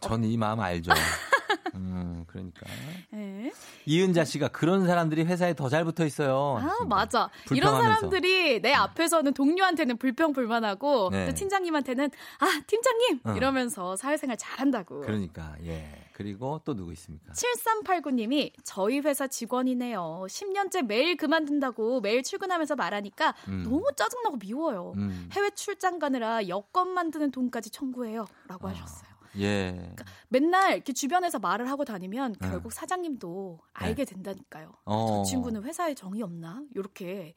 [0.00, 0.92] 저는 이 마음 알죠.
[1.74, 2.66] 음, 그러니까.
[3.14, 3.52] 예.
[3.86, 6.58] 이은자 씨가 그런 사람들이 회사에 더 잘 붙어 있어요.
[6.60, 7.30] 아 맞아.
[7.50, 7.94] 이런 불평하면서.
[7.94, 11.26] 사람들이 내 앞에서는 동료한테는 불평불만하고 네.
[11.26, 13.32] 또 팀장님한테는 아 팀장님 어.
[13.32, 15.00] 이러면서 사회생활 잘한다고.
[15.00, 16.04] 그러니까 예.
[16.12, 17.32] 그리고 또 누구 있습니까?
[17.32, 20.26] 7389님이 저희 회사 직원이네요.
[20.28, 23.64] 10년째 매일 그만둔다고 매일 출근하면서 말하니까 음.
[23.64, 24.92] 너무 짜증나고 미워요.
[24.96, 25.28] 음.
[25.32, 28.26] 해외 출장 가느라 여권 만드는 돈까지 청구해요.
[28.46, 29.13] 라고 하셨어요.
[29.38, 29.94] 예.
[30.28, 32.48] 맨날 이렇게 주변에서 말을 하고 다니면 네.
[32.48, 34.72] 결국 사장님도 알게 된다니까요.
[34.84, 35.06] 어.
[35.24, 36.62] 저 친구는 회사에 정이 없나?
[36.74, 37.34] 이렇게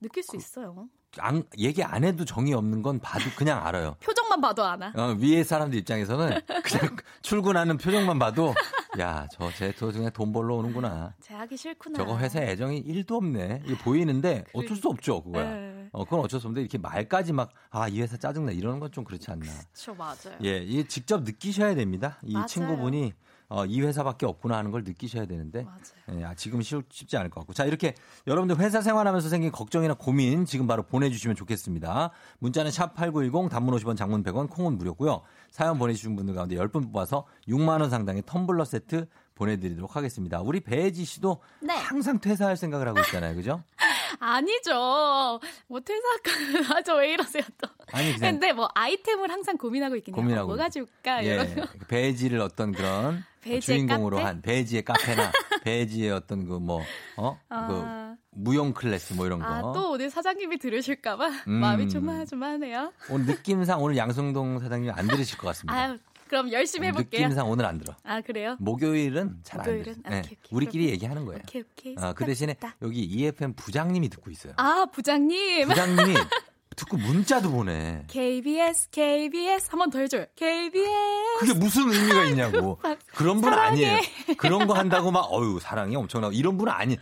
[0.00, 0.88] 느낄 수 있어요.
[1.18, 3.96] 안, 얘기 안 해도 정이 없는 건 봐도 그냥 알아요.
[4.00, 4.92] 표정만 봐도 아나?
[4.96, 8.54] 어, 위에 사람들 입장에서는 그냥 출근하는 표정만 봐도
[9.00, 11.14] 야, 저쟤저 중에 돈 벌러 오는구나.
[11.20, 11.96] 제 하기 싫구나.
[11.96, 13.62] 저거 회사에 애정이 1도 없네.
[13.64, 15.50] 이게 보이는데 어쩔 수 없죠, 그거야.
[15.50, 15.79] 네.
[15.92, 19.04] 어, 그건 어쩔 수 없는데 이렇게 말까지 막 아, 이 회사 짜증나 이러는 건 좀
[19.04, 19.44] 그렇지 않나.
[19.72, 20.36] 그렇죠, 맞아요.
[20.44, 22.18] 예, 이 직접 느끼셔야 됩니다.
[22.22, 22.46] 이 맞아요.
[22.46, 23.12] 친구분이
[23.48, 25.66] 어, 이 회사밖에 없구나 하는 걸 느끼셔야 되는데
[26.12, 27.94] 예, 아, 지금 쉬, 쉽지 않을 것 같고 자 이렇게
[28.28, 32.10] 여러분들 회사 생활하면서 생긴 걱정이나 고민 지금 바로 보내주시면 좋겠습니다.
[32.38, 35.22] 문자는 샵 #8910 단문 50원, 장문 100원, 콩은 무료고요.
[35.50, 40.40] 사연 보내주신 분들 가운데 10분 뽑아서 6만 원 상당의 텀블러 세트 보내드리도록 하겠습니다.
[40.42, 41.74] 우리 배지 씨도 네.
[41.74, 43.62] 항상 퇴사할 생각을 하고 있잖아요, 그죠?
[44.18, 45.40] 아니죠.
[45.68, 46.76] 뭐 퇴사할까?
[46.76, 47.68] 아저 왜 이러세요 또?
[47.92, 50.22] 아니 근데 뭐 아이템을 항상 고민하고 있긴 해요.
[50.22, 50.68] 고민하고 뭐가.
[50.68, 51.22] 줄까?
[51.24, 51.66] 예, 이런 거.
[51.88, 54.26] 배지를 어떤 그런 배지의 주인공으로 카페?
[54.26, 55.32] 한 배지의 카페나
[55.64, 56.82] 배지의 어떤 그 뭐
[57.16, 57.38] 어?
[57.48, 57.66] 아.
[57.66, 59.46] 그 무용 클래스 뭐 이런 거.
[59.46, 61.52] 아, 또 오늘 사장님이 들으실까봐 음.
[61.52, 62.92] 마음이 조마조마하네요.
[63.10, 65.74] 오늘 느낌상 오늘 양승동 사장님 안 들으실 것 같습니다.
[65.74, 65.98] 아유,
[66.30, 67.22] 그럼 열심히 해볼게요.
[67.22, 67.92] 느낌상 오늘 안 들어.
[68.04, 68.56] 아, 그래요?
[68.60, 69.76] 목요일은 잘 안 들어.
[69.78, 70.02] 목요일은?
[70.04, 70.48] 아, 네, 오케이, 오케이.
[70.52, 71.40] 우리끼리 얘기하는 거예요.
[71.42, 71.96] 오케이, 오케이.
[71.98, 74.52] 어, 그 대신에 여기 EFM 부장님이 듣고 있어요.
[74.56, 75.66] 아, 부장님.
[75.66, 76.14] 부장님이
[76.76, 78.04] 듣고 문자도 보내.
[78.06, 79.70] KBS, KBS.
[79.72, 80.26] 한 번 더 해줘요.
[80.36, 81.38] KBS.
[81.40, 82.78] 그게 무슨 의미가 있냐고.
[83.12, 83.86] 그런 분 사랑해.
[83.90, 84.00] 아니에요.
[84.38, 86.96] 그런 거 한다고 막 어유 사랑이 엄청나고 이런 분 아니.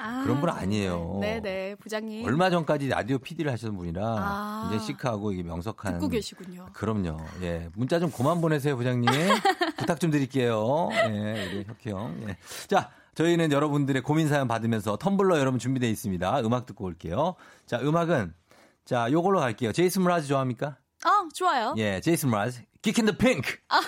[0.00, 1.18] 아, 그런 분 아니에요.
[1.20, 2.24] 네네 부장님.
[2.26, 4.68] 얼마 전까지 라디오 PD를 하시던 분이라 아.
[4.70, 5.94] 굉장히 시크하고 이게 명석한.
[5.94, 6.66] 듣고 계시군요.
[6.72, 7.18] 그럼요.
[7.42, 7.68] 예.
[7.74, 9.06] 문자 좀 그만 보내세요, 부장님.
[9.78, 10.88] 부탁 좀 드릴게요.
[10.92, 12.16] 예, 우리 혁희 형.
[12.28, 12.36] 예.
[12.66, 16.40] 자, 저희는 여러분들의 고민 사연 받으면서 텀블러 여러분 준비되어 있습니다.
[16.40, 17.34] 음악 듣고 올게요.
[17.66, 18.32] 자, 음악은
[18.84, 19.72] 자, 요걸로 갈게요.
[19.72, 20.76] 제이슨 므라즈 좋아합니까?
[21.04, 21.74] 어 좋아요.
[21.76, 22.62] 예, 제이슨 므라즈.
[22.82, 23.58] Geek in the Pink.
[23.68, 23.80] 아.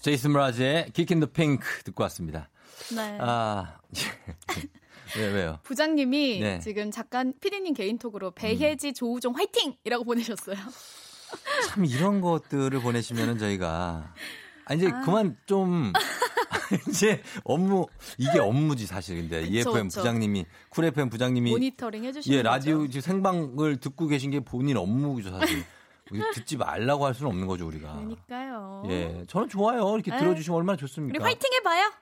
[0.00, 2.48] 제이슨 므라즈의 Geek in the Pink 듣고 왔습니다.
[2.94, 3.18] 네.
[3.20, 3.78] 아,
[5.16, 5.58] 왜, 왜요?
[5.62, 6.54] 부장님이 네.
[6.56, 6.60] 음.
[6.60, 10.56] 지금 잠깐 피디님 개인톡으로 배혜지 조우종 화이팅이라고 보내셨어요.
[11.68, 14.12] 참 이런 것들을 보내시면은 저희가
[14.64, 15.00] 아 이제 아.
[15.02, 15.92] 그만 좀
[16.88, 17.86] 이제 업무
[18.18, 20.00] 이게 업무지 사실 근데 그쵸, EFM 그쵸.
[20.00, 22.90] 부장님이 쿨 FM 부장님이 모니터링 해주시는 예 라디오 거죠.
[22.90, 25.64] 지금 생방을 듣고 계신 게 본인 업무죠 사실
[26.10, 28.82] 우리 듣지 말라고 할 수는 없는 거죠 우리가 그러니까요.
[28.88, 30.18] 예 저는 좋아요 이렇게 네.
[30.18, 31.92] 들어주시면 얼마나 우리 좋습니까 화이팅 해봐요.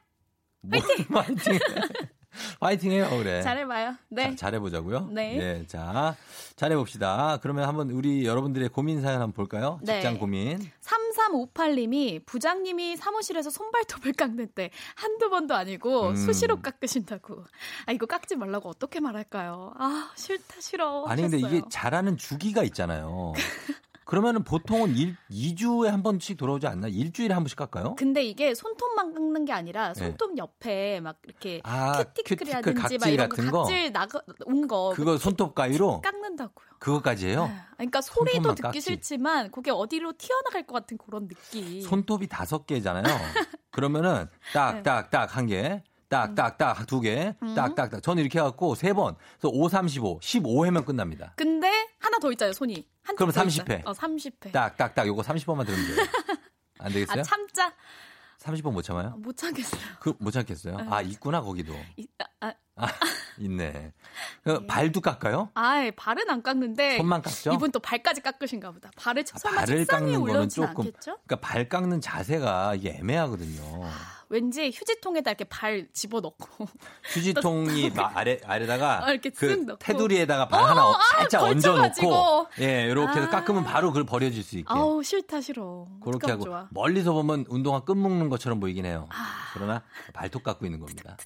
[0.62, 1.58] 뭐, 화이팅
[2.60, 3.96] 화이팅 해요 그래 잘해봐요.
[4.08, 4.30] 네.
[4.30, 5.08] 자, 잘해보자고요.
[5.12, 5.36] 네.
[5.38, 6.16] 예, 자,
[6.56, 7.38] 잘해봅시다.
[7.42, 9.78] 그러면 한번 우리 여러분들의 고민 사연 한번 볼까요?
[9.82, 9.94] 네.
[10.00, 10.58] 직장 고민.
[10.82, 16.16] 3358님이 부장님이 사무실에서 손발톱을 깎는 때 한두 번도 아니고 음.
[16.16, 17.44] 수시로 깎으신다고.
[17.86, 19.72] 아, 이거 깎지 말라고 어떻게 말할까요?
[19.78, 21.04] 아, 싫다, 싫어.
[21.06, 21.58] 아니, 근데 하셨어요.
[21.58, 23.32] 이게 잘하는 주기가 있잖아요.
[24.04, 26.88] 그러면은 보통은 일, 2주에 한 번씩 돌아오지 않나?
[26.88, 27.94] 일주일에 한 번씩 깎아요?
[27.96, 30.00] 근데 이게 손톱만 깎는 게 아니라 네.
[30.00, 33.62] 손톱 옆에 막 이렇게 아, 큐티클이라든지 막 각질 이런 거 같은 거?
[33.62, 34.92] 각질 나가 온 거.
[34.94, 36.00] 그거 손톱 가위로?
[36.02, 36.66] 깎는다고요.
[36.78, 37.48] 그거까지 해요?
[37.50, 38.80] 아, 그러니까 소리도 듣기 깎지.
[38.80, 41.80] 싫지만 그게 어디로 튀어나갈 것 같은 그런 느낌.
[41.80, 43.04] 손톱이 다섯 개잖아요.
[43.70, 44.82] 그러면은 딱, 네.
[44.82, 45.82] 딱, 딱한 개.
[46.08, 47.34] 딱, 딱, 딱 두 개.
[47.42, 47.54] 음.
[47.54, 48.02] 딱, 딱, 딱.
[48.02, 49.16] 저는 이렇게 해갖고 세 번.
[49.40, 51.32] 그래서 5, 35, 15회면 끝납니다.
[51.36, 51.68] 근데
[51.98, 52.86] 하나 더 있잖아요, 손이.
[53.04, 53.48] 한 그럼 쪽더 30회.
[53.60, 53.82] 있잖아요.
[53.86, 54.52] 어, 30회.
[54.52, 55.06] 딱, 딱, 딱.
[55.06, 56.06] 요거 30번만 들으면 돼요.
[56.78, 57.20] 안 되겠어요?
[57.20, 57.72] 아, 참자.
[58.40, 59.10] 30번 못 참아요?
[59.18, 59.80] 못 참겠어요.
[60.00, 60.76] 그, 못 참겠어요?
[60.76, 60.86] 네.
[60.90, 61.74] 아, 있구나, 거기도.
[61.96, 62.06] 이-
[62.40, 62.86] 아, 아,
[63.38, 63.92] 있네.
[64.42, 65.50] 그 발도 깎아요?
[65.54, 67.52] 아, 발은 안 깎는데 손만 깎죠?
[67.54, 68.90] 이분 또 발까지 깎으신가 보다.
[68.96, 70.84] 발을 설마 발을 깎는 거는 조금.
[70.86, 71.18] 않겠죠?
[71.26, 73.88] 그러니까 발 깎는 자세가 이게 애매하거든요.
[74.34, 76.66] 왠지 휴지통에다 이렇게 발 집어넣고
[77.14, 79.78] 휴지통이 막 아래 아래다가 아, 이렇게 그쓱 넣고.
[79.78, 82.12] 테두리에다가 발 어, 하나 아, 살짝 걸쳐가지고.
[82.12, 83.30] 얹어놓고 예 이렇게 해서 아.
[83.30, 85.86] 깎으면 바로 그걸 버려질 수 있게 아우 싫다 싫어.
[86.02, 86.66] 그렇게 하고 좋아.
[86.72, 89.08] 멀리서 보면 운동화 끈 묶는 것처럼 보이긴 해요.
[89.54, 91.16] 그러나 발톱 깎고 있는 겁니다.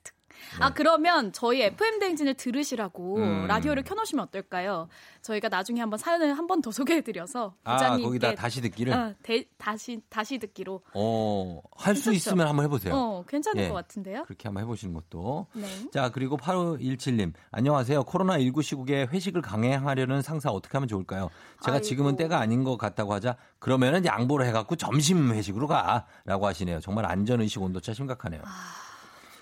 [0.60, 3.24] 아 그러면 저희 FM 대행진을 들으시라고 네.
[3.24, 3.46] 음.
[3.46, 4.88] 라디오를 켜놓으시면 어떨까요?
[5.22, 8.92] 저희가 나중에 한번 사연을 한 번 더 소개해드려서 아, 부장님께 거기다 다시 듣기를?
[8.94, 12.16] 어, 대- 다시 다시 듣기로 어, 할수 괜찮죠?
[12.16, 12.94] 있으면 한번 해보세요.
[12.94, 13.68] 어 괜찮을 예.
[13.68, 14.24] 것 같은데요.
[14.24, 15.46] 그렇게 한번 해보시는 것도.
[15.52, 15.66] 네.
[15.92, 17.32] 자, 그리고 8517님.
[17.50, 18.04] 안녕하세요.
[18.04, 21.28] 코로나 19 시국에 회식을 강행하려는 상사 어떻게 하면 좋을까요?
[21.62, 21.84] 제가 아이고.
[21.86, 26.06] 지금은 때가 아닌 것 같다고 하자 그러면은 양보를 해갖고 점심 회식으로 가.
[26.24, 26.80] 라고 하시네요.
[26.80, 28.42] 정말 안전 의식 온도차 심각하네요.
[28.44, 28.87] 아.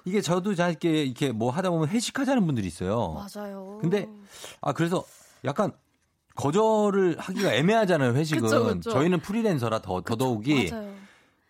[0.07, 3.12] 이게 저도 자 이렇게, 이렇게 뭐 하다 보면 회식하자는 분들이 있어요.
[3.35, 3.78] 맞아요.
[3.83, 4.09] 근데,
[4.61, 5.05] 아, 그래서
[5.45, 5.73] 약간
[6.37, 8.43] 거절을 하기가 애매하잖아요, 회식은.
[8.43, 8.91] 그쵸, 그쵸.
[8.91, 10.95] 저희는 프리랜서라 더, 더더욱이 맞아요.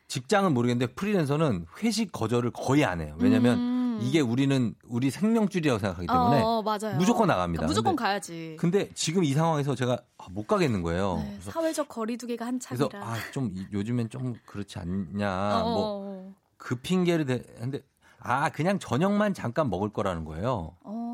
[0.09, 3.15] 직장은 모르겠는데 프리랜서는 회식 거절을 거의 안 해요.
[3.19, 3.99] 왜냐면 음.
[4.01, 6.97] 이게 우리는 우리 생명줄이라고 생각하기 때문에 어, 어, 맞아요.
[6.97, 7.61] 무조건 나갑니다.
[7.62, 8.57] 그러니까 무조건 근데, 가야지.
[8.59, 11.16] 근데 지금 이 상황에서 제가 아, 못 가겠는 거예요.
[11.16, 12.89] 네, 그래서, 사회적 거리두기가 한창이라.
[12.89, 15.61] 그래서 아, 좀 이- 요즘엔 좀 그렇지 않냐.
[15.62, 17.81] 어, 뭐 어, 그 핑계를 대는데
[18.28, 20.77] 아, 그냥 저녁만 잠깐 먹을 거라는 거예요.
[20.82, 21.06] 어.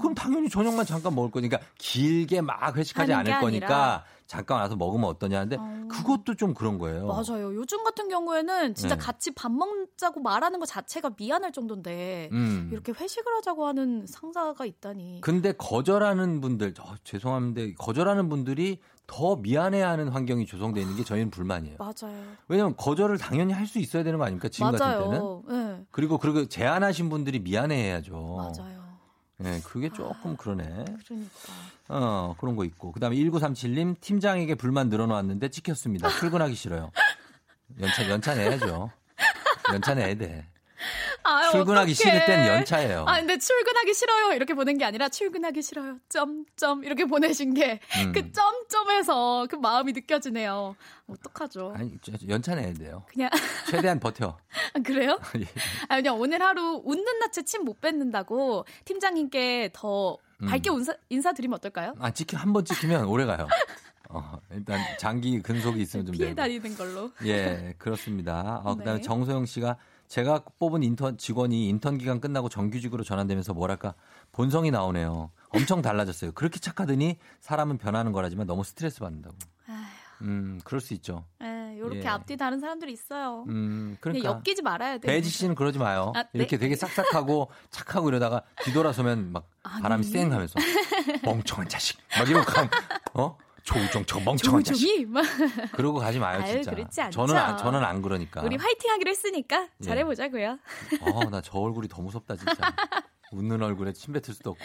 [0.00, 4.04] 그럼 당연히 저녁만 잠깐 먹을 거니까 길게 막 회식하지 않을 거니까.
[4.26, 5.56] 잠깐 와서 먹으면 어떠냐는데
[5.88, 7.04] 그것도 좀 그런 거예요.
[7.08, 7.52] 맞아요.
[7.52, 9.00] 요즘 같은 경우에는 진짜 네.
[9.04, 12.68] 같이 밥 먹자고 말하는 것 자체가 미안할 정도인데 음.
[12.72, 15.20] 이렇게 회식을 하자고 하는 상사가 있다니.
[15.22, 18.78] 근데 거절하는 분들, 어, 죄송한데 거절하는 분들이
[19.08, 21.78] 더 미안해하는 환경이 조성되어 있는 게 저희는 불만이에요.
[21.80, 22.22] 맞아요.
[22.46, 24.48] 왜냐면 거절을 당연히 할 수 있어야 되는 거 아닙니까?
[24.48, 25.08] 지금 같은 때는.
[25.10, 25.42] 맞아요.
[25.48, 25.84] 네.
[25.90, 28.14] 그리고 그리고 제안하신 분들이 미안해해야죠.
[28.56, 28.79] 맞아요.
[29.40, 30.64] 네, 그게 조금 그러네.
[30.64, 31.30] 그러니까.
[31.88, 32.92] 어, 그런 거 있고.
[32.92, 36.10] 그다음에 1937님 팀장에게 불만 늘어놓았는데 찍혔습니다.
[36.10, 36.92] 출근하기 싫어요.
[37.80, 38.90] 연차 연차 내야죠.
[39.72, 40.46] 연차 내야 돼.
[41.36, 41.94] 아유, 출근하기 어떡해.
[41.94, 43.04] 싫을 땐 연차예요.
[43.06, 44.32] 아, 근데 출근하기 싫어요.
[44.34, 45.98] 이렇게 보낸 게 아니라 출근하기 싫어요.
[46.08, 47.80] 점점 이렇게 보내신 게그
[48.18, 48.32] 음.
[48.32, 50.76] 점점에서 그 마음이 느껴지네요.
[51.06, 51.72] 어떡하죠?
[51.76, 51.92] 아니,
[52.28, 53.04] 연차 내야 돼요.
[53.08, 53.30] 그냥
[53.70, 54.36] 최대한 버텨.
[54.74, 55.18] 아, 그래요?
[55.38, 55.44] 예.
[55.88, 60.46] 아, 그냥 오늘 하루 웃는 낯에 침 못 뱉는다고 팀장님께 더 음.
[60.46, 61.94] 밝게 인사, 인사드리면 어떨까요?
[61.98, 63.46] 아, 찍히 한번 찍히면 오래 가요.
[64.08, 66.36] 어, 일단 장기 근속이 있으면 좀 피해 되고.
[66.36, 67.10] 다니는 걸로.
[67.26, 68.60] 예, 그렇습니다.
[68.64, 69.02] 어, 그다음에 네.
[69.06, 69.76] 정소영 씨가
[70.10, 73.94] 제가 뽑은 인턴 직원이 인턴 기간 끝나고 정규직으로 전환되면서 뭐랄까
[74.32, 75.30] 본성이 나오네요.
[75.50, 76.32] 엄청 달라졌어요.
[76.32, 79.36] 그렇게 착하더니 사람은 변하는 거라지만 너무 스트레스 받는다고.
[80.22, 81.24] 음, 그럴 수 있죠.
[81.40, 82.08] 에, 이렇게 예.
[82.08, 83.44] 앞뒤 다른 사람들이 있어요.
[83.48, 84.42] 음, 그러니까.
[84.44, 85.10] 엮이지 말아야 돼요.
[85.10, 86.12] 배지 씨는 그러지 마요.
[86.16, 86.28] 아, 네?
[86.34, 90.10] 이렇게 되게 싹싹하고 착하고 이러다가 뒤돌아서면 막 바람이 네.
[90.10, 90.58] 쌩 하면서
[91.24, 91.98] 멍청한 자식.
[92.18, 92.70] 막 이러고 가면
[93.14, 93.38] 어?
[93.62, 94.86] 조우종 저 멍청한 자식.
[94.86, 95.22] 조종이 막
[95.76, 96.70] 그러고 가지 마요, 아유, 진짜.
[96.70, 97.26] 그렇지 않죠.
[97.26, 98.42] 저는 아- 저는 안 그러니까.
[98.42, 99.84] 우리 화이팅하기로 했으니까 예.
[99.84, 100.58] 잘해보자고요.
[101.02, 102.54] 어, 나 저 얼굴이 더 무섭다 진짜.
[103.32, 104.64] 웃는 얼굴에 침 뱉을 수도 없고.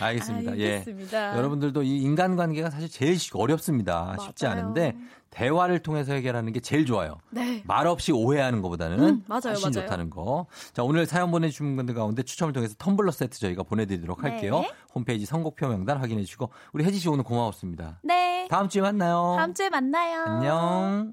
[0.00, 0.52] 알겠습니다.
[0.52, 1.32] 알겠습니다.
[1.32, 1.36] 예.
[1.38, 4.16] 여러분들도 이 인간관계가 사실 제일 쉽- 어렵습니다.
[4.20, 4.58] 쉽지 맞아요.
[4.60, 4.94] 않은데
[5.30, 7.18] 대화를 통해서 해결하는 게 제일 좋아요.
[7.30, 7.62] 네.
[7.66, 9.86] 말 없이 오해하는 것보다는 음, 맞아요, 훨씬 맞아요.
[9.86, 10.46] 좋다는 거.
[10.74, 14.60] 자, 오늘 사연 보내주신 분들 가운데 추첨을 통해서 텀블러 세트 저희가 보내드리도록 할게요.
[14.60, 14.70] 네.
[14.94, 17.98] 홈페이지 선곡표 명단 확인해 주시고 우리 혜지 씨 오늘 고마웠습니다.
[18.04, 18.46] 네.
[18.50, 19.34] 다음 주에 만나요.
[19.38, 20.22] 다음 주에 만나요.
[20.24, 21.12] 안녕.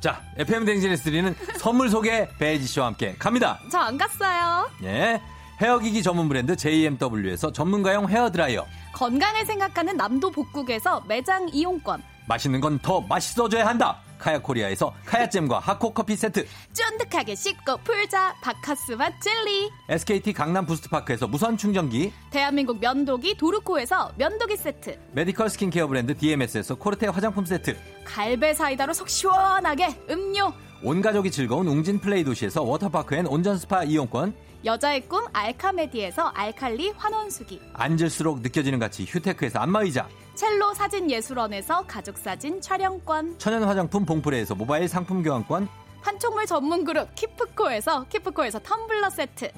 [0.00, 3.58] 자, FM 대행진에서 드리는 선물 소개 배혜지 씨와 함께 갑니다.
[3.70, 4.68] 저 안 갔어요.
[4.84, 5.20] 예.
[5.60, 8.66] 헤어기기 전문 브랜드 JMW에서 전문가용 헤어 드라이어.
[8.92, 12.02] 건강을 생각하는 남도 복국에서 매장 이용권.
[12.28, 13.96] 맛있는 건 더 맛있어져야 한다.
[14.18, 16.46] 카야 코리아에서 카야잼과 하코 커피 세트.
[16.72, 19.70] 쫀득하게 씹고 풀자 박카스 맛 젤리.
[19.88, 22.12] SKT 강남 부스트파크에서 무선 충전기.
[22.30, 24.98] 대한민국 면도기 도르코에서 면도기 세트.
[25.12, 27.76] 메디컬 스킨케어 브랜드 DMS에서 코르테 화장품 세트.
[28.04, 30.52] 갈배 사이다로 속 시원하게 음료.
[30.82, 34.34] 온 가족이 즐거운 웅진 플레이 도시에서 워터파크 and 온천 스파 이용권.
[34.64, 37.60] 여자의 꿈 알카메디에서 알칼리 환원수기.
[37.72, 40.08] 앉을수록 느껴지는 가치 휴테크에서 안마의자.
[40.34, 43.38] 첼로 사진 예술원에서 가족 사진 촬영권.
[43.38, 45.68] 천연 화장품 봉프레에서 모바일 상품 교환권.
[46.02, 49.50] 판촉물 전문 그룹 키프코에서 키프코에서 텀블러 세트.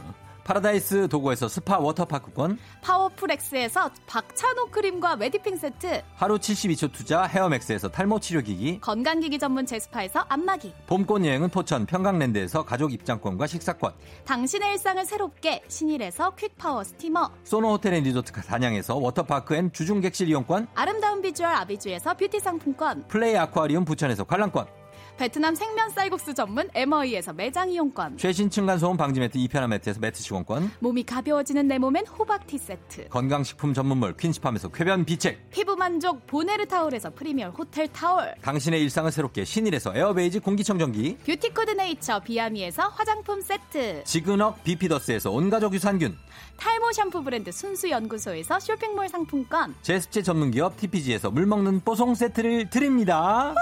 [0.48, 2.58] 파라다이스 도고에서 스파 워터파크권.
[2.80, 6.00] 파워풀엑스에서 박찬호 크림과 메디핑 세트.
[6.14, 8.80] 하루 72초 투자 헤어맥스에서 탈모 치료기기.
[8.80, 10.72] 건강기기 전문 제스파에서 안마기.
[10.86, 13.92] 봄꽃 여행은 포천 평강랜드에서 가족 입장권과 식사권.
[14.24, 17.30] 당신의 일상을 새롭게 신일에서 퀵파워 스티머.
[17.44, 20.68] 소노 호텔 앤 리조트 단양에서 워터파크 and 주중객실 이용권.
[20.74, 23.04] 아름다운 비주얼 아비주에서 뷰티 상품권.
[23.08, 24.77] 플레이 아쿠아리움 부천에서 관람권.
[25.19, 28.19] 베트남 생면 쌀국수 전문 에머이에서 매장 이용권.
[28.19, 30.70] 최신 층간소음 방지 매트 이편한 매트에서 매트 시공권.
[30.78, 33.09] 몸이 가벼워지는 내 몸엔 호박 티 세트.
[33.09, 35.51] 건강식품 전문몰 퀸시팜에서 쾌변 비책.
[35.51, 38.32] 피부 만족 보네르 타올에서 프리미엄 호텔 타올.
[38.43, 41.19] 당신의 일상을 새롭게 신일에서 에어베이지 공기청정기.
[41.27, 44.05] 뷰티 코드 네이처 비아미에서 화장품 세트.
[44.05, 46.16] 지근억 비피더스에서 온가족 유산균.
[46.57, 49.74] 탈모 샴푸 브랜드 순수연구소에서 쇼핑몰 상품권.
[49.82, 53.53] 제습제 전문기업 TPG에서 물먹는 뽀송 세트를 드립니다.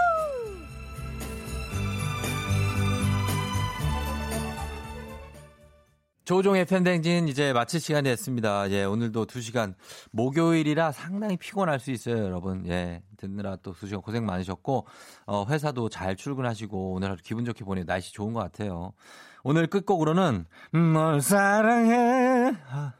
[6.26, 8.68] 조종의 팬댕진 이제 마칠 시간이 됐습니다.
[8.72, 9.74] 예, 오늘도 2시간
[10.10, 12.66] 목요일이라 상당히 피곤할 수 있어요, 여러분.
[12.66, 14.88] 예, 듣느라 또 2시간 고생 많으셨고
[15.26, 18.92] 어, 회사도 잘 출근하시고 오늘 하루 기분 좋게 보내 날씨 좋은 것 같아요.
[19.44, 22.56] 오늘 끝곡으로는 널 사랑해.
[22.70, 22.94] 아,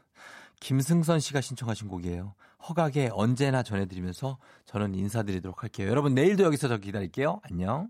[0.61, 2.33] 김승선 씨가 신청하신 곡이에요.
[2.69, 5.89] 허각의 언제나 전해드리면서 저는 인사드리도록 할게요.
[5.89, 7.41] 여러분 내일도 여기서 저 기다릴게요.
[7.43, 7.89] 안녕.